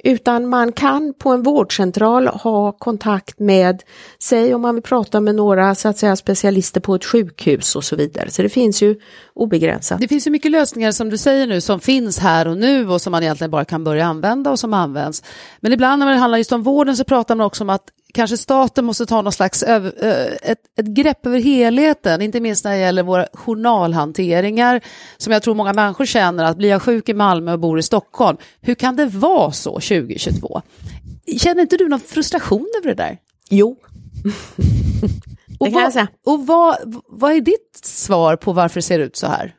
utan 0.04 0.48
man 0.48 0.72
kan 0.72 1.14
på 1.18 1.30
en 1.30 1.42
vårdcentral 1.42 2.26
ha 2.26 2.72
kontakt 2.72 3.38
med, 3.38 3.82
säg 4.22 4.54
om 4.54 4.62
man 4.62 4.74
vill 4.74 4.82
prata 4.84 5.20
med 5.20 5.34
några 5.34 5.74
så 5.74 5.88
att 5.88 5.98
säga, 5.98 6.16
specialister 6.16 6.80
på 6.80 6.94
ett 6.94 7.04
sjukhus 7.04 7.76
och 7.76 7.84
så 7.84 7.96
vidare. 7.96 8.30
Så 8.30 8.42
det 8.42 8.48
finns 8.48 8.82
ju 8.82 9.00
obegränsat. 9.34 10.00
Det 10.00 10.08
finns 10.08 10.26
ju 10.26 10.30
mycket 10.30 10.50
lösningar 10.50 10.92
som 10.92 11.10
du 11.10 11.18
säger 11.18 11.46
nu 11.46 11.60
som 11.60 11.80
finns 11.80 12.18
här 12.18 12.48
och 12.48 12.56
nu 12.56 12.88
och 12.88 13.00
som 13.00 13.10
man 13.10 13.22
egentligen 13.22 13.50
bara 13.50 13.64
kan 13.64 13.84
börja 13.84 14.06
använda 14.06 14.50
och 14.50 14.58
som 14.58 14.74
används. 14.74 15.22
Men 15.60 15.72
ibland 15.72 15.98
när 15.98 16.12
det 16.12 16.18
handlar 16.18 16.38
just 16.38 16.52
om 16.52 16.62
vården 16.62 16.96
så 16.96 17.04
pratar 17.04 17.34
man 17.34 17.46
också 17.46 17.64
om 17.64 17.70
att 17.70 17.84
kanske 18.14 18.36
staten 18.36 18.84
måste 18.84 19.06
ta 19.06 19.22
någon 19.22 19.32
slags 19.32 19.62
över, 19.62 19.92
ett, 20.42 20.58
ett 20.78 20.86
grepp 20.86 21.26
över 21.26 21.38
helheten, 21.38 22.22
inte 22.22 22.40
minst 22.40 22.64
när 22.64 22.72
det 22.72 22.78
gäller 22.78 23.02
våra 23.02 23.26
journalhanteringar, 23.32 24.80
som 25.16 25.32
jag 25.32 25.42
tror 25.42 25.54
många 25.54 25.72
människor 25.72 26.04
känner 26.04 26.44
att 26.44 26.56
blir 26.56 26.68
jag 26.68 26.82
sjuk 26.82 27.08
i 27.08 27.14
Malmö 27.14 27.52
och 27.52 27.60
bor 27.60 27.78
i 27.78 27.82
Stockholm, 27.82 28.38
hur 28.60 28.74
kan 28.74 28.96
det 28.96 29.06
vara 29.06 29.52
så 29.52 29.72
2022? 29.72 30.62
Känner 31.38 31.62
inte 31.62 31.76
du 31.76 31.88
någon 31.88 32.00
frustration 32.00 32.66
över 32.78 32.88
det 32.88 33.02
där? 33.02 33.18
Jo. 33.50 33.76
det 35.60 35.70
kan 35.70 35.82
jag 35.82 35.92
säga. 35.92 36.08
Och 36.26 36.46
vad, 36.46 37.02
vad 37.08 37.32
är 37.32 37.40
ditt 37.40 37.80
svar 37.82 38.36
på 38.36 38.52
varför 38.52 38.80
det 38.80 38.82
ser 38.82 38.98
ut 38.98 39.16
så 39.16 39.26
här? 39.26 39.54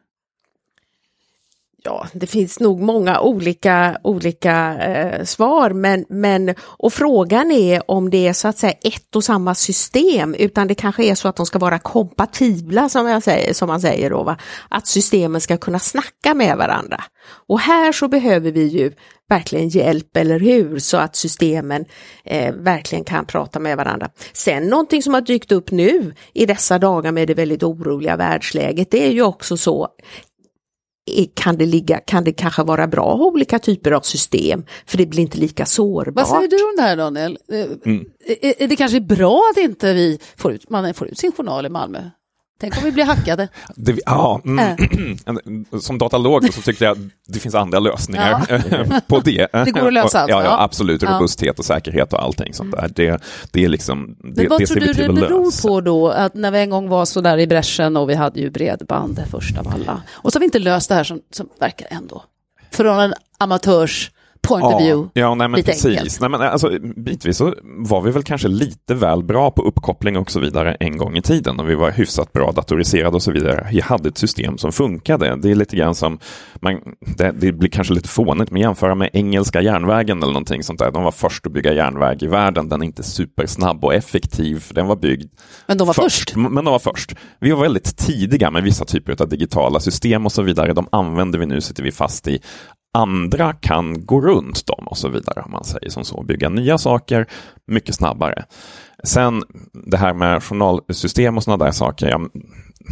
Ja, 1.90 2.08
det 2.14 2.28
finns 2.28 2.60
nog 2.60 2.82
många 2.82 3.20
olika, 3.20 3.98
olika 4.04 4.78
eh, 4.78 5.24
svar, 5.24 5.70
men, 5.70 6.06
men 6.10 6.56
och 6.62 6.94
frågan 6.94 7.52
är 7.52 7.92
om 7.92 8.10
det 8.10 8.28
är 8.28 8.34
så 8.34 8.48
att 8.48 8.58
säga 8.58 8.74
ett 8.74 9.16
och 9.16 9.24
samma 9.24 9.56
system, 9.56 10.34
utan 10.34 10.68
det 10.68 10.76
kanske 10.76 11.04
är 11.04 11.16
så 11.16 11.28
att 11.28 11.36
de 11.36 11.46
ska 11.46 11.60
vara 11.60 11.80
kompatibla 11.80 12.90
som, 12.90 13.08
jag 13.08 13.24
säger, 13.24 13.54
som 13.54 13.68
man 13.68 13.82
säger 13.82 14.10
då, 14.10 14.24
va? 14.24 14.38
att 14.70 14.88
systemen 14.88 15.42
ska 15.42 15.58
kunna 15.58 15.80
snacka 15.80 16.34
med 16.34 16.58
varandra. 16.58 17.04
Och 17.48 17.60
här 17.60 17.92
så 17.92 18.08
behöver 18.08 18.52
vi 18.52 18.64
ju 18.64 18.92
verkligen 19.30 19.70
hjälp, 19.70 20.18
eller 20.18 20.40
hur, 20.40 20.80
så 20.80 20.98
att 20.98 21.16
systemen 21.16 21.86
eh, 22.24 22.54
verkligen 22.54 23.04
kan 23.04 23.26
prata 23.26 23.60
med 23.60 23.78
varandra. 23.78 24.10
Sen 24.34 24.68
någonting 24.68 25.04
som 25.04 25.14
har 25.14 25.22
dykt 25.22 25.52
upp 25.52 25.72
nu 25.72 26.14
i 26.34 26.46
dessa 26.46 26.80
dagar 26.80 27.12
med 27.12 27.28
det 27.28 27.34
väldigt 27.34 27.64
oroliga 27.64 28.16
världsläget, 28.16 28.92
det 28.92 29.08
är 29.08 29.12
ju 29.12 29.22
också 29.22 29.58
så 29.58 29.88
kan 31.34 31.58
det, 31.58 31.66
ligga, 31.66 32.00
kan 32.00 32.24
det 32.24 32.32
kanske 32.32 32.64
vara 32.64 32.88
bra 32.88 33.12
att 33.14 33.20
ha 33.20 33.26
olika 33.26 33.60
typer 33.60 33.92
av 33.92 34.02
system, 34.02 34.64
för 34.86 34.98
det 34.98 35.06
blir 35.06 35.22
inte 35.22 35.38
lika 35.38 35.66
sårbart. 35.66 36.16
Vad 36.16 36.28
säger 36.28 36.48
du 36.48 36.70
om 36.70 36.76
det 36.78 36.82
här 36.82 36.98
Daniel? 36.98 37.38
Eh, 37.52 37.66
mm. 37.86 38.06
Är, 38.42 38.64
är 38.64 38.68
det 38.68 38.76
kanske 38.76 39.02
bra 39.02 39.42
att 39.52 39.58
inte 39.58 39.94
vi 39.94 40.20
får 40.38 40.52
ut, 40.52 40.70
man 40.70 40.94
får 40.94 41.08
ut 41.08 41.18
sin 41.18 41.32
journal 41.32 41.66
i 41.66 41.70
Malmö? 41.70 42.02
Tänk 42.60 42.78
om 42.78 42.84
vi 42.84 42.92
blir 42.92 43.06
hackade. 43.06 43.48
Det, 43.76 44.00
ja, 44.06 44.42
mm, 44.46 44.60
äh. 44.60 45.80
Som 45.80 45.98
datalog 45.98 46.54
så 46.54 46.62
tyckte 46.62 46.86
jag 46.86 47.10
det 47.28 47.40
finns 47.40 47.56
andra 47.56 47.80
lösningar 47.80 48.46
ja. 48.50 49.02
på 49.08 49.20
det. 49.20 49.48
Det 49.52 49.72
går 49.72 49.88
att 49.88 49.94
lösa 49.94 50.20
allt? 50.20 50.30
Ja, 50.30 50.44
ja 50.44 50.64
absolut. 50.64 51.04
Robusthet 51.04 51.60
och 51.60 51.66
säkerhet 51.66 52.14
och 52.14 52.24
allting 52.24 52.54
sånt 52.54 52.72
där. 52.72 52.92
Det, 52.96 53.22
det 53.52 53.66
är 53.66 53.70
liksom, 53.70 54.16
det, 54.20 54.42
Men 54.42 54.50
vad 54.50 54.60
det 54.60 54.66
tror 54.66 54.80
du 54.80 54.94
det 54.94 55.14
beror 55.14 55.62
på 55.62 55.82
då? 55.82 56.10
Att 56.10 56.34
när 56.34 56.52
vi 56.52 56.60
en 56.60 56.70
gång 56.70 56.90
var 56.90 57.06
så 57.06 57.22
där 57.22 57.38
i 57.38 57.48
bräschen 57.48 57.98
och 57.98 58.10
vi 58.10 58.16
hade 58.16 58.40
ju 58.40 58.50
bredband 58.50 59.24
först 59.32 59.58
av 59.58 59.68
alla. 59.68 60.02
Och 60.12 60.32
så 60.32 60.36
har 60.38 60.40
vi 60.40 60.46
inte 60.46 60.60
löst 60.60 60.90
det 60.90 60.96
här 60.96 61.04
som, 61.04 61.22
som 61.32 61.50
verkar 61.60 61.88
ändå, 61.92 62.24
från 62.72 63.00
en 63.00 63.14
amatörs 63.38 64.12
point 64.42 64.64
ja, 64.64 64.76
of 64.76 64.82
view. 64.82 65.10
Ja, 65.14 65.36
nej, 65.36 65.48
men 65.48 65.64
precis. 65.64 66.20
Nej, 66.20 66.30
men, 66.30 66.42
alltså, 66.42 66.80
bitvis 66.96 67.38
så 67.38 67.54
var 67.64 68.02
vi 68.02 68.12
väl 68.12 68.24
kanske 68.24 68.48
lite 68.48 68.94
väl 68.94 69.24
bra 69.24 69.52
på 69.52 69.62
uppkoppling 69.62 70.18
och 70.18 70.32
så 70.32 70.40
vidare 70.40 70.78
en 70.80 70.98
gång 70.98 71.18
i 71.18 71.22
tiden 71.22 71.60
och 71.60 71.70
vi 71.70 71.76
var 71.76 71.92
hyfsat 71.92 72.34
bra 72.34 72.52
datoriserade 72.52 73.16
och 73.16 73.24
så 73.24 73.32
vidare. 73.32 73.68
Vi 73.72 73.82
hade 73.82 74.10
ett 74.10 74.18
system 74.18 74.58
som 74.58 74.72
funkade. 74.72 75.36
Det 75.36 75.52
är 75.52 75.56
lite 75.56 75.76
grann 75.76 75.96
som, 75.96 76.20
man, 76.62 76.80
det, 77.18 77.32
det 77.32 77.52
blir 77.52 77.70
kanske 77.70 77.94
lite 77.94 78.10
fånigt, 78.10 78.52
men 78.52 78.62
jämföra 78.62 78.96
med 78.96 79.10
engelska 79.14 79.62
järnvägen 79.62 80.18
eller 80.18 80.34
någonting 80.34 80.64
sånt 80.64 80.80
där. 80.80 80.92
De 80.92 81.04
var 81.04 81.12
först 81.12 81.46
att 81.46 81.54
bygga 81.54 81.74
järnväg 81.74 82.24
i 82.24 82.28
världen. 82.28 82.70
Den 82.70 82.82
är 82.82 82.86
inte 82.86 83.04
supersnabb 83.04 83.86
och 83.86 83.94
effektiv, 83.94 84.66
den 84.70 84.88
var 84.88 84.96
byggd 84.96 85.32
Men 85.68 85.78
de 85.78 85.88
var 85.88 85.94
först. 85.94 86.30
först. 86.30 86.36
Men 86.36 86.66
de 86.66 86.66
var 86.66 86.80
först. 86.80 87.16
Vi 87.40 87.52
var 87.52 87.62
väldigt 87.62 87.98
tidiga 87.98 88.52
med 88.52 88.64
vissa 88.64 88.86
typer 88.86 89.22
av 89.22 89.30
digitala 89.30 89.80
system 89.80 90.26
och 90.26 90.32
så 90.32 90.42
vidare. 90.42 90.74
De 90.74 90.88
använder 90.92 91.40
vi 91.40 91.46
nu, 91.46 91.62
sitter 91.62 91.84
vi 91.84 91.92
fast 91.92 92.28
i 92.28 92.40
andra 92.94 93.54
kan 93.54 94.06
gå 94.06 94.22
runt 94.22 94.68
dem 94.68 94.88
och 94.88 94.98
så 94.98 95.10
vidare, 95.10 95.42
om 95.46 95.52
man 95.52 95.64
säger 95.64 95.90
som 95.90 96.06
så, 96.06 96.24
bygga 96.24 96.50
nya 96.50 96.78
saker 96.78 97.28
mycket 97.68 97.96
snabbare. 97.96 98.46
Sen 99.04 99.44
det 99.74 99.98
här 99.98 100.14
med 100.14 100.44
journalsystem 100.44 101.38
och 101.38 101.44
sådana 101.44 101.66
där 101.66 101.72
saker, 101.72 102.08
ja, 102.10 102.20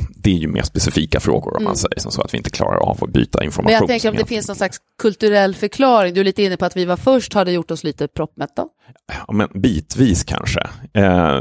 det 0.10 0.30
är 0.30 0.36
ju 0.36 0.48
mer 0.48 0.62
specifika 0.62 1.20
frågor 1.20 1.52
om 1.52 1.58
mm. 1.58 1.64
man 1.64 1.76
säger 1.76 2.00
som 2.00 2.12
så 2.12 2.22
att 2.22 2.34
vi 2.34 2.38
inte 2.38 2.50
klarar 2.50 2.78
av 2.78 3.04
att 3.04 3.10
byta 3.10 3.44
information. 3.44 3.66
Men 3.66 3.74
jag 3.74 3.88
tänker 3.88 4.10
om 4.10 4.16
det 4.16 4.26
finns 4.26 4.48
någon 4.48 4.56
slags 4.56 4.78
kulturell 5.02 5.56
förklaring, 5.56 6.14
du 6.14 6.20
är 6.20 6.26
lite 6.26 6.44
inne 6.44 6.58
på 6.58 6.66
att 6.66 6.78
vi 6.78 6.86
var 6.86 6.98
först, 6.98 7.34
har 7.34 7.46
det 7.46 7.52
gjort 7.52 7.72
oss 7.72 7.84
lite 7.84 8.08
proppmätta? 8.08 8.66
Ja, 9.28 9.34
men 9.34 9.50
bitvis 9.62 10.24
kanske. 10.24 10.60
Eh, 10.94 11.40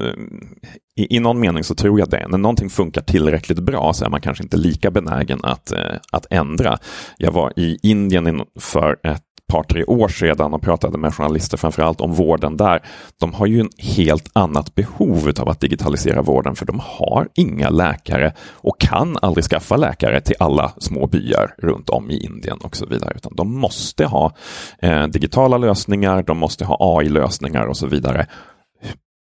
i, 0.96 1.16
I 1.16 1.20
någon 1.20 1.40
mening 1.40 1.64
så 1.64 1.74
tror 1.74 1.98
jag 1.98 2.10
det. 2.10 2.28
När 2.28 2.38
någonting 2.38 2.70
funkar 2.70 3.02
tillräckligt 3.02 3.58
bra 3.58 3.92
så 3.92 4.04
är 4.04 4.08
man 4.08 4.20
kanske 4.20 4.44
inte 4.44 4.56
lika 4.56 4.90
benägen 4.90 5.40
att, 5.42 5.72
eh, 5.72 5.96
att 6.12 6.26
ändra. 6.30 6.78
Jag 7.18 7.32
var 7.32 7.52
i 7.56 7.78
Indien 7.82 8.42
för 8.60 8.96
ett 9.02 9.22
par, 9.48 9.62
tre 9.62 9.84
år 9.84 10.08
sedan 10.08 10.54
och 10.54 10.62
pratade 10.62 10.98
med 10.98 11.14
journalister 11.14 11.56
framförallt 11.56 12.00
om 12.00 12.12
vården 12.12 12.56
där. 12.56 12.82
De 13.20 13.34
har 13.34 13.46
ju 13.46 13.60
en 13.60 13.70
helt 13.78 14.30
annat 14.32 14.74
behov 14.74 15.32
av 15.40 15.48
att 15.48 15.60
digitalisera 15.60 16.22
vården 16.22 16.56
för 16.56 16.66
de 16.66 16.80
har 16.82 17.28
inga 17.34 17.70
läkare 17.70 18.32
och 18.40 18.80
kan 18.80 19.18
aldrig 19.22 19.44
skaffa 19.44 19.76
läkare 19.76 20.20
till 20.20 20.36
alla 20.38 20.72
små 20.78 21.06
byar 21.06 21.54
runt 21.58 21.90
om 21.90 22.10
i 22.10 22.24
Indien 22.24 22.58
och 22.58 22.76
så 22.76 22.86
vidare. 22.86 23.12
Utan 23.16 23.32
de 23.36 23.58
måste 23.60 24.06
ha 24.06 24.32
eh, 24.78 25.06
digitala 25.06 25.58
lösningar, 25.58 26.22
de 26.22 26.38
måste 26.38 26.64
ha 26.64 26.98
AI-lösningar 26.98 27.66
och 27.66 27.76
så 27.76 27.86
vidare 27.86 28.26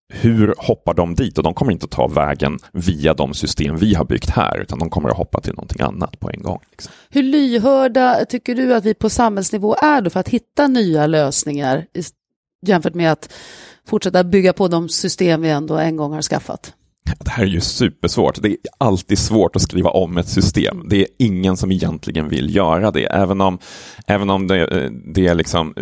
hur 0.09 0.53
hoppar 0.57 0.93
de 0.93 1.15
dit? 1.15 1.37
Och 1.37 1.43
de 1.43 1.53
kommer 1.53 1.71
inte 1.71 1.85
att 1.85 1.91
ta 1.91 2.07
vägen 2.07 2.59
via 2.71 3.13
de 3.13 3.33
system 3.33 3.77
vi 3.77 3.93
har 3.93 4.05
byggt 4.05 4.29
här, 4.29 4.59
utan 4.59 4.79
de 4.79 4.89
kommer 4.89 5.09
att 5.09 5.17
hoppa 5.17 5.41
till 5.41 5.53
någonting 5.53 5.81
annat 5.81 6.19
på 6.19 6.29
en 6.29 6.41
gång. 6.41 6.59
Liksom. 6.71 6.93
Hur 7.09 7.23
lyhörda 7.23 8.25
tycker 8.25 8.55
du 8.55 8.75
att 8.75 8.85
vi 8.85 8.93
på 8.93 9.09
samhällsnivå 9.09 9.75
är 9.75 10.01
då 10.01 10.09
för 10.09 10.19
att 10.19 10.29
hitta 10.29 10.67
nya 10.67 11.07
lösningar 11.07 11.85
jämfört 12.65 12.93
med 12.93 13.11
att 13.11 13.33
fortsätta 13.87 14.23
bygga 14.23 14.53
på 14.53 14.67
de 14.67 14.89
system 14.89 15.41
vi 15.41 15.49
ändå 15.49 15.77
en 15.77 15.95
gång 15.95 16.13
har 16.13 16.21
skaffat? 16.21 16.73
Det 17.19 17.29
här 17.29 17.43
är 17.43 17.47
ju 17.47 17.61
supersvårt. 17.61 18.41
Det 18.41 18.49
är 18.49 18.57
alltid 18.77 19.17
svårt 19.17 19.55
att 19.55 19.61
skriva 19.61 19.89
om 19.89 20.17
ett 20.17 20.27
system. 20.27 20.87
Det 20.89 21.01
är 21.01 21.07
ingen 21.19 21.57
som 21.57 21.71
egentligen 21.71 22.29
vill 22.29 22.55
göra 22.55 22.91
det, 22.91 23.05
även 23.05 23.41
om, 23.41 23.59
även 24.07 24.29
om 24.29 24.47
det, 24.47 24.89
det 25.13 25.27
är 25.27 25.35
liksom 25.35 25.73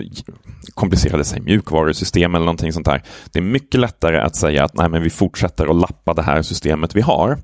komplicerade 0.74 1.24
sig 1.24 1.42
mjukvarusystem 1.42 2.36
eller 2.36 2.46
någonting 2.46 2.74
sånt 2.74 2.86
där. 2.86 3.04
Det 3.32 3.40
är 3.40 3.44
mycket 3.44 3.80
lättare 3.80 4.18
att 4.18 4.36
säga 4.36 4.64
att 4.64 4.74
nej, 4.74 4.90
men 4.90 5.02
vi 5.02 5.10
fortsätter 5.10 5.68
att 5.68 5.76
lappa 5.76 6.14
det 6.14 6.22
här 6.22 6.42
systemet 6.42 6.96
vi 6.96 7.02
har, 7.02 7.38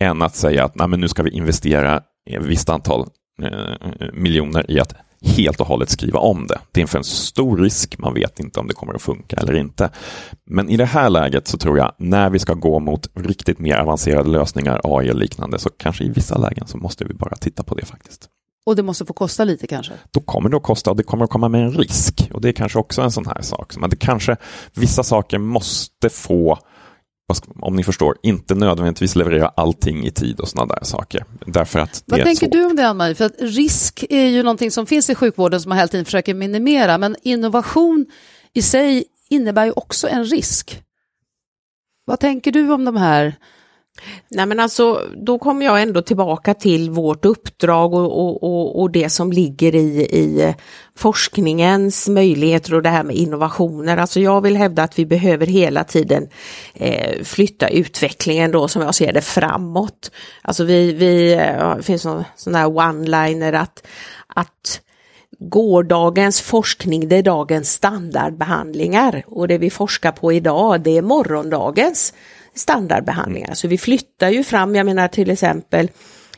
än 0.00 0.22
att 0.22 0.36
säga 0.36 0.64
att 0.64 0.74
nej, 0.74 0.88
men 0.88 1.00
nu 1.00 1.08
ska 1.08 1.22
vi 1.22 1.30
investera 1.30 1.96
ett 2.30 2.44
visst 2.44 2.68
antal 2.68 3.06
eh, 3.42 4.08
miljoner 4.12 4.70
i 4.70 4.80
att 4.80 4.94
helt 5.24 5.60
och 5.60 5.66
hållet 5.66 5.90
skriva 5.90 6.18
om 6.18 6.46
det. 6.46 6.58
Det 6.72 6.82
är 6.82 6.86
för 6.86 6.98
en 6.98 7.04
stor 7.04 7.56
risk, 7.56 7.98
man 7.98 8.14
vet 8.14 8.40
inte 8.40 8.60
om 8.60 8.68
det 8.68 8.74
kommer 8.74 8.94
att 8.94 9.02
funka 9.02 9.36
eller 9.36 9.54
inte. 9.54 9.90
Men 10.46 10.68
i 10.68 10.76
det 10.76 10.84
här 10.84 11.10
läget 11.10 11.48
så 11.48 11.58
tror 11.58 11.78
jag, 11.78 11.92
när 11.98 12.30
vi 12.30 12.38
ska 12.38 12.54
gå 12.54 12.78
mot 12.78 13.08
riktigt 13.14 13.58
mer 13.58 13.76
avancerade 13.76 14.30
lösningar, 14.30 14.80
AI 14.84 15.10
och 15.10 15.16
liknande, 15.16 15.58
så 15.58 15.70
kanske 15.76 16.04
i 16.04 16.08
vissa 16.08 16.38
lägen 16.38 16.66
så 16.66 16.78
måste 16.78 17.04
vi 17.04 17.14
bara 17.14 17.36
titta 17.36 17.62
på 17.62 17.74
det 17.74 17.84
faktiskt. 17.84 18.28
Och 18.66 18.76
det 18.76 18.82
måste 18.82 19.06
få 19.06 19.12
kosta 19.12 19.44
lite 19.44 19.66
kanske? 19.66 19.92
Då 20.10 20.20
kommer 20.20 20.48
det 20.48 20.56
att 20.56 20.62
kosta 20.62 20.90
och 20.90 20.96
det 20.96 21.02
kommer 21.02 21.24
att 21.24 21.30
komma 21.30 21.48
med 21.48 21.64
en 21.64 21.72
risk. 21.72 22.30
Och 22.32 22.40
det 22.40 22.48
är 22.48 22.52
kanske 22.52 22.78
också 22.78 23.02
en 23.02 23.10
sån 23.10 23.26
här 23.26 23.42
sak. 23.42 23.76
Men 23.76 23.90
det 23.90 23.96
kanske, 23.96 24.36
vissa 24.74 25.02
saker 25.02 25.38
måste 25.38 26.10
få 26.10 26.58
om 27.60 27.76
ni 27.76 27.84
förstår, 27.84 28.16
inte 28.22 28.54
nödvändigtvis 28.54 29.16
leverera 29.16 29.48
allting 29.48 30.06
i 30.06 30.10
tid 30.10 30.40
och 30.40 30.48
sådana 30.48 30.74
där 30.74 30.84
saker. 30.84 31.24
Därför 31.46 31.78
att 31.78 32.02
Vad 32.06 32.22
tänker 32.22 32.50
du 32.50 32.64
om 32.64 32.76
det, 32.76 32.88
Ann-Marie? 32.88 33.14
För 33.14 33.24
att 33.24 33.34
risk 33.38 34.04
är 34.10 34.26
ju 34.26 34.42
någonting 34.42 34.70
som 34.70 34.86
finns 34.86 35.10
i 35.10 35.14
sjukvården 35.14 35.60
som 35.60 35.68
man 35.68 35.78
hela 35.78 35.88
tiden 35.88 36.04
försöker 36.04 36.34
minimera, 36.34 36.98
men 36.98 37.16
innovation 37.22 38.06
i 38.52 38.62
sig 38.62 39.04
innebär 39.30 39.64
ju 39.64 39.72
också 39.72 40.08
en 40.08 40.24
risk. 40.24 40.82
Vad 42.04 42.20
tänker 42.20 42.52
du 42.52 42.70
om 42.70 42.84
de 42.84 42.96
här 42.96 43.34
Nej 44.28 44.46
men 44.46 44.60
alltså, 44.60 45.08
då 45.16 45.38
kommer 45.38 45.66
jag 45.66 45.82
ändå 45.82 46.02
tillbaka 46.02 46.54
till 46.54 46.90
vårt 46.90 47.24
uppdrag 47.24 47.94
och, 47.94 48.24
och, 48.24 48.42
och, 48.42 48.80
och, 48.80 48.90
det 48.90 49.08
som 49.08 49.32
ligger 49.32 49.74
i, 49.74 50.00
i 50.00 50.54
forskningens 50.96 52.08
möjligheter 52.08 52.74
och 52.74 52.82
det 52.82 52.88
här 52.88 53.04
med 53.04 53.16
innovationer. 53.16 53.96
Alltså 53.96 54.20
jag 54.20 54.40
vill 54.40 54.56
hävda 54.56 54.82
att 54.82 54.98
vi 54.98 55.06
behöver 55.06 55.46
hela 55.46 55.84
tiden 55.84 56.28
eh, 56.74 57.22
flytta 57.22 57.68
utvecklingen 57.68 58.50
då 58.50 58.68
som 58.68 58.82
jag 58.82 58.94
ser 58.94 59.12
det 59.12 59.22
framåt. 59.22 60.10
Alltså 60.42 60.64
vi, 60.64 60.92
vi 60.92 61.32
eh, 61.32 61.76
det 61.76 61.82
finns 61.82 62.04
någon 62.04 62.24
sån 62.36 62.54
här 62.54 62.66
one-liner 62.66 63.52
att, 63.52 63.86
att 64.26 64.80
gårdagens 65.38 66.40
forskning 66.40 67.08
det 67.08 67.16
är 67.16 67.22
dagens 67.22 67.72
standardbehandlingar 67.72 69.22
och 69.26 69.48
det 69.48 69.58
vi 69.58 69.70
forskar 69.70 70.12
på 70.12 70.32
idag 70.32 70.80
det 70.80 70.98
är 70.98 71.02
morgondagens 71.02 72.14
standardbehandlingar. 72.54 73.54
Så 73.54 73.68
vi 73.68 73.78
flyttar 73.78 74.30
ju 74.30 74.44
fram, 74.44 74.74
jag 74.74 74.86
menar 74.86 75.08
till 75.08 75.30
exempel 75.30 75.88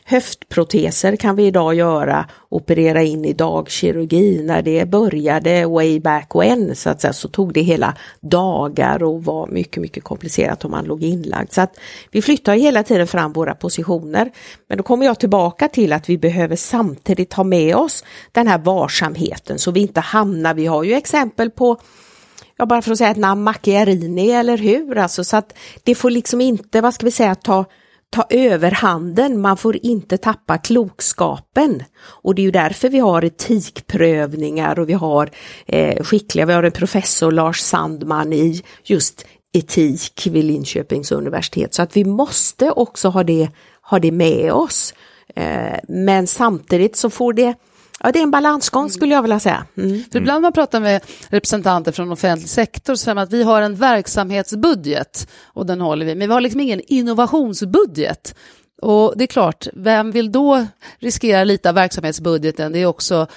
höftproteser 0.09 1.15
kan 1.15 1.35
vi 1.35 1.45
idag 1.45 1.75
göra, 1.75 2.25
operera 2.49 3.03
in 3.03 3.25
i 3.25 3.33
dagkirurgi. 3.33 4.43
När 4.43 4.61
det 4.61 4.85
började 4.85 5.65
way 5.65 5.99
back 5.99 6.35
when 6.35 6.75
så 6.75 6.89
att 6.89 7.01
säga 7.01 7.13
så 7.13 7.27
tog 7.27 7.53
det 7.53 7.61
hela 7.61 7.97
dagar 8.21 9.03
och 9.03 9.23
var 9.23 9.47
mycket, 9.47 9.81
mycket 9.81 10.03
komplicerat 10.03 10.65
om 10.65 10.71
man 10.71 10.85
låg 10.85 11.03
inlagd. 11.03 11.53
Så 11.53 11.61
att 11.61 11.79
vi 12.11 12.21
flyttar 12.21 12.55
hela 12.55 12.83
tiden 12.83 13.07
fram 13.07 13.33
våra 13.33 13.55
positioner. 13.55 14.31
Men 14.69 14.77
då 14.77 14.83
kommer 14.83 15.05
jag 15.05 15.19
tillbaka 15.19 15.67
till 15.67 15.93
att 15.93 16.09
vi 16.09 16.17
behöver 16.17 16.55
samtidigt 16.55 17.33
ha 17.33 17.43
med 17.43 17.75
oss 17.75 18.03
den 18.31 18.47
här 18.47 18.57
varsamheten 18.57 19.59
så 19.59 19.71
vi 19.71 19.79
inte 19.79 19.99
hamnar, 19.99 20.53
vi 20.53 20.65
har 20.65 20.83
ju 20.83 20.93
exempel 20.93 21.49
på 21.49 21.77
ja 22.57 22.65
bara 22.65 22.81
för 22.81 22.91
att 22.91 22.97
säga 22.97 23.09
ett 23.11 23.17
namn, 23.17 23.43
Macchiarini 23.43 24.31
eller 24.31 24.57
hur? 24.57 24.97
Alltså, 24.97 25.23
så 25.23 25.37
att 25.37 25.53
det 25.83 25.95
får 25.95 26.09
liksom 26.09 26.41
inte, 26.41 26.81
vad 26.81 26.93
ska 26.93 27.05
vi 27.05 27.11
säga, 27.11 27.35
ta, 27.35 27.65
ta 28.09 28.25
överhanden, 28.29 29.41
man 29.41 29.57
får 29.57 29.85
inte 29.85 30.17
tappa 30.17 30.57
klokskapen. 30.57 31.83
Och 31.99 32.35
det 32.35 32.41
är 32.41 32.43
ju 32.43 32.51
därför 32.51 32.89
vi 32.89 32.99
har 32.99 33.25
etikprövningar 33.25 34.79
och 34.79 34.89
vi 34.89 34.93
har 34.93 35.29
eh, 35.65 36.03
skickliga, 36.03 36.45
vi 36.45 36.53
har 36.53 36.63
en 36.63 36.71
professor 36.71 37.31
Lars 37.31 37.59
Sandman 37.59 38.33
i 38.33 38.61
just 38.83 39.25
etik 39.53 40.27
vid 40.31 40.45
Linköpings 40.45 41.11
universitet. 41.11 41.73
Så 41.73 41.81
att 41.81 41.97
vi 41.97 42.05
måste 42.05 42.71
också 42.71 43.09
ha 43.09 43.23
det, 43.23 43.49
ha 43.81 43.99
det 43.99 44.11
med 44.11 44.51
oss. 44.51 44.93
Eh, 45.35 45.79
men 45.87 46.27
samtidigt 46.27 46.95
så 46.95 47.09
får 47.09 47.33
det 47.33 47.55
Ja, 47.99 48.11
det 48.11 48.19
är 48.19 48.23
en 48.23 48.31
balansgång 48.31 48.89
skulle 48.89 49.13
jag 49.13 49.21
vilja 49.21 49.39
säga. 49.39 49.65
Mm. 49.77 50.03
För 50.11 50.19
ibland 50.19 50.41
man 50.41 50.53
pratar 50.53 50.79
med 50.79 51.01
representanter 51.29 51.91
från 51.91 52.11
offentlig 52.11 52.49
sektor 52.49 52.95
så 52.95 52.97
säger 52.97 53.15
man 53.15 53.23
att 53.23 53.33
vi 53.33 53.43
har 53.43 53.61
en 53.61 53.75
verksamhetsbudget 53.75 55.27
och 55.43 55.65
den 55.65 55.81
håller 55.81 56.05
vi, 56.05 56.15
men 56.15 56.27
vi 56.27 56.33
har 56.33 56.41
liksom 56.41 56.61
ingen 56.61 56.81
innovationsbudget. 56.87 58.35
Och 58.81 59.13
det 59.15 59.23
är 59.23 59.27
klart, 59.27 59.67
vem 59.73 60.11
vill 60.11 60.31
då 60.31 60.65
riskera 60.99 61.43
lite 61.43 61.69
av 61.69 61.75
verksamhetsbudgeten? 61.75 62.71
Det 62.71 62.79
är 62.79 62.85
också 62.85 63.27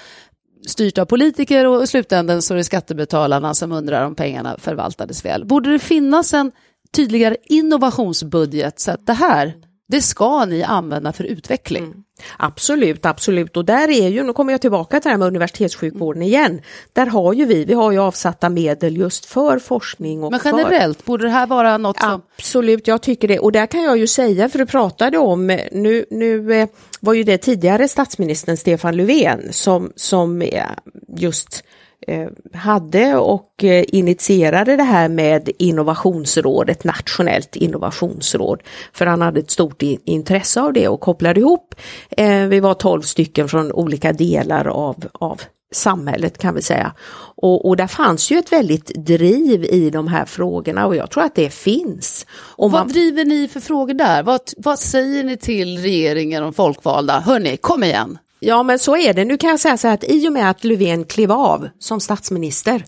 styrt 0.67 0.97
av 0.97 1.05
politiker 1.05 1.67
och 1.67 1.83
i 1.83 1.87
slutändan 1.87 2.41
så 2.41 2.53
är 2.53 2.57
det 2.57 2.63
skattebetalarna 2.63 3.53
som 3.53 3.71
undrar 3.71 4.05
om 4.05 4.15
pengarna 4.15 4.57
förvaltades 4.59 5.25
väl. 5.25 5.45
Borde 5.45 5.71
det 5.71 5.79
finnas 5.79 6.33
en 6.33 6.51
tydligare 6.95 7.37
innovationsbudget 7.43 8.79
så 8.79 8.91
att 8.91 9.05
det 9.05 9.13
här, 9.13 9.53
det 9.87 10.01
ska 10.01 10.45
ni 10.45 10.63
använda 10.63 11.13
för 11.13 11.23
utveckling? 11.23 11.83
Mm. 11.83 12.03
Absolut, 12.37 13.05
absolut. 13.05 13.57
Och 13.57 13.65
där 13.65 13.89
är 13.89 14.09
ju, 14.09 14.23
nu 14.23 14.33
kommer 14.33 14.53
jag 14.53 14.61
tillbaka 14.61 14.99
till 14.99 15.07
det 15.07 15.09
här 15.09 15.17
med 15.17 15.27
universitetssjukvården 15.27 16.21
igen. 16.21 16.61
Där 16.93 17.05
har 17.05 17.33
ju 17.33 17.45
vi, 17.45 17.65
vi 17.65 17.73
har 17.73 17.91
ju 17.91 17.99
avsatta 17.99 18.49
medel 18.49 18.97
just 18.97 19.25
för 19.25 19.59
forskning. 19.59 20.23
Och 20.23 20.31
Men 20.31 20.39
generellt, 20.43 20.97
för... 20.97 21.05
borde 21.05 21.23
det 21.23 21.29
här 21.29 21.47
vara 21.47 21.77
något 21.77 21.99
som... 21.99 22.21
Absolut, 22.37 22.87
jag 22.87 23.01
tycker 23.01 23.27
det. 23.27 23.39
Och 23.39 23.51
där 23.51 23.65
kan 23.65 23.83
jag 23.83 23.97
ju 23.97 24.07
säga, 24.07 24.49
för 24.49 24.59
du 24.59 24.65
pratade 24.65 25.17
om, 25.17 25.47
nu, 25.71 26.05
nu 26.09 26.53
eh, 26.53 26.67
var 26.99 27.13
ju 27.13 27.23
det 27.23 27.37
tidigare 27.37 27.87
statsministern 27.87 28.57
Stefan 28.57 28.97
Löfven 28.97 29.53
som, 29.53 29.91
som 29.95 30.43
just 31.17 31.63
Eh, 31.63 31.70
hade 32.53 33.15
och 33.15 33.63
eh, 33.63 33.85
initierade 33.87 34.75
det 34.75 34.83
här 34.83 35.09
med 35.09 35.49
innovationsråd, 35.59 36.69
ett 36.69 36.83
nationellt 36.83 37.55
innovationsråd. 37.55 38.61
För 38.93 39.05
han 39.05 39.21
hade 39.21 39.39
ett 39.39 39.51
stort 39.51 39.81
intresse 39.81 40.61
av 40.61 40.73
det 40.73 40.87
och 40.87 40.99
kopplade 40.99 41.39
ihop, 41.39 41.75
eh, 42.09 42.45
vi 42.45 42.59
var 42.59 42.73
tolv 42.73 43.01
stycken 43.01 43.47
från 43.47 43.71
olika 43.71 44.13
delar 44.13 44.67
av, 44.67 45.05
av 45.13 45.41
samhället 45.71 46.37
kan 46.37 46.55
vi 46.55 46.61
säga. 46.61 46.93
Och, 47.35 47.67
och 47.67 47.77
där 47.77 47.87
fanns 47.87 48.31
ju 48.31 48.37
ett 48.37 48.51
väldigt 48.51 48.85
driv 48.95 49.63
i 49.63 49.89
de 49.89 50.07
här 50.07 50.25
frågorna 50.25 50.87
och 50.87 50.95
jag 50.95 51.11
tror 51.11 51.23
att 51.23 51.35
det 51.35 51.49
finns. 51.49 52.25
Och 52.31 52.71
vad 52.71 52.81
man... 52.81 52.87
driver 52.87 53.25
ni 53.25 53.47
för 53.47 53.59
frågor 53.59 53.93
där? 53.93 54.23
Vad, 54.23 54.41
vad 54.57 54.79
säger 54.79 55.23
ni 55.23 55.37
till 55.37 55.77
regeringen 55.77 56.43
och 56.43 56.55
folkvalda? 56.55 57.19
Hörni, 57.19 57.57
kom 57.57 57.83
igen! 57.83 58.17
Ja 58.43 58.63
men 58.63 58.79
så 58.79 58.97
är 58.97 59.13
det. 59.13 59.25
Nu 59.25 59.37
kan 59.37 59.49
jag 59.49 59.59
säga 59.59 59.77
så 59.77 59.87
här 59.87 59.93
att 59.93 60.03
i 60.03 60.27
och 60.27 60.33
med 60.33 60.49
att 60.49 60.63
Löfven 60.63 61.05
klev 61.05 61.31
av 61.31 61.69
som 61.79 61.99
statsminister 61.99 62.85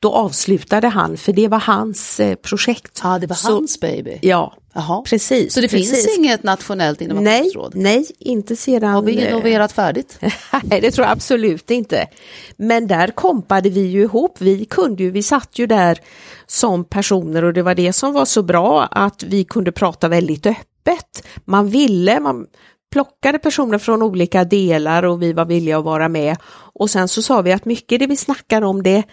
då 0.00 0.12
avslutade 0.12 0.88
han, 0.88 1.16
för 1.16 1.32
det 1.32 1.48
var 1.48 1.58
hans 1.58 2.20
eh, 2.20 2.34
projekt. 2.34 3.00
Ja, 3.02 3.18
det 3.18 3.26
var 3.26 3.36
så, 3.36 3.52
hans 3.52 3.80
baby. 3.80 4.18
Ja, 4.22 4.54
Aha. 4.74 5.04
precis. 5.06 5.54
Så 5.54 5.60
det 5.60 5.68
precis. 5.68 5.90
finns 5.90 6.18
inget 6.18 6.42
nationellt 6.42 7.00
innovationsråd? 7.00 7.72
Nej, 7.74 7.96
nej, 7.96 8.06
inte 8.18 8.56
sedan... 8.56 8.94
Har 8.94 9.02
vi 9.02 9.26
innoverat 9.28 9.72
färdigt? 9.72 10.18
nej, 10.62 10.80
det 10.80 10.90
tror 10.90 11.06
jag 11.06 11.12
absolut 11.12 11.70
inte. 11.70 12.06
Men 12.56 12.86
där 12.86 13.08
kompade 13.08 13.70
vi 13.70 13.80
ju 13.80 14.02
ihop, 14.02 14.36
vi 14.38 14.64
kunde 14.64 15.02
ju, 15.02 15.10
vi 15.10 15.22
satt 15.22 15.58
ju 15.58 15.66
där 15.66 15.98
som 16.46 16.84
personer 16.84 17.44
och 17.44 17.52
det 17.52 17.62
var 17.62 17.74
det 17.74 17.92
som 17.92 18.12
var 18.12 18.24
så 18.24 18.42
bra 18.42 18.82
att 18.82 19.22
vi 19.22 19.44
kunde 19.44 19.72
prata 19.72 20.08
väldigt 20.08 20.46
öppet. 20.46 21.26
Man 21.44 21.68
ville, 21.68 22.20
man 22.20 22.46
plockade 22.96 23.38
personer 23.38 23.78
från 23.78 24.02
olika 24.02 24.44
delar 24.44 25.02
och 25.02 25.22
vi 25.22 25.32
var 25.32 25.44
villiga 25.44 25.78
att 25.78 25.84
vara 25.84 26.08
med. 26.08 26.36
Och 26.74 26.90
sen 26.90 27.08
så 27.08 27.22
sa 27.22 27.42
vi 27.42 27.52
att 27.52 27.64
mycket 27.64 28.00
det 28.00 28.06
vi 28.06 28.16
snackar 28.16 28.62
om 28.62 28.82
det 28.82 29.04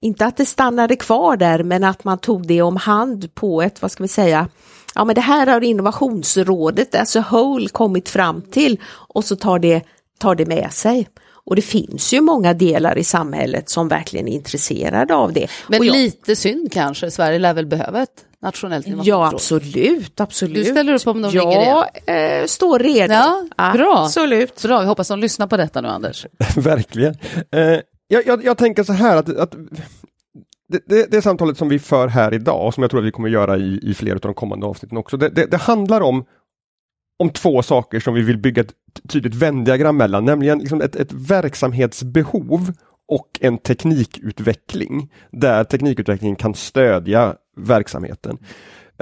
inte 0.00 0.26
att 0.26 0.36
det 0.36 0.46
stannade 0.46 0.96
kvar 0.96 1.36
där 1.36 1.62
men 1.62 1.84
att 1.84 2.04
man 2.04 2.18
tog 2.18 2.46
det 2.46 2.62
om 2.62 2.76
hand 2.76 3.34
på 3.34 3.62
ett, 3.62 3.82
vad 3.82 3.90
ska 3.90 4.04
vi 4.04 4.08
säga, 4.08 4.48
ja 4.94 5.04
men 5.04 5.14
det 5.14 5.20
här 5.20 5.46
har 5.46 5.60
innovationsrådet 5.60 6.94
alltså 6.94 7.20
Hole 7.20 7.68
kommit 7.68 8.08
fram 8.08 8.42
till 8.42 8.80
och 8.86 9.24
så 9.24 9.36
tar 9.36 9.58
det, 9.58 9.82
tar 10.18 10.34
det 10.34 10.46
med 10.46 10.72
sig. 10.72 11.08
Och 11.46 11.56
det 11.56 11.62
finns 11.62 12.12
ju 12.12 12.20
många 12.20 12.54
delar 12.54 12.98
i 12.98 13.04
samhället 13.04 13.68
som 13.68 13.88
verkligen 13.88 14.28
är 14.28 14.32
intresserade 14.32 15.14
av 15.14 15.32
det. 15.32 15.48
Men 15.68 15.84
jag, 15.84 15.96
lite 15.96 16.36
synd 16.36 16.72
kanske, 16.72 17.10
Sverige 17.10 17.38
lär 17.38 17.54
väl 17.54 17.66
behöva 17.66 18.02
ett 18.02 18.24
nationellt? 18.42 18.86
Ja 19.02 19.30
absolut, 19.32 20.20
absolut. 20.20 20.54
Du 20.54 20.64
ställer 20.64 20.94
upp 20.94 21.06
om 21.06 21.22
de 21.22 21.32
jag, 21.32 21.46
ringer? 21.46 21.86
Jag 22.06 22.40
eh, 22.40 22.46
står 22.46 22.78
redo. 22.78 23.14
Ja, 23.56 23.72
bra. 23.72 24.02
Absolut. 24.04 24.62
Bra, 24.62 24.80
vi 24.80 24.86
hoppas 24.86 25.08
de 25.08 25.20
lyssnar 25.20 25.46
på 25.46 25.56
detta 25.56 25.80
nu 25.80 25.88
Anders. 25.88 26.26
Verkligen. 26.56 27.14
Eh, 27.52 27.60
jag, 28.08 28.26
jag, 28.26 28.44
jag, 28.44 28.58
tänker 28.58 28.82
så 28.82 28.92
här 28.92 29.16
att, 29.16 29.36
att 29.36 29.54
det, 30.68 30.82
det, 30.86 31.10
det, 31.10 31.22
samtalet 31.22 31.58
som 31.58 31.68
vi 31.68 31.78
för 31.78 32.08
här 32.08 32.34
idag, 32.34 32.66
och 32.66 32.74
som 32.74 32.82
jag 32.82 32.90
tror 32.90 33.00
att 33.00 33.06
vi 33.06 33.12
kommer 33.12 33.28
göra 33.28 33.56
i, 33.56 33.80
i 33.82 33.94
flera 33.94 34.14
av 34.14 34.20
de 34.20 34.34
kommande 34.34 34.66
avsnitten 34.66 34.98
också, 34.98 35.16
det, 35.16 35.28
det, 35.28 35.46
det 35.46 35.56
handlar 35.56 36.00
om 36.00 36.24
om 37.18 37.30
två 37.30 37.62
saker 37.62 38.00
som 38.00 38.14
vi 38.14 38.22
vill 38.22 38.38
bygga 38.38 38.62
ett 38.62 38.72
tydligt 39.08 39.34
vändiagram 39.34 39.96
mellan, 39.96 40.24
nämligen 40.24 40.58
liksom 40.58 40.80
ett, 40.80 40.96
ett 40.96 41.12
verksamhetsbehov 41.12 42.72
och 43.08 43.38
en 43.40 43.58
teknikutveckling 43.58 45.12
där 45.30 45.64
teknikutvecklingen 45.64 46.36
kan 46.36 46.54
stödja 46.54 47.34
verksamheten. 47.56 48.38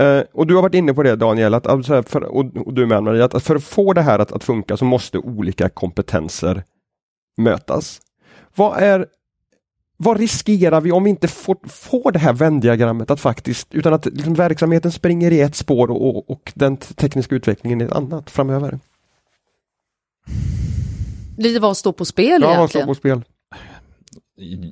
Uh, 0.01 0.23
och 0.33 0.47
du 0.47 0.55
har 0.55 0.63
varit 0.63 0.75
inne 0.75 0.95
på 0.95 1.03
det 1.03 1.17
Daniel, 1.17 1.55
att, 1.55 1.67
alltså, 1.67 2.03
för, 2.03 2.23
och, 2.23 2.57
och, 2.57 2.75
du 2.75 2.87
med 2.87 3.03
Maria, 3.03 3.25
att, 3.25 3.35
att 3.35 3.43
för 3.43 3.57
att 3.57 3.65
få 3.65 3.93
det 3.93 4.03
här 4.03 4.19
att, 4.19 4.33
att 4.33 4.45
funka 4.45 4.77
så 4.77 4.85
måste 4.85 5.19
olika 5.19 5.69
kompetenser 5.69 6.65
mötas. 7.37 8.01
Vad 8.55 8.79
är 8.79 9.07
vad 9.97 10.17
riskerar 10.17 10.81
vi 10.81 10.93
om 10.93 11.05
vi 11.05 11.11
inte 11.11 11.29
får, 11.29 11.57
får 11.69 12.13
det 12.13 12.19
här 12.19 12.33
vändiagrammet 12.33 13.11
att 13.11 13.21
faktiskt, 13.21 13.75
utan 13.75 13.95
att 13.95 14.07
liksom 14.07 14.35
verksamheten 14.35 14.93
springer 14.93 15.31
i 15.31 15.41
ett 15.41 15.55
spår 15.55 15.91
och, 15.91 16.31
och 16.31 16.53
den 16.55 16.77
tekniska 16.77 17.35
utvecklingen 17.35 17.81
i 17.81 17.85
ett 17.85 17.93
annat 17.93 18.31
framöver? 18.31 18.79
Lite 21.39 21.61
vad 21.61 21.77
står 21.77 21.93
på 21.93 22.05
spel 22.05 22.43
Ja, 22.43 22.49
vad 22.49 22.71
står 22.71 22.79
egentligen? 22.81 22.87
på 22.87 22.95
spel? 22.95 23.23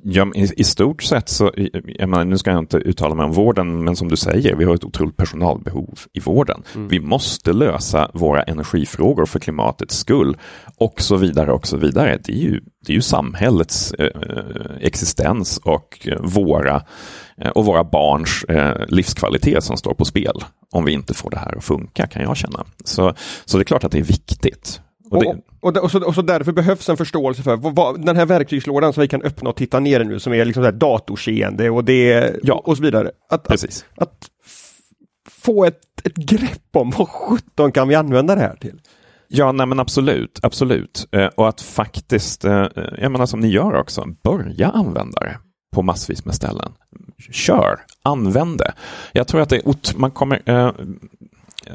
Ja, 0.03 0.31
i, 0.35 0.49
I 0.57 0.63
stort 0.63 1.03
sett 1.03 1.29
så, 1.29 1.51
jag 1.85 2.09
menar, 2.09 2.25
nu 2.25 2.37
ska 2.37 2.51
jag 2.51 2.59
inte 2.59 2.77
uttala 2.77 3.15
mig 3.15 3.25
om 3.25 3.31
vården, 3.31 3.83
men 3.83 3.95
som 3.95 4.07
du 4.07 4.17
säger, 4.17 4.55
vi 4.55 4.63
har 4.63 4.75
ett 4.75 4.83
otroligt 4.83 5.17
personalbehov 5.17 5.99
i 6.13 6.19
vården. 6.19 6.63
Vi 6.75 6.99
måste 6.99 7.53
lösa 7.53 8.11
våra 8.13 8.43
energifrågor 8.43 9.25
för 9.25 9.39
klimatets 9.39 9.97
skull 9.97 10.37
och 10.77 11.01
så 11.01 11.15
vidare 11.15 11.51
och 11.51 11.67
så 11.67 11.77
vidare. 11.77 12.19
Det 12.23 12.31
är 12.33 12.37
ju, 12.37 12.61
det 12.85 12.91
är 12.91 12.95
ju 12.95 13.01
samhällets 13.01 13.93
eh, 13.93 14.21
existens 14.81 15.57
och 15.57 16.07
eh, 16.07 16.21
våra, 16.21 16.83
eh, 17.37 17.49
och 17.49 17.65
våra 17.65 17.83
barns 17.83 18.43
eh, 18.43 18.85
livskvalitet 18.87 19.63
som 19.63 19.77
står 19.77 19.93
på 19.93 20.05
spel 20.05 20.43
om 20.71 20.85
vi 20.85 20.91
inte 20.91 21.13
får 21.13 21.29
det 21.29 21.37
här 21.37 21.57
att 21.57 21.63
funka, 21.63 22.07
kan 22.07 22.21
jag 22.21 22.37
känna. 22.37 22.65
Så, 22.83 23.13
så 23.45 23.57
det 23.57 23.61
är 23.61 23.65
klart 23.65 23.83
att 23.83 23.91
det 23.91 23.99
är 23.99 24.03
viktigt. 24.03 24.81
Och 25.17 25.25
Och, 25.61 25.77
och, 25.77 25.83
och, 25.83 25.91
så, 25.91 26.05
och 26.07 26.15
så 26.15 26.21
därför 26.21 26.51
behövs 26.51 26.89
en 26.89 26.97
förståelse 26.97 27.43
för 27.43 27.55
vad, 27.55 28.05
den 28.05 28.15
här 28.15 28.25
verktygslådan 28.25 28.93
som 28.93 29.01
vi 29.01 29.07
kan 29.07 29.21
öppna 29.21 29.49
och 29.49 29.55
titta 29.55 29.79
ner 29.79 29.99
i 29.99 30.05
nu 30.05 30.19
som 30.19 30.33
är 30.33 30.45
liksom 30.45 30.79
datorseende 30.79 31.69
och 31.69 31.83
det 31.83 32.35
Ja. 32.43 32.53
och 32.65 32.77
så 32.77 32.83
vidare. 32.83 33.07
Att, 33.07 33.33
att, 33.33 33.47
precis. 33.47 33.85
att 33.95 34.29
f- 34.45 34.79
få 35.31 35.65
ett, 35.65 35.79
ett 36.03 36.15
grepp 36.15 36.61
om 36.73 36.89
vad 36.97 37.09
sjutton 37.09 37.71
kan 37.71 37.87
vi 37.87 37.95
använda 37.95 38.35
det 38.35 38.41
här 38.41 38.55
till? 38.55 38.79
Ja, 39.27 39.51
nej 39.51 39.65
men 39.67 39.79
absolut, 39.79 40.39
absolut. 40.43 41.07
Eh, 41.11 41.25
och 41.25 41.49
att 41.49 41.61
faktiskt, 41.61 42.45
eh, 42.45 42.67
jag 42.97 43.11
menar 43.11 43.25
som 43.25 43.39
ni 43.39 43.47
gör 43.47 43.73
också, 43.75 44.05
börja 44.23 44.69
använda 44.69 45.19
det 45.19 45.37
på 45.75 45.81
massvis 45.81 46.25
med 46.25 46.35
ställen. 46.35 46.71
Kör, 47.31 47.79
använd 48.03 48.57
det. 48.57 48.73
Jag 49.13 49.27
tror 49.27 49.41
att 49.41 49.49
det 49.49 49.55
är 49.55 49.97
man 49.97 50.11
kommer 50.11 50.41
eh, 50.45 50.71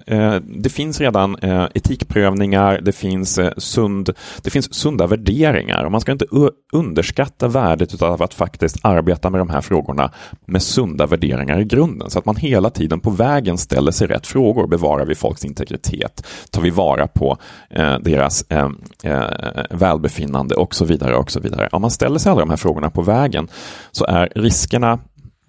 Eh, 0.07 0.35
det 0.35 0.69
finns 0.69 1.01
redan 1.01 1.37
eh, 1.37 1.67
etikprövningar, 1.75 2.81
det 2.83 2.93
finns, 2.93 3.39
eh, 3.39 3.53
sund, 3.57 4.11
det 4.43 4.51
finns 4.51 4.75
sunda 4.75 5.07
värderingar 5.07 5.85
och 5.85 5.93
man 5.93 6.01
ska 6.01 6.13
inte 6.13 6.27
underskatta 6.73 7.49
värdet 7.49 8.03
av 8.03 8.23
att 8.23 8.35
faktiskt 8.35 8.77
arbeta 8.83 9.31
med 9.31 9.41
de 9.41 9.51
här 9.51 9.61
frågorna 9.61 10.11
med 10.47 10.63
sunda 10.63 11.07
värderingar 11.07 11.61
i 11.61 11.65
grunden. 11.65 12.11
Så 12.11 12.19
att 12.19 12.25
man 12.25 12.37
hela 12.37 12.71
tiden 12.71 13.01
på 13.01 13.11
vägen 13.11 13.59
ställer 13.59 13.93
sig 13.93 14.07
rätt 14.07 14.27
frågor. 14.27 14.67
Bevarar 14.67 15.07
vi 15.07 15.15
folks 15.15 15.45
integritet? 15.45 16.27
Tar 16.51 16.63
vi 16.63 16.71
vara 16.71 17.07
på 17.07 17.37
deras 18.01 18.45
välbefinnande 19.71 20.55
och 20.55 20.75
så 20.75 20.85
vidare. 20.85 21.17
och 21.17 21.31
så 21.31 21.41
vidare. 21.41 21.69
Om 21.73 21.83
man 21.83 21.91
ställer 21.91 22.19
sig 22.19 22.33
alla 22.33 22.41
de 22.41 22.51
här 22.51 22.57
frågorna 22.57 22.91
på 22.91 23.03
vägen 23.03 23.49
så 23.93 24.05
är 24.05 24.33
riskerna 24.35 24.99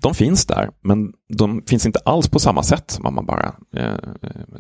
de 0.02 0.14
finns 0.14 0.46
där, 0.46 0.70
men 0.82 1.14
de 1.34 1.62
finns 1.68 1.86
inte 1.86 2.00
alls 2.06 2.28
på 2.28 2.40
samma 2.40 2.64
sätt 2.64 2.92
som 2.92 3.06
om 3.06 3.16
man 3.16 3.26
bara 3.26 3.56
eh, 3.76 3.94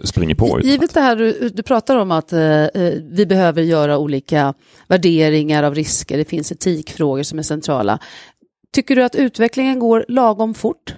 springer 0.03 0.35
på. 0.35 0.59
Givet 0.63 0.93
det 0.93 1.01
här 1.01 1.15
du, 1.15 1.49
du 1.49 1.63
pratar 1.63 1.95
om 1.95 2.11
att 2.11 2.33
eh, 2.33 2.63
eh, 2.63 2.93
vi 3.11 3.25
behöver 3.25 3.61
göra 3.61 3.97
olika 3.97 4.53
värderingar 4.87 5.63
av 5.63 5.75
risker, 5.75 6.17
det 6.17 6.25
finns 6.25 6.51
etikfrågor 6.51 7.23
som 7.23 7.39
är 7.39 7.43
centrala. 7.43 7.99
Tycker 8.73 8.95
du 8.95 9.03
att 9.03 9.15
utvecklingen 9.15 9.79
går 9.79 10.05
lagom 10.07 10.53
fort? 10.53 10.95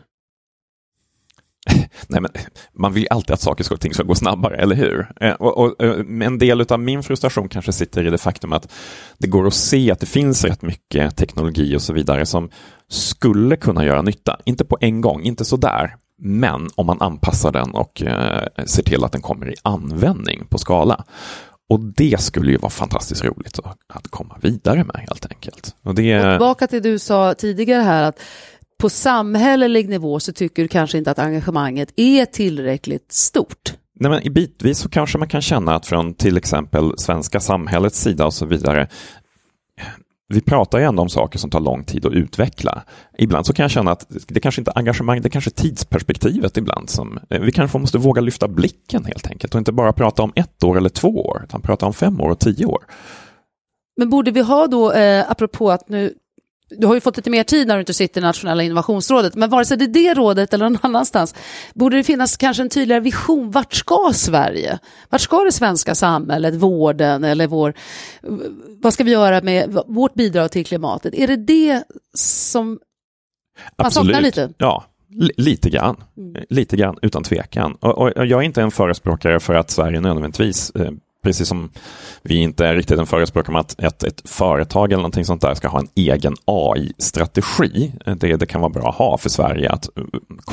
Nej, 2.08 2.22
men 2.22 2.32
man 2.74 2.94
vill 2.94 3.04
ju 3.04 3.08
alltid 3.10 3.34
att 3.34 3.42
saker 3.42 3.74
och 3.74 3.82
ting 3.82 3.94
ska 3.94 4.04
gå 4.04 4.16
snabbare, 4.16 4.56
eller 4.56 4.76
hur? 4.76 5.12
Eh, 5.22 5.34
och, 5.34 5.58
och, 5.58 5.84
eh, 5.84 6.00
en 6.28 6.38
del 6.38 6.62
av 6.62 6.80
min 6.80 7.04
frustration 7.04 7.50
kanske 7.50 7.72
sitter 7.72 8.08
i 8.08 8.10
det 8.10 8.18
faktum 8.18 8.54
att 8.54 8.72
det 9.18 9.28
går 9.28 9.48
att 9.48 9.54
se 9.54 9.92
att 9.92 10.00
det 10.00 10.06
finns 10.06 10.44
rätt 10.44 10.62
mycket 10.62 11.16
teknologi 11.18 11.76
och 11.76 11.82
så 11.82 11.94
vidare 11.94 12.26
som 12.26 12.50
skulle 12.90 13.56
kunna 13.56 13.86
göra 13.86 14.02
nytta. 14.02 14.40
Inte 14.46 14.66
på 14.66 14.78
en 14.82 15.02
gång, 15.02 15.24
inte 15.24 15.46
så 15.46 15.58
där, 15.58 15.96
men 16.18 16.70
om 16.76 16.86
man 16.86 17.02
anpassar 17.02 17.52
den 17.52 17.72
och 17.72 18.02
eh, 18.02 18.66
ser 18.66 18.84
till 18.84 19.04
att 19.04 19.12
den 19.12 19.22
kommer 19.22 19.50
i 19.50 19.56
användning 19.64 20.46
på 20.50 20.58
skala. 20.58 21.06
Och 21.70 21.80
det 21.80 22.22
skulle 22.22 22.52
ju 22.52 22.58
vara 22.58 22.70
fantastiskt 22.70 23.24
roligt 23.24 23.60
att, 23.60 23.78
att 23.94 24.08
komma 24.08 24.38
vidare 24.42 24.84
med 24.84 24.96
helt 25.08 25.26
enkelt. 25.32 25.76
Och 25.84 25.96
det, 25.96 26.26
Och 26.26 26.34
tillbaka 26.34 26.68
till 26.68 26.84
det 26.84 26.90
du 26.90 27.00
sa 27.00 27.34
tidigare 27.34 27.82
här 27.82 28.04
att 28.04 28.20
på 28.82 28.90
samhällelig 28.90 29.90
nivå 29.90 30.20
så 30.20 30.34
tycker 30.34 30.62
du 30.64 30.68
kanske 30.68 30.98
inte 30.98 31.12
att 31.12 31.20
engagemanget 31.20 31.94
är 31.96 32.26
tillräckligt 32.26 33.12
stort. 33.12 33.74
Nej, 34.00 34.12
men 34.12 34.24
i 34.24 34.30
bitvis 34.30 34.80
så 34.80 34.90
kanske 34.90 35.18
man 35.18 35.28
kan 35.28 35.42
känna 35.42 35.76
att 35.76 35.86
från 35.86 36.14
till 36.14 36.38
exempel 36.38 36.94
svenska 36.98 37.40
samhällets 37.40 38.02
sida 38.02 38.26
och 38.26 38.34
så 38.34 38.46
vidare 38.46 38.88
vi 40.28 40.42
pratar 40.42 40.80
ju 40.80 40.86
ändå 40.86 41.02
om 41.02 41.10
saker 41.10 41.40
som 41.40 41.50
tar 41.50 41.60
lång 41.60 41.84
tid 41.84 42.06
att 42.06 42.14
utveckla. 42.14 42.84
Ibland 43.18 43.46
så 43.46 43.54
kan 43.54 43.64
jag 43.64 43.72
känna 43.72 43.92
att 43.92 44.06
det 44.28 44.40
kanske 44.40 44.62
inte 44.62 44.72
är 44.72 44.78
engagemang, 44.78 45.22
det 45.22 45.30
kanske 45.30 45.50
är 45.50 45.62
tidsperspektivet 45.62 46.58
ibland 46.58 46.90
som 46.90 47.20
eh, 47.30 47.42
vi 47.42 47.52
kanske 47.52 47.78
måste 47.78 47.98
våga 47.98 48.22
lyfta 48.22 48.48
blicken 48.48 49.06
helt 49.06 49.28
enkelt 49.28 49.56
och 49.56 49.60
inte 49.60 49.72
bara 49.72 49.94
prata 49.94 50.24
om 50.24 50.32
ett 50.36 50.64
år 50.64 50.78
eller 50.78 50.90
två 50.90 51.26
år, 51.26 51.42
utan 51.44 51.62
prata 51.62 51.86
om 51.86 51.94
fem 51.94 52.22
år 52.22 52.30
och 52.30 52.40
tio 52.40 52.66
år. 52.66 52.86
Men 53.98 54.10
borde 54.10 54.32
vi 54.32 54.42
ha 54.42 54.68
då, 54.68 54.92
eh, 54.92 55.32
apropå 55.32 55.72
att 55.72 55.90
nu, 55.90 56.14
du 56.78 56.88
har 56.88 56.94
ju 56.94 57.02
fått 57.02 57.18
lite 57.18 57.30
mer 57.30 57.44
tid 57.44 57.68
när 57.68 57.76
du 57.76 57.80
inte 57.80 57.94
sitter 57.94 58.22
i 58.22 58.24
nationella 58.24 58.64
innovationsrådet, 58.64 59.36
men 59.36 59.50
vare 59.50 59.66
sig 59.66 59.78
det 59.78 59.86
är 59.86 59.88
det 59.88 60.14
rådet 60.14 60.54
eller 60.54 60.70
någon 60.70 60.80
annanstans, 60.82 61.36
borde 61.74 61.98
det 61.98 62.04
finnas 62.04 62.38
kanske 62.38 62.64
en 62.64 62.70
tydligare 62.70 63.02
vision, 63.02 63.52
vart 63.52 63.74
ska 63.74 64.12
Sverige? 64.14 64.80
Vart 65.10 65.22
ska 65.22 65.44
det 65.44 65.52
svenska 65.52 65.96
samhället, 65.96 66.56
vården 66.56 67.24
eller 67.24 67.48
vår, 67.48 67.74
vad 68.82 68.94
ska 68.94 69.04
vi 69.04 69.12
göra 69.12 69.42
med 69.42 69.80
vårt 69.88 70.14
bidrag 70.14 70.52
till 70.52 70.66
klimatet? 70.66 71.14
Är 71.14 71.28
det 71.28 71.36
det 71.36 71.84
som 72.18 72.80
Man 73.78 73.92
saknar 73.92 74.22
lite. 74.22 74.42
Mm. 74.42 74.54
Ja, 74.58 74.86
li- 75.10 75.34
lite 75.38 75.70
grann. 75.70 75.96
Lite 76.50 76.78
grann, 76.78 76.98
utan 77.02 77.24
tvekan. 77.24 77.74
Och, 77.80 77.98
och 77.98 78.26
jag 78.26 78.40
är 78.40 78.42
inte 78.42 78.62
en 78.62 78.72
förespråkare 78.72 79.40
för 79.40 79.54
att 79.54 79.70
Sverige 79.70 80.02
nödvändigtvis, 80.02 80.70
eh, 80.70 80.92
precis 81.24 81.48
som 81.48 81.70
vi 82.24 82.36
inte 82.36 82.66
är 82.66 82.76
riktigt 82.76 83.00
en 83.00 83.06
förespråkare 83.06 83.54
om 83.56 83.62
att 83.62 83.80
ett, 83.80 84.04
ett 84.04 84.30
företag 84.30 84.92
eller 84.92 85.02
någonting 85.02 85.26
sånt 85.26 85.42
där 85.42 85.54
ska 85.54 85.68
ha 85.68 85.80
en 85.80 85.90
egen 85.96 86.36
AI-strategi. 86.46 87.94
Det, 88.06 88.36
det 88.36 88.46
kan 88.46 88.62
vara 88.62 88.70
bra 88.70 88.90
att 88.90 88.96
ha 88.96 89.18
för 89.18 89.30
Sverige 89.30 89.70
att, 89.70 89.90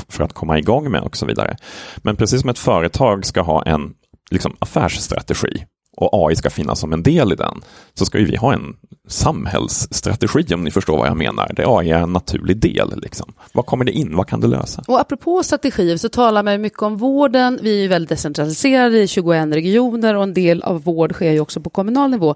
för 0.08 0.24
att 0.24 0.32
komma 0.32 0.58
igång 0.58 0.90
med 0.90 1.00
och 1.00 1.16
så 1.16 1.26
vidare. 1.26 1.56
Men 1.96 2.16
precis 2.16 2.40
som 2.40 2.50
ett 2.50 2.58
företag 2.58 3.26
ska 3.26 3.40
ha 3.40 3.62
en 3.62 3.94
liksom, 4.30 4.56
affärsstrategi 4.58 5.64
och 6.00 6.28
AI 6.28 6.36
ska 6.36 6.50
finnas 6.50 6.80
som 6.80 6.92
en 6.92 7.02
del 7.02 7.32
i 7.32 7.36
den, 7.36 7.62
så 7.94 8.04
ska 8.04 8.18
ju 8.18 8.24
vi 8.24 8.36
ha 8.36 8.52
en 8.52 8.76
samhällsstrategi 9.08 10.54
om 10.54 10.64
ni 10.64 10.70
förstår 10.70 10.98
vad 10.98 11.06
jag 11.06 11.16
menar. 11.16 11.50
Där 11.56 11.78
AI 11.78 11.90
är 11.90 11.98
en 11.98 12.12
naturlig 12.12 12.56
del. 12.56 13.00
Liksom. 13.02 13.32
Vad 13.52 13.66
kommer 13.66 13.84
det 13.84 13.92
in? 13.92 14.16
Vad 14.16 14.28
kan 14.28 14.40
det 14.40 14.46
lösa? 14.46 14.84
Och 14.88 15.00
apropå 15.00 15.42
strategier 15.42 15.96
så 15.96 16.08
talar 16.08 16.42
man 16.42 16.52
ju 16.52 16.58
mycket 16.58 16.82
om 16.82 16.96
vården. 16.96 17.58
Vi 17.62 17.78
är 17.78 17.82
ju 17.82 17.88
väldigt 17.88 18.08
decentraliserade 18.08 18.98
i 18.98 19.08
21 19.08 19.54
regioner 19.54 20.14
och 20.14 20.22
en 20.22 20.34
del 20.34 20.62
av 20.62 20.82
vård 20.82 21.12
sker 21.12 21.32
ju 21.32 21.40
också 21.40 21.60
på 21.60 21.70
kommunal 21.70 22.10
nivå. 22.10 22.34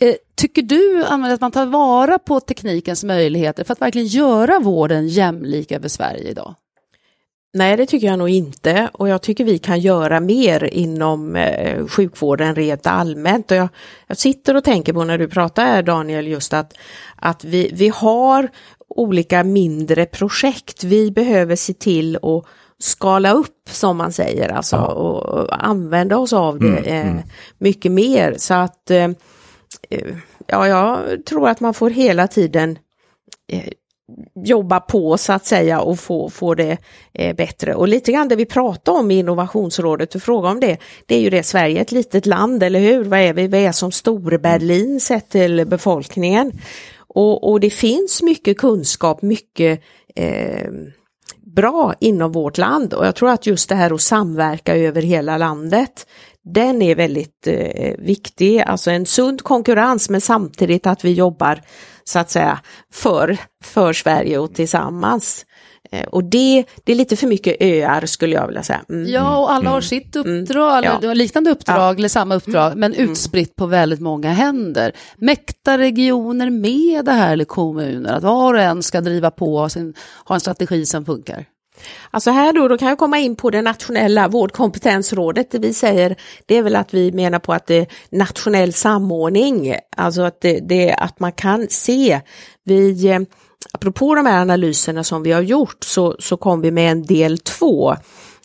Eh, 0.00 0.14
tycker 0.36 0.62
du 0.62 1.04
att 1.04 1.40
man 1.40 1.50
tar 1.50 1.66
vara 1.66 2.18
på 2.18 2.40
teknikens 2.40 3.04
möjligheter 3.04 3.64
för 3.64 3.72
att 3.72 3.80
verkligen 3.80 4.08
göra 4.08 4.58
vården 4.58 5.08
jämlik 5.08 5.72
över 5.72 5.88
Sverige 5.88 6.30
idag? 6.30 6.54
Nej, 7.56 7.76
det 7.76 7.86
tycker 7.86 8.06
jag 8.06 8.18
nog 8.18 8.28
inte 8.28 8.90
och 8.92 9.08
jag 9.08 9.22
tycker 9.22 9.44
vi 9.44 9.58
kan 9.58 9.80
göra 9.80 10.20
mer 10.20 10.64
inom 10.64 11.36
eh, 11.36 11.86
sjukvården 11.86 12.54
rent 12.54 12.86
allmänt. 12.86 13.50
Och 13.50 13.56
jag, 13.56 13.68
jag 14.06 14.16
sitter 14.16 14.56
och 14.56 14.64
tänker 14.64 14.92
på 14.92 15.04
när 15.04 15.18
du 15.18 15.28
pratar 15.28 15.64
här 15.64 15.82
Daniel 15.82 16.26
just 16.26 16.52
att, 16.52 16.74
att 17.16 17.44
vi, 17.44 17.70
vi 17.74 17.88
har 17.88 18.48
olika 18.88 19.44
mindre 19.44 20.06
projekt. 20.06 20.84
Vi 20.84 21.10
behöver 21.10 21.56
se 21.56 21.72
till 21.72 22.16
att 22.16 22.44
skala 22.78 23.32
upp 23.32 23.68
som 23.70 23.96
man 23.96 24.12
säger, 24.12 24.48
alltså 24.48 24.76
och, 24.76 25.22
och 25.22 25.66
använda 25.66 26.18
oss 26.18 26.32
av 26.32 26.58
det 26.58 26.78
eh, 26.78 27.14
mycket 27.58 27.92
mer 27.92 28.34
så 28.38 28.54
att 28.54 28.90
eh, 28.90 29.08
eh, 29.90 30.16
ja, 30.46 30.68
jag 30.68 31.24
tror 31.26 31.48
att 31.48 31.60
man 31.60 31.74
får 31.74 31.90
hela 31.90 32.26
tiden 32.26 32.78
eh, 33.52 33.72
jobba 34.44 34.80
på 34.80 35.18
så 35.18 35.32
att 35.32 35.46
säga 35.46 35.80
och 35.80 35.98
få, 35.98 36.30
få 36.30 36.54
det 36.54 36.78
eh, 37.12 37.36
bättre. 37.36 37.74
Och 37.74 37.88
lite 37.88 38.12
grann 38.12 38.28
det 38.28 38.36
vi 38.36 38.46
pratar 38.46 38.92
om 38.92 39.10
i 39.10 39.18
innovationsrådet, 39.18 40.10
du 40.10 40.20
frågar 40.20 40.50
om 40.50 40.60
det, 40.60 40.78
det 41.06 41.14
är 41.14 41.20
ju 41.20 41.30
det, 41.30 41.42
Sverige 41.42 41.78
är 41.78 41.82
ett 41.82 41.92
litet 41.92 42.26
land, 42.26 42.62
eller 42.62 42.80
hur? 42.80 43.04
Vad 43.04 43.18
är 43.18 43.32
vi? 43.32 43.46
Vi 43.46 43.64
är 43.64 43.72
som 43.72 43.92
Storberlin 43.92 45.00
sett 45.00 45.28
till 45.28 45.66
befolkningen. 45.66 46.52
Och, 46.98 47.50
och 47.50 47.60
det 47.60 47.70
finns 47.70 48.22
mycket 48.22 48.58
kunskap, 48.58 49.22
mycket 49.22 49.80
eh, 50.16 50.70
bra 51.54 51.94
inom 52.00 52.32
vårt 52.32 52.58
land 52.58 52.94
och 52.94 53.06
jag 53.06 53.14
tror 53.14 53.30
att 53.30 53.46
just 53.46 53.68
det 53.68 53.74
här 53.74 53.94
att 53.94 54.00
samverka 54.00 54.76
över 54.76 55.02
hela 55.02 55.38
landet, 55.38 56.06
den 56.44 56.82
är 56.82 56.94
väldigt 56.94 57.46
eh, 57.46 57.94
viktig, 57.98 58.60
alltså 58.60 58.90
en 58.90 59.06
sund 59.06 59.42
konkurrens 59.42 60.10
men 60.10 60.20
samtidigt 60.20 60.86
att 60.86 61.04
vi 61.04 61.12
jobbar 61.12 61.60
så 62.04 62.18
att 62.18 62.30
säga 62.30 62.58
för, 62.92 63.36
för 63.64 63.92
Sverige 63.92 64.38
och 64.38 64.54
tillsammans. 64.54 65.46
Eh, 65.90 66.04
och 66.08 66.24
det, 66.24 66.64
det 66.84 66.92
är 66.92 66.96
lite 66.96 67.16
för 67.16 67.26
mycket 67.26 67.56
öar 67.60 68.06
skulle 68.06 68.34
jag 68.34 68.46
vilja 68.46 68.62
säga. 68.62 68.80
Mm. 68.88 69.12
Ja, 69.12 69.36
och 69.38 69.52
alla 69.52 69.70
har 69.70 69.80
sitt 69.80 70.16
uppdrag, 70.16 70.78
eller 70.78 70.88
Ja. 70.88 70.98
de 71.00 71.06
har 71.06 71.14
liknande 71.14 71.50
uppdrag 71.50 71.94
Ja. 71.94 71.98
eller 71.98 72.08
samma 72.08 72.34
uppdrag, 72.34 72.76
men 72.76 72.94
utspritt 72.94 73.56
på 73.56 73.66
väldigt 73.66 74.00
många 74.00 74.32
händer. 74.32 74.92
Mäktar 75.16 75.78
regioner 75.78 76.50
med 76.50 77.04
det 77.04 77.12
här 77.12 77.32
eller 77.32 77.44
kommuner, 77.44 78.12
att 78.12 78.22
var 78.22 78.54
och 78.54 78.60
en 78.60 78.82
ska 78.82 79.00
driva 79.00 79.30
på 79.30 79.56
och 79.56 79.72
sin, 79.72 79.94
ha 80.24 80.34
en 80.34 80.40
strategi 80.40 80.86
som 80.86 81.04
funkar? 81.04 81.44
Alltså 82.10 82.30
här 82.30 82.52
då, 82.52 82.68
då 82.68 82.78
kan 82.78 82.88
jag 82.88 82.98
komma 82.98 83.18
in 83.18 83.36
på 83.36 83.50
det 83.50 83.62
nationella 83.62 84.28
vårdkompetensrådet. 84.28 85.50
Det 85.50 85.58
vi 85.58 85.74
säger, 85.74 86.16
det 86.46 86.56
är 86.56 86.62
väl 86.62 86.76
att 86.76 86.94
vi 86.94 87.12
menar 87.12 87.38
på 87.38 87.52
att 87.52 87.66
det 87.66 87.74
är 87.74 87.86
nationell 88.10 88.72
samordning, 88.72 89.74
alltså 89.96 90.22
att 90.22 90.40
det, 90.40 90.60
det 90.60 90.92
att 90.92 91.20
man 91.20 91.32
kan 91.32 91.66
se. 91.70 92.20
Vi, 92.64 93.08
eh, 93.08 93.20
apropå 93.72 94.14
de 94.14 94.26
här 94.26 94.40
analyserna 94.40 95.04
som 95.04 95.22
vi 95.22 95.32
har 95.32 95.42
gjort 95.42 95.84
så, 95.84 96.16
så 96.18 96.36
kom 96.36 96.60
vi 96.60 96.70
med 96.70 96.92
en 96.92 97.02
del 97.02 97.38
två 97.38 97.96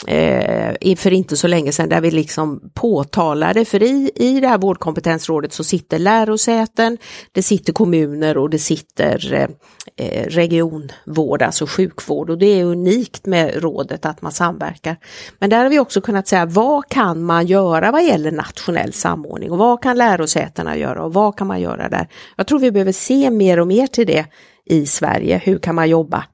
eh, 0.07 0.95
för 0.95 1.13
inte 1.13 1.37
så 1.37 1.47
länge 1.47 1.71
sedan 1.71 1.89
där 1.89 2.01
vi 2.01 2.11
liksom 2.11 2.71
påtalade, 2.73 3.65
för 3.65 3.83
i, 3.83 4.11
i 4.15 4.39
det 4.39 4.47
här 4.47 4.57
vårdkompetensrådet 4.57 5.53
så 5.53 5.63
sitter 5.63 5.99
lärosäten, 5.99 6.97
det 7.31 7.43
sitter 7.43 7.73
kommuner 7.73 8.37
och 8.37 8.49
det 8.49 8.59
sitter 8.59 9.33
eh, 9.33 9.47
eh, 9.95 10.25
regionvård, 10.25 11.41
alltså 11.41 11.65
sjukvård 11.65 12.29
och 12.29 12.37
det 12.37 12.59
är 12.59 12.63
unikt 12.63 13.25
med 13.25 13.63
rådet 13.63 14.05
att 14.05 14.21
man 14.21 14.31
samverkar. 14.31 14.97
Men 15.39 15.49
där 15.49 15.63
har 15.63 15.69
vi 15.69 15.79
också 15.79 16.01
kunnat 16.01 16.27
säga 16.27 16.45
vad 16.45 16.89
kan 16.89 17.23
man 17.23 17.47
göra 17.47 17.91
vad 17.91 18.05
gäller 18.05 18.31
nationell 18.31 18.93
samordning 18.93 19.51
och 19.51 19.57
vad 19.57 19.81
kan 19.83 19.97
lärosätena 19.97 20.77
göra 20.77 21.03
och 21.03 21.13
vad 21.13 21.37
kan 21.37 21.47
man 21.47 21.61
göra 21.61 21.89
där? 21.89 22.07
Jag 22.35 22.47
tror 22.47 22.59
vi 22.59 22.71
behöver 22.71 22.91
se 22.91 23.29
mer 23.29 23.59
och 23.59 23.67
mer 23.67 23.87
till 23.87 24.07
det 24.07 24.25
i 24.65 24.85
Sverige. 24.85 25.41
Hur 25.43 25.59
kan 25.59 25.75
man 25.75 25.89
jobba? 25.89 26.25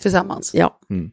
Tillsammans? 0.00 0.50
Ja. 0.54 0.78
Mm. 0.90 1.10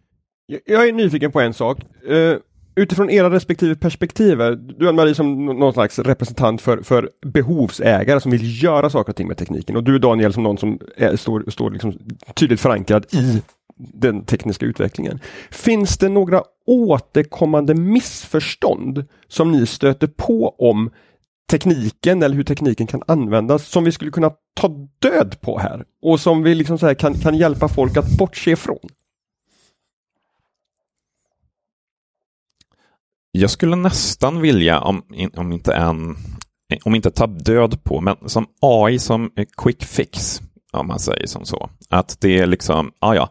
Jag 0.65 0.87
är 0.87 0.93
nyfiken 0.93 1.31
på 1.31 1.41
en 1.41 1.53
sak. 1.53 1.79
Uh, 2.09 2.35
utifrån 2.75 3.09
era 3.09 3.29
respektive 3.29 3.75
perspektiv, 3.75 4.37
du 4.79 4.89
Ann-Marie 4.89 5.15
som 5.15 5.45
någon 5.45 5.73
slags 5.73 5.99
representant 5.99 6.61
för, 6.61 6.81
för 6.81 7.09
behovsägare 7.25 8.19
som 8.19 8.31
vill 8.31 8.63
göra 8.63 8.89
saker 8.89 9.11
och 9.11 9.15
ting 9.15 9.27
med 9.27 9.37
tekniken 9.37 9.75
och 9.75 9.83
du 9.83 9.99
Daniel 9.99 10.33
som 10.33 10.43
någon 10.43 10.57
som 10.57 10.79
är, 10.97 11.15
står, 11.15 11.43
står 11.47 11.71
liksom 11.71 11.93
tydligt 12.35 12.59
förankrad 12.59 13.05
i 13.13 13.41
den 13.77 14.25
tekniska 14.25 14.65
utvecklingen. 14.65 15.19
Finns 15.51 15.97
det 15.97 16.09
några 16.09 16.43
återkommande 16.67 17.75
missförstånd 17.75 19.05
som 19.27 19.51
ni 19.51 19.65
stöter 19.65 20.07
på 20.07 20.55
om 20.57 20.89
tekniken 21.51 22.23
eller 22.23 22.35
hur 22.35 22.43
tekniken 22.43 22.87
kan 22.87 23.03
användas 23.07 23.67
som 23.67 23.83
vi 23.83 23.91
skulle 23.91 24.11
kunna 24.11 24.31
ta 24.53 24.67
död 24.99 25.35
på 25.41 25.59
här 25.59 25.85
och 26.01 26.19
som 26.19 26.43
vi 26.43 26.55
liksom 26.55 26.77
så 26.77 26.95
kan, 26.95 27.13
kan 27.13 27.37
hjälpa 27.37 27.67
folk 27.67 27.97
att 27.97 28.17
bortse 28.17 28.51
ifrån? 28.51 28.89
Jag 33.31 33.49
skulle 33.49 33.75
nästan 33.75 34.41
vilja, 34.41 34.79
om, 34.81 35.03
om 35.37 35.51
inte 35.51 35.73
en, 35.73 36.15
om 36.83 36.95
inte 36.95 37.11
ta 37.11 37.27
död 37.27 37.83
på, 37.83 38.01
men 38.01 38.15
som 38.25 38.45
AI 38.61 38.99
som 38.99 39.31
quick 39.57 39.83
fix, 39.83 40.41
om 40.71 40.87
man 40.87 40.99
säger 40.99 41.27
som 41.27 41.45
så. 41.45 41.69
Att 41.89 42.17
det 42.21 42.39
är 42.39 42.45
liksom, 42.47 42.91
ah, 42.99 43.13
ja 43.13 43.21
ja, 43.21 43.29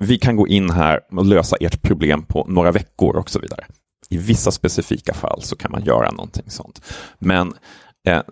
vi 0.00 0.18
kan 0.18 0.36
gå 0.36 0.48
in 0.48 0.70
här 0.70 1.00
och 1.12 1.24
lösa 1.24 1.56
ert 1.56 1.82
problem 1.82 2.22
på 2.22 2.46
några 2.48 2.72
veckor 2.72 3.16
och 3.16 3.30
så 3.30 3.38
vidare. 3.38 3.66
I 4.10 4.16
vissa 4.16 4.50
specifika 4.50 5.14
fall 5.14 5.42
så 5.42 5.56
kan 5.56 5.70
man 5.70 5.84
göra 5.84 6.10
någonting 6.10 6.50
sånt. 6.50 6.82
Men 7.18 7.54
eh, 8.06 8.22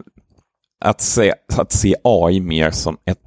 att 0.84 1.00
se, 1.00 1.34
att 1.56 1.72
se 1.72 1.94
AI 2.04 2.40
mer 2.40 2.70
som 2.70 2.96
ett 3.04 3.22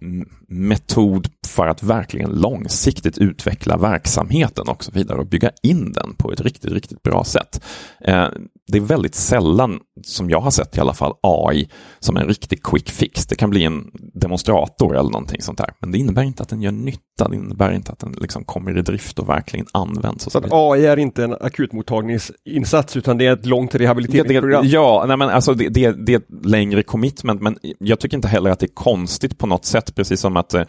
metod 0.47 1.27
för 1.47 1.67
att 1.67 1.83
verkligen 1.83 2.29
långsiktigt 2.29 3.17
utveckla 3.17 3.77
verksamheten 3.77 4.67
och 4.67 4.83
så 4.83 4.91
vidare 4.91 5.19
och 5.19 5.27
bygga 5.27 5.51
in 5.63 5.91
den 5.91 6.15
på 6.15 6.31
ett 6.31 6.41
riktigt, 6.41 6.71
riktigt 6.71 7.03
bra 7.03 7.23
sätt. 7.23 7.63
Eh, 8.01 8.27
det 8.71 8.77
är 8.77 8.81
väldigt 8.81 9.15
sällan, 9.15 9.79
som 10.03 10.29
jag 10.29 10.41
har 10.41 10.51
sett 10.51 10.77
i 10.77 10.79
alla 10.79 10.93
fall, 10.93 11.13
AI 11.23 11.69
som 11.99 12.17
en 12.17 12.27
riktig 12.27 12.63
quick 12.63 12.89
fix. 12.89 13.25
Det 13.25 13.35
kan 13.35 13.49
bli 13.49 13.63
en 13.63 13.91
demonstrator 14.13 14.97
eller 14.97 15.09
någonting 15.09 15.41
sånt 15.41 15.57
där, 15.57 15.69
men 15.79 15.91
det 15.91 15.97
innebär 15.97 16.23
inte 16.23 16.43
att 16.43 16.49
den 16.49 16.61
gör 16.61 16.71
nytta. 16.71 17.27
Det 17.29 17.35
innebär 17.35 17.71
inte 17.71 17.91
att 17.91 17.99
den 17.99 18.11
liksom 18.21 18.43
kommer 18.43 18.77
i 18.77 18.81
drift 18.81 19.19
och 19.19 19.29
verkligen 19.29 19.65
används. 19.73 20.25
Och 20.25 20.31
så, 20.31 20.41
så 20.41 20.71
AI 20.71 20.85
är 20.85 20.97
inte 20.97 21.23
en 21.23 21.33
akutmottagningsinsats 21.33 22.97
utan 22.97 23.17
det 23.17 23.25
är 23.25 23.33
ett 23.33 23.45
långt 23.45 23.75
rehabiliteringsprogram? 23.75 24.61
Det, 24.61 24.67
det, 24.67 24.73
ja, 24.73 25.05
nej, 25.07 25.17
men 25.17 25.29
alltså 25.29 25.53
det, 25.53 25.69
det, 25.69 26.05
det 26.05 26.13
är 26.13 26.17
ett 26.17 26.45
längre 26.45 26.83
commitment, 26.83 27.41
men 27.41 27.57
jag 27.79 27.99
tycker 27.99 28.17
inte 28.17 28.27
heller 28.27 28.49
att 28.49 28.59
det 28.59 28.65
är 28.65 28.73
konstigt 28.73 29.37
på 29.37 29.47
något 29.47 29.65
sätt, 29.65 29.95
precis 29.95 30.19
som 30.19 30.37
att 30.37 30.53
eh, 30.53 30.63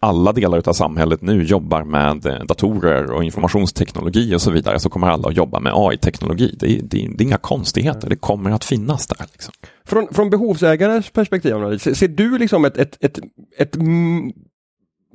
alla 0.00 0.32
delar 0.32 0.68
av 0.68 0.72
samhället 0.72 1.22
nu 1.22 1.42
jobbar 1.42 1.84
med 1.84 2.26
eh, 2.26 2.44
datorer 2.48 3.12
och 3.12 3.24
informationsteknologi 3.24 4.34
och 4.34 4.42
så 4.42 4.50
vidare, 4.50 4.78
så 4.78 4.90
kommer 4.90 5.08
alla 5.08 5.28
att 5.28 5.36
jobba 5.36 5.60
med 5.60 5.72
AI-teknologi. 5.74 6.56
Det, 6.60 6.66
det, 6.66 6.82
det, 6.88 7.22
är 7.22 7.22
inga 7.22 7.35
konstigheter, 7.38 8.08
det 8.08 8.16
kommer 8.16 8.50
att 8.50 8.64
finnas 8.64 9.06
där. 9.06 9.26
Liksom. 9.32 9.54
Från, 9.84 10.08
från 10.14 10.30
behovsägarens 10.30 11.10
perspektiv, 11.10 11.78
ser, 11.78 11.94
ser 11.94 12.08
du 12.08 12.38
liksom 12.38 12.64
ett, 12.64 12.76
ett, 12.76 13.04
ett, 13.04 13.18
ett 13.58 13.76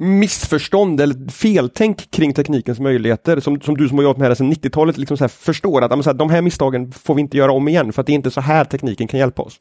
missförstånd 0.02 1.02
eller 1.02 1.32
feltänk 1.32 2.12
kring 2.12 2.34
teknikens 2.34 2.80
möjligheter 2.80 3.40
som, 3.40 3.62
som 3.62 3.78
du 3.78 3.88
som 3.88 3.98
har 3.98 4.04
jobbat 4.04 4.18
med 4.18 4.32
det 4.32 4.36
sedan 4.36 4.54
90-talet 4.54 4.98
liksom 4.98 5.30
förstår 5.30 5.82
att 5.82 6.18
de 6.18 6.30
här 6.30 6.42
misstagen 6.42 6.92
får 6.92 7.16
vi 7.16 7.22
inte 7.22 7.38
göra 7.38 7.52
om 7.52 7.68
igen 7.68 7.94
för 7.94 8.02
att 8.02 8.06
det 8.08 8.14
är 8.14 8.16
inte 8.16 8.32
så 8.32 8.42
här 8.42 8.66
tekniken 8.66 9.08
kan 9.08 9.20
hjälpa 9.20 9.42
oss? 9.42 9.60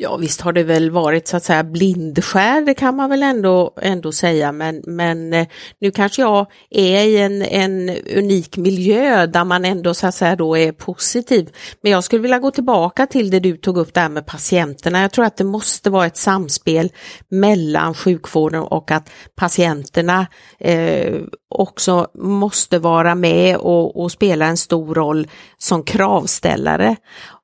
Ja 0.00 0.16
visst 0.16 0.40
har 0.40 0.52
det 0.52 0.62
väl 0.62 0.90
varit 0.90 1.28
så 1.28 1.36
att 1.36 1.44
säga 1.44 1.64
blindskär, 1.64 2.60
det 2.60 2.74
kan 2.74 2.96
man 2.96 3.10
väl 3.10 3.22
ändå, 3.22 3.72
ändå 3.82 4.12
säga, 4.12 4.52
men, 4.52 4.82
men 4.86 5.32
eh, 5.32 5.46
nu 5.80 5.90
kanske 5.90 6.22
jag 6.22 6.46
är 6.70 7.04
i 7.04 7.18
en, 7.18 7.42
en 7.42 7.90
unik 8.16 8.56
miljö 8.56 9.26
där 9.26 9.44
man 9.44 9.64
ändå 9.64 9.94
så 9.94 10.06
att 10.06 10.14
säga 10.14 10.36
då 10.36 10.58
är 10.58 10.72
positiv. 10.72 11.50
Men 11.82 11.92
jag 11.92 12.04
skulle 12.04 12.22
vilja 12.22 12.38
gå 12.38 12.50
tillbaka 12.50 13.06
till 13.06 13.30
det 13.30 13.40
du 13.40 13.56
tog 13.56 13.76
upp 13.76 13.94
där 13.94 14.08
med 14.08 14.26
patienterna. 14.26 15.02
Jag 15.02 15.12
tror 15.12 15.24
att 15.24 15.36
det 15.36 15.44
måste 15.44 15.90
vara 15.90 16.06
ett 16.06 16.16
samspel 16.16 16.92
mellan 17.28 17.94
sjukvården 17.94 18.60
och 18.60 18.90
att 18.90 19.10
patienterna 19.36 20.26
eh, 20.58 21.14
också 21.50 22.08
måste 22.14 22.78
vara 22.78 23.14
med 23.14 23.56
och, 23.56 24.02
och 24.02 24.12
spela 24.12 24.46
en 24.46 24.56
stor 24.56 24.94
roll 24.94 25.28
som 25.58 25.82
kravställare. 25.82 26.96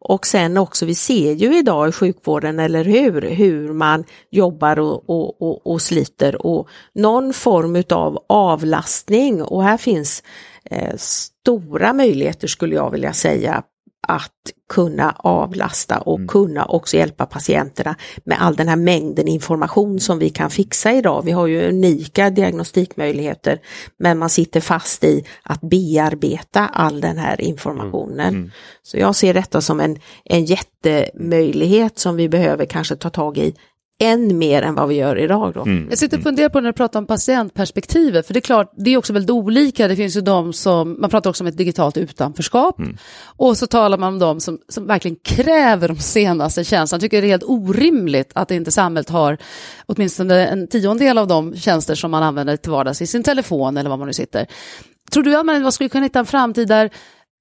Och 0.09 0.27
sen 0.27 0.57
också, 0.57 0.87
vi 0.87 0.95
ser 0.95 1.33
ju 1.33 1.59
idag 1.59 1.89
i 1.89 1.93
sjukvården, 1.93 2.59
eller 2.59 2.85
hur, 2.85 3.23
hur 3.23 3.73
man 3.73 4.05
jobbar 4.31 4.79
och, 4.79 5.11
och, 5.11 5.43
och, 5.43 5.67
och 5.67 5.83
sliter. 5.83 6.47
Och 6.47 6.69
någon 6.95 7.33
form 7.33 7.83
av 7.91 8.25
avlastning. 8.27 9.43
Och 9.43 9.65
här 9.65 9.77
finns 9.77 10.23
eh, 10.65 10.97
stora 10.97 11.93
möjligheter 11.93 12.49
skulle 12.49 12.75
jag 12.75 12.91
vilja 12.91 13.13
säga 13.13 13.63
att 14.05 14.33
kunna 14.69 15.15
avlasta 15.19 15.99
och 15.99 16.19
mm. 16.19 16.29
kunna 16.29 16.65
också 16.65 16.97
hjälpa 16.97 17.27
patienterna 17.27 17.97
med 18.25 18.43
all 18.43 18.57
den 18.57 18.69
här 18.69 18.77
mängden 18.77 19.29
information 19.29 20.01
som 20.01 20.19
vi 20.19 20.31
kan 20.31 20.51
fixa 20.51 20.93
idag. 20.93 21.23
Vi 21.25 21.31
har 21.31 21.47
ju 21.47 21.69
unika 21.69 22.31
diagnostikmöjligheter 22.31 23.61
men 23.99 24.19
man 24.19 24.31
sitter 24.31 24.61
fast 24.61 25.05
i 25.05 25.25
att 25.43 25.61
bearbeta 25.61 26.69
all 26.69 27.01
den 27.01 27.19
här 27.19 27.41
informationen. 27.41 28.29
Mm. 28.29 28.41
Mm. 28.41 28.51
Så 28.83 28.99
jag 28.99 29.17
ser 29.17 29.35
detta 29.35 29.61
som 29.61 29.81
en, 29.81 29.99
en 30.25 30.45
jättemöjlighet 30.45 31.99
som 31.99 32.17
vi 32.17 32.29
behöver 32.29 32.67
kanske 32.67 32.97
ta 32.97 33.11
tag 33.11 33.39
i 33.39 33.55
än 34.05 34.39
mer 34.39 34.63
än 34.63 34.75
vad 34.75 34.89
vi 34.89 34.95
gör 34.95 35.19
idag. 35.19 35.53
Då. 35.55 35.63
Mm. 35.63 35.87
Jag 35.91 35.99
sitter 35.99 36.17
och 36.17 36.23
funderar 36.23 36.49
på 36.49 36.61
när 36.61 36.69
du 36.69 36.73
pratar 36.73 36.99
om 36.99 37.07
patientperspektivet, 37.07 38.27
för 38.27 38.35
det 38.35 38.39
är 38.39 38.41
klart, 38.41 38.73
det 38.77 38.91
är 38.91 38.97
också 38.97 39.13
väldigt 39.13 39.31
olika. 39.31 39.89
Det 39.89 39.97
finns 39.97 40.17
ju 40.17 40.21
de 40.21 40.53
som, 40.53 40.97
man 41.01 41.11
pratar 41.11 41.31
också 41.31 41.45
om 41.45 41.49
ett 41.49 41.57
digitalt 41.57 41.97
utanförskap, 41.97 42.79
mm. 42.79 42.97
och 43.25 43.59
så 43.59 43.67
talar 43.67 43.99
man 43.99 44.13
om 44.13 44.19
de 44.19 44.41
som, 44.41 44.59
som 44.69 44.87
verkligen 44.87 45.17
kräver 45.23 45.89
de 45.89 45.97
senaste 45.97 46.65
tjänsterna. 46.65 46.97
Jag 46.97 47.01
tycker 47.01 47.21
det 47.21 47.27
är 47.27 47.31
helt 47.31 47.45
orimligt 47.47 48.31
att 48.35 48.51
inte 48.51 48.71
samhället 48.71 49.11
har 49.11 49.39
åtminstone 49.87 50.47
en 50.47 50.67
tiondel 50.69 51.19
av 51.19 51.27
de 51.27 51.57
tjänster 51.57 51.95
som 51.95 52.11
man 52.11 52.23
använder 52.23 52.57
till 52.57 52.73
vardags 52.73 53.03
i 53.03 53.07
sin 53.07 53.23
telefon 53.23 53.77
eller 53.77 53.91
var 53.91 53.97
man 53.97 54.07
nu 54.07 54.13
sitter. 54.13 54.47
Tror 55.11 55.23
du 55.23 55.37
att 55.37 55.47
man 55.47 55.73
skulle 55.73 55.89
kunna 55.89 56.05
hitta 56.05 56.19
en 56.19 56.27
framtid 56.27 56.69
där 56.69 56.91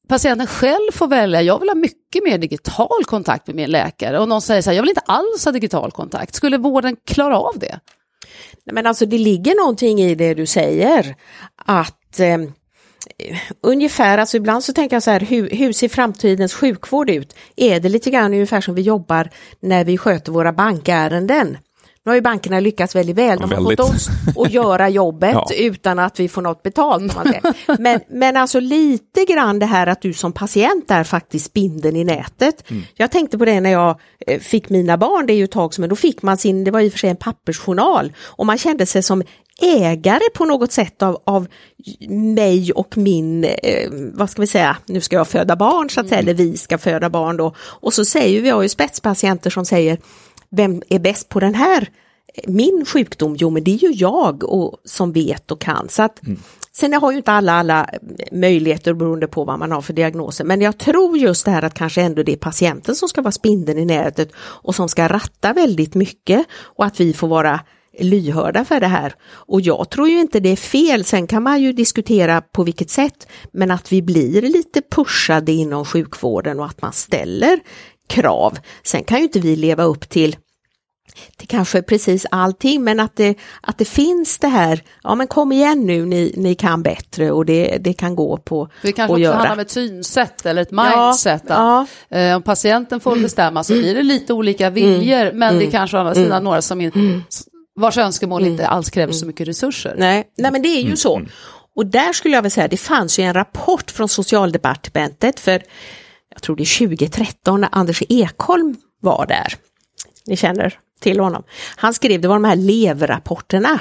patienten 0.08 0.48
själv 0.48 0.92
får 0.92 1.08
välja, 1.08 1.42
jag 1.42 1.60
vill 1.60 1.70
ha 1.70 1.76
mycket 1.76 2.24
mer 2.24 2.38
digital 2.38 3.06
kontakt 3.06 3.48
med 3.48 3.56
min 3.56 3.70
läkare 3.72 4.20
och 4.20 4.30
någon 4.30 4.42
säger 4.42 4.62
så 4.62 4.70
här, 4.70 4.76
jag 4.76 4.84
vill 4.84 4.90
inte 4.90 5.02
alls 5.06 5.46
ha 5.46 5.52
digital 5.52 5.92
kontakt. 5.92 6.36
Skulle 6.36 6.58
vården 6.58 6.96
klara 7.06 7.38
av 7.38 7.60
det? 7.60 7.80
Men 8.72 8.86
alltså 8.86 9.06
det 9.06 9.18
ligger 9.18 9.56
någonting 9.56 10.02
i 10.02 10.16
det 10.16 10.34
du 10.34 10.46
säger, 10.46 11.16
att 11.56 12.20
eh, 12.20 12.38
ungefär, 13.62 14.18
alltså 14.18 14.38
ibland 14.38 14.64
så 14.64 14.74
tänker 14.74 14.96
jag 14.96 15.04
så 15.04 15.12
här, 15.12 15.20
hur, 15.20 15.50
hur 15.50 15.74
ser 15.74 15.90
framtidens 15.90 16.54
sjukvård 16.54 17.10
ut? 17.10 17.36
Är 17.56 17.80
det 17.80 17.90
lite 17.90 18.10
grann 18.10 18.34
ungefär 18.34 18.62
som 18.62 18.76
vi 18.76 18.82
jobbar 18.82 19.30
när 19.60 19.86
vi 19.86 19.98
sköter 19.98 20.32
våra 20.32 20.54
bankärenden? 20.54 21.58
Nu 22.06 22.10
har 22.10 22.16
ju 22.16 22.22
bankerna 22.22 22.60
lyckats 22.60 22.96
väldigt 22.96 23.16
väl, 23.16 23.40
de 23.40 23.52
har 23.52 23.64
fått 23.64 23.80
oss 23.80 24.08
att 24.38 24.52
göra 24.52 24.90
jobbet 24.90 25.34
ja. 25.50 25.56
utan 25.58 26.00
att 26.00 26.20
vi 26.20 26.30
får 26.30 26.42
något 26.42 26.64
betalt. 26.64 27.14
Men, 27.80 28.00
men 28.10 28.38
alltså 28.38 28.60
lite 28.60 29.26
grann 29.26 29.60
det 29.60 29.66
här 29.66 29.88
att 29.88 30.02
du 30.02 30.14
som 30.14 30.34
patient 30.34 30.92
är 30.92 31.04
faktiskt 31.04 31.46
spindeln 31.46 31.96
i 31.96 32.04
nätet. 32.04 32.70
Mm. 32.70 32.84
Jag 32.96 33.12
tänkte 33.12 33.38
på 33.38 33.46
det 33.46 33.62
när 33.62 33.72
jag 33.72 34.00
eh, 34.28 34.40
fick 34.40 34.70
mina 34.70 34.98
barn, 34.98 35.26
det 35.26 35.34
är 35.34 35.38
ju 35.38 35.44
ett 35.44 35.52
tag 35.52 35.74
sedan, 35.74 35.90
då 35.90 35.96
fick 35.96 36.22
man 36.22 36.38
sin, 36.38 36.64
det 36.64 36.72
var 36.72 36.80
i 36.80 36.88
och 36.88 36.92
för 36.92 37.00
sig 37.00 37.10
en 37.10 37.16
pappersjournal 37.16 38.14
och 38.20 38.46
man 38.46 38.58
kände 38.58 38.86
sig 38.86 39.04
som 39.04 39.24
ägare 39.62 40.30
på 40.34 40.46
något 40.46 40.72
sätt 40.72 41.04
av, 41.04 41.22
av 41.26 41.48
mig 42.10 42.72
och 42.72 42.98
min, 42.98 43.44
eh, 43.44 43.90
vad 43.92 44.30
ska 44.30 44.42
vi 44.42 44.48
säga, 44.48 44.78
nu 44.86 45.02
ska 45.02 45.16
jag 45.16 45.28
föda 45.28 45.56
barn 45.56 45.90
så 45.90 46.00
att 46.00 46.08
mm. 46.08 46.20
eller 46.20 46.34
vi 46.34 46.58
ska 46.58 46.78
föda 46.78 47.10
barn 47.10 47.38
då. 47.38 47.56
Och 47.60 47.94
så 47.94 48.06
säger 48.06 48.42
vi 48.42 48.50
har 48.50 48.62
ju 48.62 48.70
spetspatienter 48.70 49.50
som 49.50 49.66
säger, 49.66 49.98
vem 50.56 50.82
är 50.90 51.00
bäst 51.00 51.30
på 51.30 51.40
den 51.40 51.56
här 51.56 51.90
min 52.48 52.86
sjukdom, 52.86 53.36
jo 53.40 53.50
men 53.50 53.64
det 53.64 53.72
är 53.72 53.78
ju 53.78 53.92
jag 53.92 54.44
och, 54.44 54.78
som 54.86 55.12
vet 55.12 55.52
och 55.52 55.62
kan. 55.62 55.90
Så 55.90 56.04
att, 56.04 56.24
Mm. 56.24 56.40
Sen 56.76 56.94
har 56.94 57.12
ju 57.12 57.18
inte 57.18 57.32
alla 57.32 57.54
alla 57.54 57.90
möjligheter 58.32 58.94
beroende 58.94 59.28
på 59.28 59.44
vad 59.44 59.60
man 59.60 59.72
har 59.72 59.82
för 59.82 59.94
diagnoser, 59.94 60.44
men 60.44 60.62
jag 60.62 60.78
tror 60.78 61.18
just 61.18 61.46
det 61.46 61.52
här 61.52 61.62
att 61.62 61.74
kanske 61.74 62.02
ändå 62.02 62.24
det 62.24 62.32
är 62.32 62.38
patienten 62.38 62.96
som 62.96 63.10
ska 63.10 63.22
vara 63.22 63.32
spindeln 63.32 63.80
i 63.80 63.86
nätet 63.86 64.32
och 64.36 64.76
som 64.76 64.90
ska 64.90 65.08
ratta 65.08 65.54
väldigt 65.54 65.96
mycket 65.96 66.46
och 66.54 66.86
att 66.86 67.00
vi 67.00 67.14
får 67.14 67.28
vara 67.28 67.60
lyhörda 68.00 68.66
för 68.66 68.80
det 68.80 68.88
här. 68.88 69.16
Och 69.26 69.62
jag 69.62 69.90
tror 69.90 70.10
ju 70.10 70.20
inte 70.20 70.40
det 70.40 70.50
är 70.50 70.56
fel, 70.56 71.04
sen 71.04 71.28
kan 71.28 71.44
man 71.44 71.62
ju 71.62 71.74
diskutera 71.74 72.42
på 72.42 72.64
vilket 72.64 72.90
sätt, 72.90 73.28
men 73.52 73.72
att 73.72 73.92
vi 73.92 74.02
blir 74.02 74.42
lite 74.42 74.82
pushade 74.92 75.52
inom 75.52 75.86
sjukvården 75.86 76.60
och 76.60 76.66
att 76.66 76.82
man 76.82 76.94
ställer 76.94 77.60
krav. 78.14 78.58
Sen 78.84 79.04
kan 79.04 79.18
ju 79.18 79.24
inte 79.24 79.40
vi 79.40 79.56
leva 79.56 79.84
upp 79.84 80.10
till 80.10 80.36
till 81.38 81.48
kanske 81.48 81.82
precis 81.82 82.26
allting, 82.32 82.84
men 82.84 83.00
att 83.00 83.16
det, 83.16 83.36
att 83.62 83.78
det 83.78 83.86
finns 83.86 84.40
det 84.40 84.48
här, 84.48 84.84
ja 85.04 85.16
men 85.16 85.28
kom 85.28 85.52
igen 85.52 85.86
nu, 85.86 86.06
ni, 86.06 86.34
ni 86.38 86.56
kan 86.56 86.84
bättre 86.84 87.32
och 87.32 87.46
det, 87.46 87.78
det 87.80 87.94
kan 87.94 88.16
gå 88.16 88.38
på 88.38 88.70
Det 88.82 88.92
kanske 88.92 89.04
att 89.04 89.10
också 89.10 89.22
göra. 89.22 89.34
handlar 89.36 89.54
om 89.54 89.60
ett 89.60 89.72
synsätt 89.72 90.46
eller 90.46 90.62
ett 90.62 90.68
Ja, 90.72 91.06
mindset. 91.08 91.44
att, 91.48 91.88
eh, 92.10 92.36
om 92.36 92.42
patienten 92.42 93.00
får 93.00 93.16
bestämma 93.16 93.64
så 93.64 93.74
blir 93.74 93.96
det 93.96 94.04
lite 94.04 94.34
olika 94.34 94.70
viljor, 94.70 95.32
men 95.34 95.60
det 95.60 95.68
är 95.68 95.72
kanske 95.72 95.98
å 95.98 96.00
andra 96.00 96.16
sidan 96.16 96.44
några 96.44 96.62
som 96.62 96.82
in, 96.82 97.24
vars 97.80 97.98
önskemål 97.98 98.46
inte 98.46 98.68
alls 98.68 98.90
kräver 98.90 99.14
så 99.14 99.26
mycket 99.26 99.48
resurser. 99.48 99.96
Nej, 99.98 100.24
nej 100.38 100.52
men 100.52 100.62
det 100.62 100.70
är 100.70 100.82
ju 100.82 100.96
så. 100.96 101.22
Och 101.76 101.86
där 101.86 102.14
skulle 102.14 102.36
jag 102.36 102.42
vilja 102.42 102.54
säga, 102.54 102.68
det 102.68 102.78
fanns 102.78 103.20
ju 103.20 103.24
en 103.24 103.34
rapport 103.34 103.92
från 103.92 104.10
socialdepartementet 104.10 105.40
för, 105.40 105.62
jag 106.34 106.42
tror 106.42 106.56
det 106.56 106.64
är 106.64 106.88
2013, 106.88 107.62
när 107.62 107.70
Anders 107.72 108.04
Ekholm 108.10 108.76
var 109.02 109.26
där. 109.26 109.56
Ni 110.26 110.38
känner 110.38 110.80
till 111.00 111.20
honom. 111.20 111.44
Han 111.76 111.94
skrev, 111.94 112.22
det 112.22 112.28
var 112.28 112.36
de 112.36 112.44
här 112.44 112.56
levrapporterna, 112.56 113.80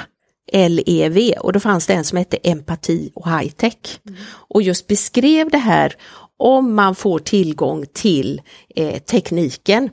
LEV, 0.51 1.33
och 1.39 1.53
då 1.53 1.59
fanns 1.59 1.87
det 1.87 1.93
en 1.93 2.03
som 2.03 2.17
hette 2.17 2.37
Empati 2.37 3.11
och 3.15 3.29
High 3.29 3.51
Tech. 3.51 3.99
Och 4.25 4.61
just 4.61 4.87
beskrev 4.87 5.49
det 5.49 5.57
här, 5.57 5.95
om 6.37 6.75
man 6.75 6.95
får 6.95 7.19
tillgång 7.19 7.85
till 7.93 8.41
eh, 8.75 8.99
tekniken, 8.99 9.89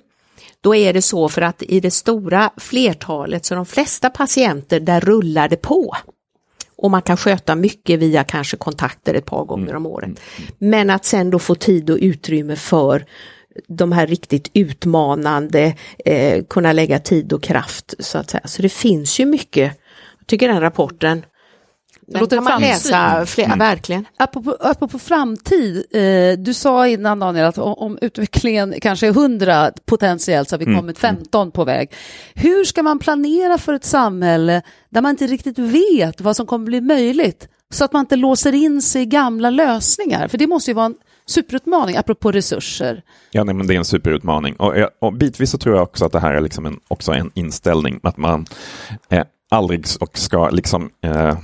då 0.60 0.74
är 0.74 0.92
det 0.92 1.02
så 1.02 1.28
för 1.28 1.42
att 1.42 1.62
i 1.62 1.80
det 1.80 1.90
stora 1.90 2.50
flertalet, 2.56 3.44
så 3.44 3.54
de 3.54 3.66
flesta 3.66 4.10
patienter, 4.10 4.80
där 4.80 5.00
rullar 5.00 5.48
det 5.48 5.56
på. 5.56 5.96
Och 6.82 6.90
man 6.90 7.02
kan 7.02 7.16
sköta 7.16 7.54
mycket 7.54 8.00
via 8.00 8.24
kanske 8.24 8.56
kontakter 8.56 9.14
ett 9.14 9.26
par 9.26 9.44
gånger 9.44 9.74
om 9.76 9.86
året. 9.86 10.20
Men 10.58 10.90
att 10.90 11.04
sen 11.04 11.30
då 11.30 11.38
få 11.38 11.54
tid 11.54 11.90
och 11.90 11.98
utrymme 12.00 12.56
för 12.56 13.04
de 13.66 13.92
här 13.92 14.06
riktigt 14.06 14.50
utmanande, 14.54 15.74
eh, 16.04 16.44
kunna 16.44 16.72
lägga 16.72 16.98
tid 16.98 17.32
och 17.32 17.42
kraft 17.42 17.94
så 17.98 18.18
att 18.18 18.30
säga. 18.30 18.46
Så 18.46 18.62
det 18.62 18.68
finns 18.68 19.20
ju 19.20 19.26
mycket, 19.26 19.72
jag 20.18 20.26
tycker 20.26 20.48
den 20.48 20.60
rapporten, 20.60 21.24
den 22.10 22.20
låter 22.20 22.36
kan 22.36 22.44
man 22.44 22.60
läsa, 22.60 23.26
flera, 23.26 23.56
verkligen. 23.56 24.04
Apropå, 24.16 24.56
apropå 24.60 24.98
framtid, 24.98 25.84
eh, 25.90 26.38
du 26.38 26.54
sa 26.54 26.88
innan 26.88 27.18
Daniel 27.18 27.46
att 27.46 27.58
om, 27.58 27.74
om 27.74 27.98
utvecklingen 28.00 28.74
kanske 28.80 29.06
är 29.06 29.10
100 29.10 29.70
potentiellt 29.86 30.48
så 30.48 30.54
har 30.54 30.58
vi 30.58 30.74
kommit 30.76 30.98
15 30.98 31.50
på 31.50 31.64
väg. 31.64 31.92
Hur 32.34 32.64
ska 32.64 32.82
man 32.82 32.98
planera 32.98 33.58
för 33.58 33.74
ett 33.74 33.84
samhälle 33.84 34.62
där 34.90 35.00
man 35.02 35.10
inte 35.10 35.26
riktigt 35.26 35.58
vet 35.58 36.20
vad 36.20 36.36
som 36.36 36.46
kommer 36.46 36.64
bli 36.66 36.80
möjligt? 36.80 37.48
Så 37.72 37.84
att 37.84 37.92
man 37.92 38.00
inte 38.00 38.16
låser 38.16 38.52
in 38.52 38.82
sig 38.82 39.02
i 39.02 39.06
gamla 39.06 39.50
lösningar, 39.50 40.28
för 40.28 40.38
det 40.38 40.46
måste 40.46 40.70
ju 40.70 40.74
vara 40.74 40.86
en 40.86 40.94
superutmaning 41.26 41.96
apropå 41.96 42.32
resurser. 42.32 43.02
Ja, 43.30 43.44
nej, 43.44 43.54
men 43.54 43.66
det 43.66 43.74
är 43.74 43.78
en 43.78 43.84
superutmaning. 43.84 44.54
Och, 44.56 44.78
jag- 44.78 44.90
och 45.00 45.12
bitvis 45.12 45.50
så 45.50 45.58
tror 45.58 45.74
jag 45.74 45.82
också 45.82 46.04
att 46.04 46.12
det 46.12 46.20
här 46.20 46.32
är 46.34 46.40
liksom 46.40 46.66
en, 46.66 46.80
också 46.88 47.12
en 47.12 47.30
inställning, 47.34 48.00
att 48.02 48.16
man 48.16 48.46
eh, 49.10 49.22
aldrig 49.50 49.86
ska 50.14 50.48
liksom 50.50 50.90
eh, 51.04 51.38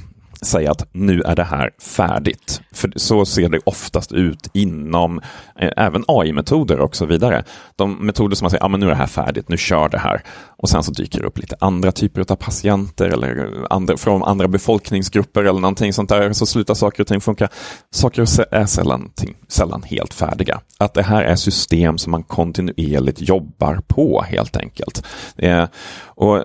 säga 0.46 0.70
att 0.70 0.88
nu 0.92 1.20
är 1.20 1.36
det 1.36 1.44
här 1.44 1.70
färdigt. 1.78 2.60
För 2.72 2.92
så 2.96 3.26
ser 3.26 3.48
det 3.48 3.60
oftast 3.64 4.12
ut 4.12 4.50
inom 4.52 5.20
eh, 5.58 5.70
även 5.76 6.04
AI-metoder 6.08 6.80
och 6.80 6.96
så 6.96 7.06
vidare. 7.06 7.44
De 7.76 8.06
metoder 8.06 8.36
som 8.36 8.44
man 8.44 8.50
säger, 8.50 8.64
ja 8.64 8.68
men 8.68 8.80
nu 8.80 8.86
är 8.86 8.90
det 8.90 8.96
här 8.96 9.06
färdigt, 9.06 9.48
nu 9.48 9.56
kör 9.56 9.88
det 9.88 9.98
här. 9.98 10.22
Och 10.58 10.68
sen 10.68 10.82
så 10.82 10.92
dyker 10.92 11.20
det 11.20 11.26
upp 11.26 11.38
lite 11.38 11.56
andra 11.60 11.92
typer 11.92 12.32
av 12.32 12.36
patienter 12.36 13.08
eller 13.08 13.48
andra, 13.70 13.96
från 13.96 14.24
andra 14.24 14.48
befolkningsgrupper 14.48 15.40
eller 15.40 15.60
någonting 15.60 15.92
sånt 15.92 16.08
där, 16.08 16.32
så 16.32 16.46
slutar 16.46 16.74
saker 16.74 17.02
och 17.02 17.06
ting 17.06 17.20
funka. 17.20 17.48
Saker 17.90 18.22
och 18.22 18.28
är 18.50 18.66
sällan, 18.66 19.10
ting, 19.14 19.36
sällan 19.48 19.82
helt 19.82 20.14
färdiga. 20.14 20.60
Att 20.78 20.94
det 20.94 21.02
här 21.02 21.22
är 21.22 21.36
system 21.36 21.98
som 21.98 22.10
man 22.10 22.22
kontinuerligt 22.22 23.28
jobbar 23.28 23.80
på 23.86 24.22
helt 24.22 24.56
enkelt. 24.56 25.06
Eh, 25.36 25.64
och 26.04 26.42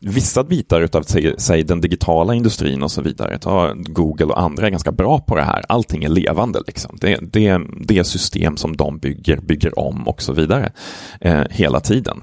vissa 0.00 0.44
bitar 0.44 0.88
av 0.92 1.02
säg, 1.02 1.34
säg, 1.38 1.62
den 1.62 1.80
digitala 1.80 2.34
industrin 2.34 2.82
och 2.82 2.90
så 2.90 3.02
vidare, 3.02 3.38
ta 3.38 3.72
Google 3.74 4.26
och 4.26 4.40
andra 4.40 4.66
är 4.66 4.70
ganska 4.70 4.92
bra 4.92 5.18
på 5.18 5.36
det 5.36 5.42
här. 5.42 5.64
Allting 5.68 6.04
är 6.04 6.08
levande. 6.08 6.62
Liksom. 6.66 6.98
Det, 7.00 7.18
det, 7.22 7.60
det 7.80 7.98
är 7.98 8.02
system 8.02 8.56
som 8.56 8.76
de 8.76 8.98
bygger, 8.98 9.36
bygger 9.36 9.78
om 9.78 10.08
och 10.08 10.22
så 10.22 10.32
vidare 10.32 10.72
eh, 11.20 11.42
hela 11.50 11.80
tiden. 11.80 12.22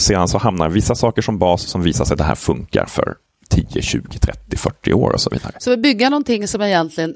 Sedan 0.00 0.28
så 0.28 0.38
hamnar 0.38 0.68
vissa 0.68 0.94
saker 0.94 1.22
som 1.22 1.38
bas 1.38 1.62
som 1.62 1.82
visar 1.82 2.04
sig 2.04 2.14
att 2.14 2.18
det 2.18 2.24
här 2.24 2.34
funkar 2.34 2.86
för 2.86 3.14
10, 3.50 3.82
20, 3.82 4.18
30, 4.18 4.56
40 4.56 4.92
år 4.92 5.10
och 5.10 5.20
så 5.20 5.30
vidare. 5.30 5.52
Så 5.58 5.76
bygga 5.76 6.10
någonting 6.10 6.48
som 6.48 6.62
egentligen 6.62 7.14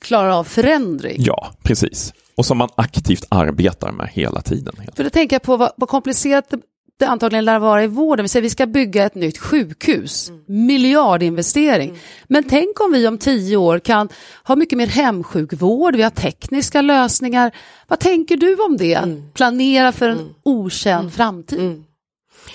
klarar 0.00 0.30
av 0.30 0.44
förändring. 0.44 1.16
Ja, 1.18 1.50
precis. 1.62 2.12
Och 2.36 2.46
som 2.46 2.58
man 2.58 2.68
aktivt 2.74 3.24
arbetar 3.28 3.92
med 3.92 4.08
hela 4.12 4.40
tiden. 4.42 4.74
För 4.96 5.04
då 5.04 5.10
tänker 5.10 5.34
jag 5.34 5.42
på 5.42 5.56
vad, 5.56 5.72
vad 5.76 5.88
komplicerat 5.88 6.54
det, 6.98 7.06
antagligen 7.06 7.44
lär 7.44 7.58
vara 7.58 7.84
i 7.84 7.86
vården. 7.86 8.24
Vi 8.24 8.28
säger 8.28 8.42
vi 8.42 8.50
ska 8.50 8.66
bygga 8.66 9.04
ett 9.04 9.14
nytt 9.14 9.38
sjukhus, 9.38 10.32
miljardinvestering. 10.46 11.98
Men 12.26 12.44
tänk 12.44 12.80
om 12.80 12.92
vi 12.92 13.06
om 13.08 13.18
tio 13.18 13.56
år 13.56 13.78
kan 13.78 14.08
ha 14.44 14.56
mycket 14.56 14.78
mer 14.78 14.86
hemsjukvård, 14.86 15.96
vi 15.96 16.02
har 16.02 16.10
tekniska 16.10 16.82
lösningar. 16.82 17.52
Vad 17.88 17.98
tänker 17.98 18.36
du 18.36 18.56
om 18.56 18.76
det? 18.76 19.22
Planera 19.34 19.92
för 19.92 20.08
en 20.08 20.34
okänd 20.42 21.12
framtid. 21.12 21.84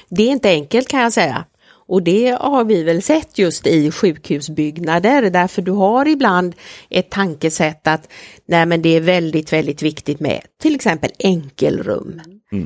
Det 0.10 0.24
är 0.24 0.32
inte 0.32 0.50
enkelt 0.50 0.88
kan 0.88 1.02
jag 1.02 1.14
säga. 1.14 1.46
Och 1.88 2.04
det 2.04 2.38
har 2.42 2.64
vi 2.64 2.84
väl 2.84 3.02
sett 3.02 3.38
just 3.38 3.68
i 3.68 3.92
sjukhusbyggnader 3.92 5.30
därför 5.30 5.62
du 5.62 5.72
har 5.72 6.08
ibland 6.08 6.56
ett 6.90 7.10
tankesätt 7.10 7.88
att 7.88 8.08
nej 8.46 8.66
men 8.66 8.82
det 8.82 8.90
är 8.90 9.02
väldigt, 9.02 9.54
väldigt 9.54 9.82
viktigt 9.82 10.20
med 10.20 10.42
till 10.62 10.76
exempel 10.76 11.12
enkelrum. 11.20 12.22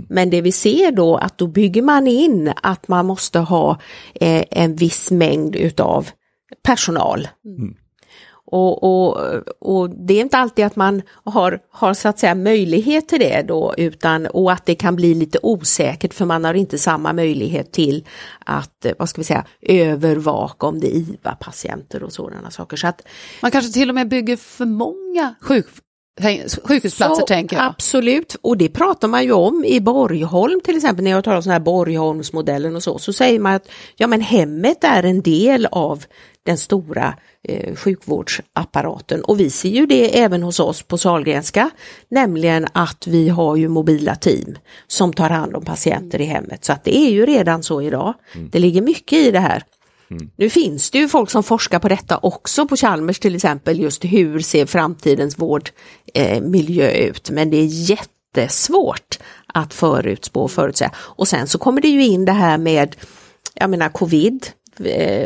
Men 0.09 0.29
det 0.29 0.41
vi 0.41 0.51
ser 0.51 0.91
då 0.91 1.17
att 1.17 1.37
då 1.37 1.47
bygger 1.47 1.81
man 1.81 2.07
in 2.07 2.53
att 2.63 2.87
man 2.87 3.05
måste 3.05 3.39
ha 3.39 3.79
eh, 4.15 4.43
en 4.51 4.75
viss 4.75 5.11
mängd 5.11 5.55
utav 5.55 6.09
personal. 6.63 7.27
Och, 8.47 8.83
och, 8.83 9.17
och 9.59 9.89
det 9.89 10.13
är 10.13 10.21
inte 10.21 10.37
alltid 10.37 10.65
att 10.65 10.75
man 10.75 11.01
har, 11.23 11.59
har 11.71 11.93
så 11.93 12.09
att 12.09 12.19
säga 12.19 12.35
möjlighet 12.35 13.07
till 13.07 13.19
det 13.19 13.41
då 13.41 13.73
utan 13.77 14.25
och 14.25 14.51
att 14.51 14.65
det 14.65 14.75
kan 14.75 14.95
bli 14.95 15.13
lite 15.13 15.39
osäkert 15.43 16.13
för 16.13 16.25
man 16.25 16.45
har 16.45 16.53
inte 16.53 16.77
samma 16.77 17.13
möjlighet 17.13 17.71
till 17.71 18.07
att, 18.45 18.85
eh, 18.85 18.91
vad 18.99 19.09
ska 19.09 19.21
vi 19.21 19.25
säga, 19.25 19.45
övervaka 19.61 20.67
om 20.67 20.79
det 20.79 20.87
är 20.87 20.95
IVA-patienter 20.95 22.03
och 22.03 22.13
sådana 22.13 22.51
saker. 22.51 22.77
Så 22.77 22.87
att, 22.87 23.01
Man 23.41 23.51
kanske 23.51 23.73
till 23.73 23.89
och 23.89 23.95
med 23.95 24.07
bygger 24.07 24.35
för 24.35 24.65
många 24.65 25.35
sjuk, 25.41 25.65
sjukhusplatser 26.63 27.21
så, 27.21 27.25
tänker 27.25 27.55
jag. 27.55 27.65
Absolut, 27.65 28.35
och 28.41 28.57
det 28.57 28.69
pratar 28.69 29.07
man 29.07 29.23
ju 29.23 29.31
om 29.31 29.65
i 29.65 29.81
Borgholm 29.81 30.61
till 30.61 30.75
exempel, 30.75 31.03
när 31.03 31.11
jag 31.11 31.23
talar 31.23 31.37
om 31.37 31.43
sån 31.43 31.51
här 31.51 31.59
Borgholmsmodellen 31.59 32.75
och 32.75 32.83
så, 32.83 32.99
så 32.99 33.13
säger 33.13 33.39
man 33.39 33.53
att 33.53 33.69
ja 33.95 34.07
men 34.07 34.21
hemmet 34.21 34.83
är 34.83 35.03
en 35.03 35.21
del 35.21 35.67
av 35.71 36.03
den 36.45 36.57
stora 36.57 37.13
eh, 37.43 37.75
sjukvårdsapparaten 37.75 39.21
och 39.21 39.39
vi 39.39 39.49
ser 39.49 39.69
ju 39.69 39.85
det 39.85 40.19
även 40.19 40.43
hos 40.43 40.59
oss 40.59 40.81
på 40.81 40.97
Sahlgrenska, 40.97 41.69
nämligen 42.09 42.67
att 42.73 43.07
vi 43.07 43.29
har 43.29 43.55
ju 43.55 43.67
mobila 43.67 44.15
team 44.15 44.57
som 44.87 45.13
tar 45.13 45.29
hand 45.29 45.55
om 45.55 45.65
patienter 45.65 46.21
i 46.21 46.25
hemmet, 46.25 46.65
så 46.65 46.73
att 46.73 46.83
det 46.83 46.97
är 46.97 47.11
ju 47.11 47.25
redan 47.25 47.63
så 47.63 47.81
idag. 47.81 48.13
Det 48.51 48.59
ligger 48.59 48.81
mycket 48.81 49.19
i 49.19 49.31
det 49.31 49.39
här. 49.39 49.63
Nu 50.35 50.49
finns 50.49 50.91
det 50.91 50.97
ju 50.97 51.07
folk 51.07 51.29
som 51.29 51.43
forskar 51.43 51.79
på 51.79 51.89
detta 51.89 52.17
också 52.17 52.67
på 52.67 52.75
Chalmers 52.75 53.19
till 53.19 53.35
exempel, 53.35 53.79
just 53.79 54.05
hur 54.05 54.39
ser 54.39 54.65
framtidens 54.65 55.37
vårdmiljö 55.37 56.87
eh, 56.87 57.09
ut, 57.09 57.29
men 57.29 57.49
det 57.49 57.57
är 57.57 57.89
jättesvårt 57.89 59.19
att 59.47 59.73
förutspå 59.73 60.41
och 60.41 60.51
förutsäga. 60.51 60.91
Och 60.95 61.27
sen 61.27 61.47
så 61.47 61.57
kommer 61.57 61.81
det 61.81 61.87
ju 61.87 62.05
in 62.05 62.25
det 62.25 62.31
här 62.31 62.57
med, 62.57 62.95
jag 63.53 63.69
menar 63.69 63.89
covid, 63.89 64.47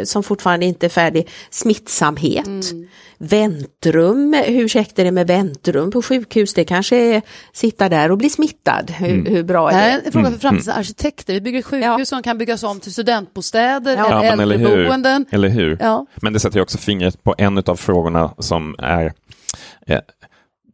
som 0.04 0.24
fortfarande 0.24 0.66
inte 0.66 0.88
är 0.88 0.89
färdig, 0.89 1.28
smittsamhet, 1.50 2.47
väntrum, 3.18 4.34
hur 4.47 4.68
käckt 4.68 5.00
är 5.00 5.04
det 5.04 5.12
med 5.12 5.28
väntrum 5.28 5.91
på 5.91 6.02
sjukhus, 6.02 6.54
det 6.54 6.64
kanske 6.64 6.95
är 6.97 7.22
sitta 7.54 7.89
där 7.89 8.12
och 8.12 8.18
bli 8.18 8.30
smittad, 8.30 8.91
hur, 8.91 9.26
hur 9.26 9.43
bra 9.43 9.70
Det 9.70 9.76
är 9.76 9.80
här 9.80 9.88
det? 9.91 9.93
är 10.02 10.06
en 10.06 10.12
fråga 10.12 10.32
för 10.32 10.38
framtidens 10.39 10.68
arkitekter. 10.78 11.34
Vi 11.34 11.41
bygger 11.41 11.62
sjukhus 11.62 11.86
Ja. 12.00 12.06
som 12.06 12.24
kan 12.24 12.38
byggas 12.38 12.64
om 12.64 12.80
till 12.80 12.93
studentbostäder 12.93 13.97
Ja. 13.97 14.06
Ja, 14.10 14.24
eller 14.24 14.30
men 14.36 14.39
eller 14.39 14.58
hur? 14.58 14.68
äldreboenden. 14.70 15.26
Eller 15.32 15.50
hur? 15.50 15.78
Ja. 15.82 16.06
Men 16.16 16.34
det 16.34 16.39
sätter 16.39 16.58
ju 16.58 16.62
också 16.64 16.78
fingret 16.78 17.24
på 17.24 17.36
en 17.38 17.58
av 17.58 17.76
frågorna 17.76 18.34
som 18.38 18.76
är 18.80 19.14
eh, 19.88 20.00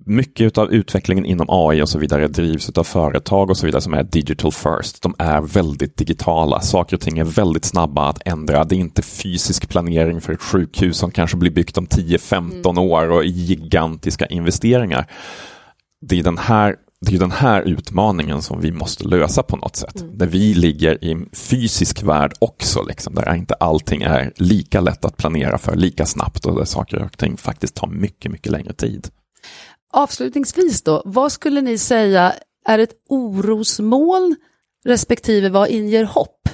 mycket 0.05 0.57
av 0.57 0.73
utvecklingen 0.73 1.25
inom 1.25 1.47
AI 1.49 1.81
och 1.81 1.89
så 1.89 1.99
vidare 1.99 2.27
drivs 2.27 2.69
av 2.69 2.83
företag 2.83 3.49
och 3.49 3.57
så 3.57 3.65
vidare 3.65 3.81
som 3.81 3.93
är 3.93 4.03
digital 4.03 4.51
first. 4.51 5.01
De 5.01 5.15
är 5.19 5.41
väldigt 5.41 5.97
digitala. 5.97 6.61
Saker 6.61 6.95
och 6.95 7.01
ting 7.01 7.17
är 7.17 7.23
väldigt 7.23 7.65
snabba 7.65 8.09
att 8.09 8.21
ändra. 8.25 8.63
Det 8.63 8.75
är 8.75 8.79
inte 8.79 9.01
fysisk 9.01 9.69
planering 9.69 10.21
för 10.21 10.33
ett 10.33 10.41
sjukhus 10.41 10.97
som 10.97 11.11
kanske 11.11 11.37
blir 11.37 11.51
byggt 11.51 11.77
om 11.77 11.87
10-15 11.87 12.69
mm. 12.69 12.77
år 12.77 13.11
och 13.11 13.25
gigantiska 13.25 14.25
investeringar. 14.25 15.07
Det 16.01 16.19
är 16.19 16.23
den 16.23 16.37
här 16.37 16.75
det 17.01 17.15
är 17.15 17.19
den 17.19 17.31
här 17.31 17.61
utmaningen 17.61 18.41
som 18.41 18.61
vi 18.61 18.71
måste 18.71 19.07
lösa 19.07 19.43
på 19.43 19.57
något 19.57 19.75
sätt. 19.75 20.01
Mm. 20.01 20.17
Där 20.17 20.27
vi 20.27 20.53
ligger 20.53 21.03
i 21.03 21.11
en 21.11 21.29
fysisk 21.33 22.03
värld 22.03 22.33
också, 22.39 22.83
liksom, 22.83 23.15
där 23.15 23.35
inte 23.35 23.53
allting 23.53 24.01
är 24.01 24.33
lika 24.35 24.81
lätt 24.81 25.05
att 25.05 25.17
planera 25.17 25.57
för, 25.57 25.75
lika 25.75 26.05
snabbt 26.05 26.45
och 26.45 26.55
där 26.55 26.65
saker 26.65 27.03
och 27.03 27.17
ting 27.17 27.37
faktiskt 27.37 27.75
tar 27.75 27.87
mycket, 27.87 28.31
mycket 28.31 28.51
längre 28.51 28.73
tid. 28.73 29.07
Avslutningsvis 29.95 30.81
då, 30.81 31.01
vad 31.05 31.31
skulle 31.31 31.61
ni 31.61 31.77
säga 31.77 32.33
är 32.65 32.79
ett 32.79 32.93
orosmoln 33.09 34.35
respektive 34.85 35.49
vad 35.49 35.69
inger 35.69 36.03
hopp? 36.03 36.49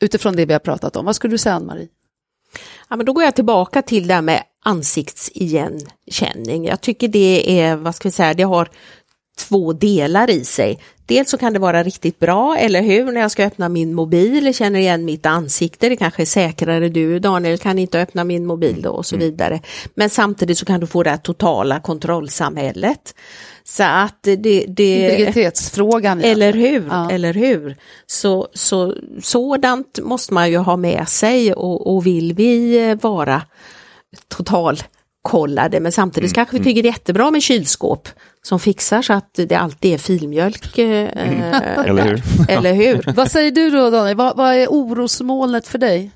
Utifrån 0.00 0.36
det 0.36 0.46
vi 0.46 0.52
har 0.52 0.60
pratat 0.60 0.96
om. 0.96 1.04
Vad 1.04 1.16
skulle 1.16 1.34
du 1.34 1.38
säga 1.38 1.54
Ann-Marie? 1.54 1.88
Ja, 2.88 2.96
men 2.96 3.06
då 3.06 3.12
går 3.12 3.24
jag 3.24 3.34
tillbaka 3.34 3.82
till 3.82 4.06
det 4.06 4.14
här 4.14 4.22
med 4.22 4.42
ansiktsigenkänning. 4.64 6.64
Jag 6.64 6.80
tycker 6.80 7.08
det 7.08 7.60
är, 7.60 7.76
vad 7.76 7.94
ska 7.94 8.08
vi 8.08 8.12
säga, 8.12 8.34
det 8.34 8.42
har 8.42 8.70
två 9.38 9.72
delar 9.72 10.30
i 10.30 10.44
sig. 10.44 10.78
Dels 11.06 11.30
så 11.30 11.38
kan 11.38 11.52
det 11.52 11.58
vara 11.58 11.82
riktigt 11.82 12.18
bra, 12.18 12.56
eller 12.56 12.82
hur, 12.82 13.12
när 13.12 13.20
jag 13.20 13.30
ska 13.30 13.44
öppna 13.44 13.68
min 13.68 13.94
mobil, 13.94 14.54
känner 14.54 14.80
igen 14.80 15.04
mitt 15.04 15.26
ansikte, 15.26 15.88
det 15.88 15.96
kanske 15.96 16.22
är 16.22 16.26
säkrare 16.26 16.88
du 16.88 17.18
Daniel 17.18 17.58
kan 17.58 17.78
inte 17.78 18.00
öppna 18.00 18.24
min 18.24 18.46
mobil 18.46 18.82
då 18.82 18.90
och 18.90 19.06
så 19.06 19.14
mm. 19.14 19.26
vidare. 19.26 19.60
Men 19.94 20.10
samtidigt 20.10 20.58
så 20.58 20.64
kan 20.64 20.80
du 20.80 20.86
få 20.86 21.02
det 21.02 21.10
här 21.10 21.16
totala 21.16 21.80
kontrollsamhället. 21.80 23.14
Så 23.64 23.82
att 23.82 24.22
det... 24.22 24.36
det 24.68 25.10
Integritetsfrågan. 25.10 26.20
Eller 26.20 26.52
hur, 26.52 26.86
ja. 26.90 27.10
eller 27.10 27.34
hur. 27.34 27.76
Så, 28.06 28.48
så, 28.54 28.94
sådant 29.22 29.98
måste 30.02 30.34
man 30.34 30.50
ju 30.50 30.56
ha 30.56 30.76
med 30.76 31.08
sig 31.08 31.52
och, 31.52 31.94
och 31.94 32.06
vill 32.06 32.32
vi 32.34 32.98
vara 33.02 33.42
total 34.28 34.78
kollade 35.22 35.80
men 35.80 35.92
samtidigt 35.92 36.28
mm. 36.30 36.34
kanske 36.34 36.52
vi 36.52 36.58
mm. 36.58 36.64
tycker 36.64 36.82
det 36.82 36.88
är 36.88 36.92
jättebra 36.92 37.30
med 37.30 37.42
kylskåp 37.42 38.08
som 38.42 38.60
fixar 38.60 39.02
så 39.02 39.12
att 39.12 39.34
det 39.34 39.54
alltid 39.54 39.94
är 39.94 39.98
filmjölk. 39.98 40.78
Eh, 40.78 41.08
mm. 41.28 41.42
eller 41.84 42.02
hur? 42.02 42.22
eller 42.48 42.72
hur? 42.74 43.12
vad 43.16 43.30
säger 43.30 43.50
du 43.50 43.70
då 43.70 43.90
Daniel, 43.90 44.16
vad, 44.16 44.36
vad 44.36 44.54
är 44.54 44.66
orosmolnet 44.66 45.68
för 45.68 45.78
dig? 45.78 46.10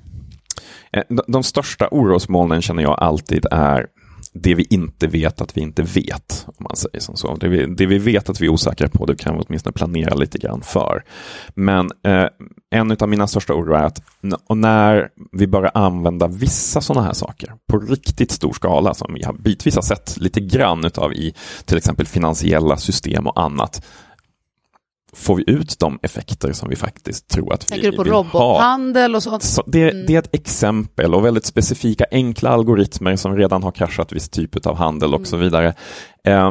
Eh, 0.93 1.03
de, 1.09 1.23
de 1.27 1.43
största 1.43 1.89
orosmolnen 1.91 2.63
känner 2.63 2.83
jag 2.83 2.99
alltid 2.99 3.47
är 3.51 3.87
det 4.43 4.55
vi 4.55 4.67
inte 4.71 5.07
vet 5.07 5.41
att 5.41 5.57
vi 5.57 5.61
inte 5.61 5.83
vet. 5.83 6.47
om 6.47 6.65
man 6.69 6.77
säger 6.77 7.01
som 7.01 7.17
så. 7.17 7.37
Det 7.37 7.49
vi, 7.49 7.67
det 7.67 7.87
vi 7.87 7.99
vet 7.99 8.29
att 8.29 8.41
vi 8.41 8.47
är 8.47 8.51
osäkra 8.51 8.89
på, 8.89 9.07
det 9.07 9.17
kan 9.17 9.37
vi 9.37 9.45
åtminstone 9.49 9.73
planera 9.73 10.15
lite 10.15 10.39
grann 10.39 10.63
för. 10.63 11.05
Men 11.55 11.91
eh, 12.07 12.27
en 12.71 12.97
av 13.01 13.09
mina 13.09 13.27
största 13.27 13.55
oro 13.55 13.75
är 13.75 13.83
att 13.83 14.03
när 14.55 15.09
vi 15.33 15.47
börjar 15.47 15.71
använda 15.75 16.27
vissa 16.27 16.81
sådana 16.81 17.07
här 17.07 17.13
saker 17.13 17.55
på 17.67 17.79
riktigt 17.79 18.31
stor 18.31 18.53
skala, 18.53 18.95
som 18.95 19.15
vi 19.15 19.25
har 19.25 19.33
bitvis 19.33 19.75
har 19.75 19.83
sett 19.83 20.17
lite 20.21 20.41
grann 20.41 20.85
utav 20.85 21.13
i 21.13 21.35
till 21.65 21.77
exempel 21.77 22.07
finansiella 22.07 22.77
system 22.77 23.27
och 23.27 23.41
annat, 23.41 23.85
får 25.17 25.37
vi 25.37 25.45
ut 25.47 25.79
de 25.79 25.99
effekter 26.03 26.53
som 26.53 26.69
vi 26.69 26.77
faktiskt 26.77 27.29
tror 27.29 27.53
att 27.53 27.73
vi 27.73 27.75
vill 27.75 27.85
ha. 27.85 27.91
Tänker 27.91 28.05
du 28.05 28.11
på 28.11 28.17
robothandel 28.17 29.15
och 29.15 29.23
sånt? 29.23 29.43
Så 29.43 29.63
det, 29.67 29.91
mm. 29.91 30.07
det, 30.07 30.15
är 30.15 30.19
ett 30.19 30.35
exempel 30.35 31.15
och 31.15 31.25
väldigt 31.25 31.45
specifika 31.45 32.05
enkla 32.11 32.51
algoritmer 32.51 33.17
som 33.17 33.37
redan 33.37 33.63
har 33.63 33.73
kraschat 33.73 34.13
viss 34.13 34.29
typ 34.29 34.67
av 34.67 34.77
handel 34.77 35.15
och 35.15 35.21
mm. 35.21 35.27
så 35.27 35.37
vidare. 35.37 35.75
Eh, 36.25 36.51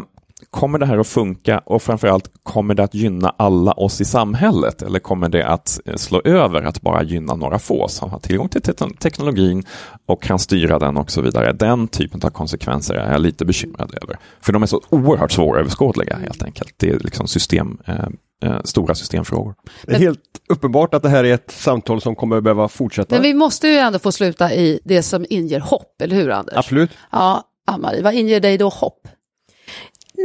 kommer 0.49 0.79
det 0.79 0.85
här 0.85 0.97
att 0.97 1.07
funka 1.07 1.59
och 1.59 1.81
framförallt 1.81 2.31
kommer 2.43 2.73
det 2.73 2.83
att 2.83 2.93
gynna 2.93 3.35
alla 3.37 3.71
oss 3.71 4.01
i 4.01 4.05
samhället 4.05 4.81
eller 4.81 4.99
kommer 4.99 5.29
det 5.29 5.47
att 5.47 5.79
eh, 5.85 5.95
slå 5.95 6.21
över 6.25 6.61
att 6.61 6.81
bara 6.81 7.03
gynna 7.03 7.35
några 7.35 7.59
få 7.59 7.87
som 7.87 8.09
har 8.09 8.19
tillgång 8.19 8.49
till 8.49 8.61
te 8.61 8.73
teknologin 8.99 9.63
och 10.05 10.23
kan 10.23 10.39
styra 10.39 10.79
den 10.79 10.97
och 10.97 11.11
så 11.11 11.21
vidare. 11.21 11.53
Den 11.53 11.87
typen 11.87 12.21
av 12.23 12.29
konsekvenser 12.29 12.93
är 12.93 13.11
jag 13.11 13.21
lite 13.21 13.45
bekymrad 13.45 13.93
över. 14.03 14.17
För 14.41 14.53
de 14.53 14.63
är 14.63 14.67
så 14.67 14.81
oerhört 14.89 15.31
svåröverskådliga 15.31 16.15
helt 16.15 16.43
enkelt. 16.43 16.73
Det 16.77 16.89
är 16.89 16.99
liksom 16.99 17.27
system, 17.27 17.77
eh, 17.85 18.05
eh, 18.43 18.61
stora 18.63 18.95
systemfrågor. 18.95 19.55
Det 19.83 19.93
är 19.93 19.99
helt 19.99 20.19
uppenbart 20.49 20.93
att 20.93 21.03
det 21.03 21.09
här 21.09 21.23
är 21.23 21.33
ett 21.33 21.51
samtal 21.51 22.01
som 22.01 22.15
kommer 22.15 22.37
att 22.37 22.43
behöva 22.43 22.67
fortsätta. 22.67 23.15
Men 23.15 23.23
vi 23.23 23.33
måste 23.33 23.67
ju 23.67 23.77
ändå 23.77 23.99
få 23.99 24.11
sluta 24.11 24.53
i 24.53 24.79
det 24.83 25.03
som 25.03 25.25
inger 25.29 25.59
hopp, 25.59 26.01
eller 26.01 26.15
hur 26.15 26.29
Anders? 26.29 26.55
Absolut. 26.57 26.91
Ja, 27.11 27.43
Ann-Marie, 27.67 28.01
vad 28.03 28.13
inger 28.13 28.39
dig 28.39 28.57
då 28.57 28.69
hopp? 28.69 29.07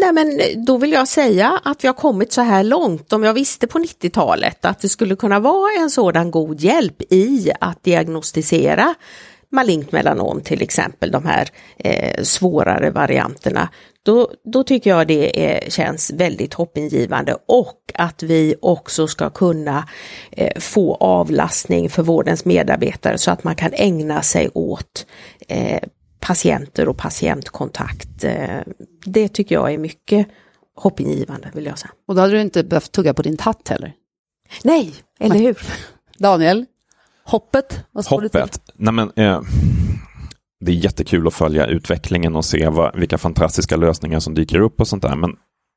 Nej 0.01 0.13
men 0.13 0.41
eh, 0.41 0.47
då 0.67 0.77
vill 0.77 0.93
jag 0.93 1.09
säga 1.09 1.61
att 1.65 1.85
vi 1.85 1.89
har 1.89 1.95
kommit 1.95 2.33
så 2.33 2.41
här 2.41 2.65
långt. 2.65 3.13
Om 3.13 3.25
jag 3.25 3.35
visste 3.35 3.67
på 3.67 3.79
90-talet 3.79 4.65
att 4.65 4.81
det 4.81 4.89
skulle 4.89 5.17
kunna 5.17 5.41
vara 5.41 5.73
en 5.81 5.91
sådan 5.91 6.31
god 6.31 6.61
hjälp 6.61 7.03
i 7.13 7.53
att 7.61 7.85
diagnostisera 7.85 8.95
malignt 9.53 9.93
melanom 9.93 10.41
till 10.41 10.63
exempel, 10.63 11.11
de 11.11 11.27
här 11.27 11.49
eh, 11.79 12.23
svårare 12.23 12.91
varianterna, 12.91 13.69
då, 14.03 14.31
då 14.45 14.65
tycker 14.65 14.91
jag 14.91 15.07
det 15.07 15.47
är, 15.47 15.71
känns 15.71 16.11
väldigt 16.11 16.55
hoppingivande 16.55 17.37
och 17.49 17.93
att 17.95 18.23
vi 18.23 18.55
också 18.63 19.07
ska 19.07 19.31
kunna 19.31 19.89
eh, 20.31 20.61
få 20.61 20.95
avlastning 20.95 21.91
för 21.91 22.03
vårdens 22.03 22.45
medarbetare 22.45 23.19
så 23.19 23.31
att 23.31 23.45
man 23.45 23.57
kan 23.57 23.73
ägna 23.75 24.23
sig 24.23 24.51
åt 24.55 25.07
eh, 25.49 25.83
patienter 26.21 26.89
och 26.89 26.97
patientkontakt. 26.97 28.25
Eh, 28.25 28.61
det 29.05 29.29
tycker 29.29 29.55
jag 29.55 29.73
är 29.73 29.79
mycket 29.79 30.29
hoppingivande 30.77 31.51
vill 31.55 31.67
jag 31.67 31.79
säga. 31.79 31.93
Och 32.09 32.15
då 32.15 32.21
hade 32.21 32.33
du 32.33 32.41
inte 32.41 32.65
behövt 32.65 32.93
tugga 32.93 33.15
på 33.15 33.23
din 33.23 33.37
tatt 33.37 33.69
heller? 33.69 33.93
Nej, 34.65 34.95
eller 35.21 35.39
hur? 35.39 35.59
Daniel, 36.19 36.67
hoppet? 37.25 37.85
Vad 37.93 38.07
hoppet? 38.07 38.61
Nej, 38.75 38.93
men, 38.95 39.13
eh, 39.17 39.41
det 40.61 40.73
är 40.73 40.77
jättekul 40.77 41.27
att 41.27 41.35
följa 41.35 41.67
utvecklingen 41.67 42.37
och 42.37 42.45
se 42.45 42.69
vad, 42.69 42.99
vilka 42.99 43.19
fantastiska 43.19 43.77
lösningar 43.77 44.21
som 44.21 44.35
dyker 44.35 44.61
upp 44.61 44.81
och 44.81 44.89
sånt 44.89 45.03
där. 45.03 45.17
Men 45.17 45.37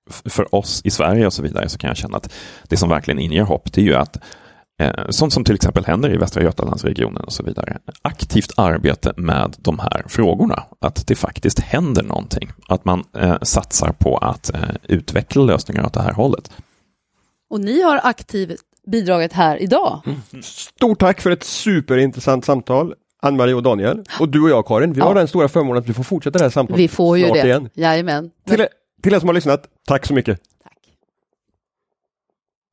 för 0.09 0.55
oss 0.55 0.81
i 0.83 0.91
Sverige 0.91 1.25
och 1.25 1.33
så 1.33 1.43
vidare 1.43 1.69
så 1.69 1.77
kan 1.77 1.87
jag 1.87 1.97
känna 1.97 2.17
att 2.17 2.33
det 2.67 2.77
som 2.77 2.89
verkligen 2.89 3.19
inger 3.19 3.43
hopp 3.43 3.73
det 3.73 3.81
är 3.81 3.85
ju 3.85 3.95
att 3.95 4.17
sånt 5.09 5.34
som 5.34 5.43
till 5.43 5.55
exempel 5.55 5.86
händer 5.86 6.13
i 6.13 6.17
Västra 6.17 6.43
Götalandsregionen 6.43 7.24
och 7.24 7.34
så 7.34 7.43
vidare. 7.43 7.78
Aktivt 8.01 8.51
arbete 8.57 9.13
med 9.17 9.55
de 9.57 9.80
här 9.80 10.03
frågorna. 10.07 10.63
Att 10.82 11.07
det 11.07 11.15
faktiskt 11.15 11.59
händer 11.59 12.03
någonting. 12.03 12.51
Att 12.67 12.86
man 12.86 13.03
eh, 13.17 13.38
satsar 13.41 13.91
på 13.91 14.17
att 14.17 14.53
eh, 14.53 14.59
utveckla 14.84 15.43
lösningar 15.43 15.86
åt 15.86 15.93
det 15.93 16.01
här 16.01 16.13
hållet. 16.13 16.51
Och 17.49 17.59
ni 17.59 17.82
har 17.82 17.99
aktivt 18.03 18.61
bidragit 18.88 19.34
här 19.34 19.61
idag. 19.61 20.01
Mm. 20.05 20.43
Stort 20.43 20.99
tack 20.99 21.21
för 21.21 21.32
ett 21.32 21.43
superintressant 21.43 22.45
samtal. 22.45 22.93
Ann-Marie 23.21 23.55
och 23.55 23.63
Daniel. 23.63 24.03
Och 24.19 24.30
du 24.30 24.41
och 24.41 24.49
jag 24.49 24.67
Karin, 24.67 24.93
vi 24.93 24.99
ja. 24.99 25.05
har 25.05 25.15
den 25.15 25.28
stora 25.28 25.47
förmånen 25.47 25.84
att 25.84 25.89
vi 25.89 25.93
får 25.93 26.03
fortsätta 26.03 26.38
det 26.38 26.45
här 26.45 26.49
samtalet 26.49 26.80
Vi 26.80 26.88
får 26.88 27.17
ju 27.17 27.26
det. 27.26 27.39
Igen. 27.39 27.69
Jajamän. 27.74 28.32
Till, 28.47 28.65
till 29.03 29.13
er 29.13 29.19
som 29.19 29.30
har 29.30 29.34
lyssnat, 29.34 29.63
tack 29.88 30.05
så 30.05 30.13
mycket. 30.13 30.39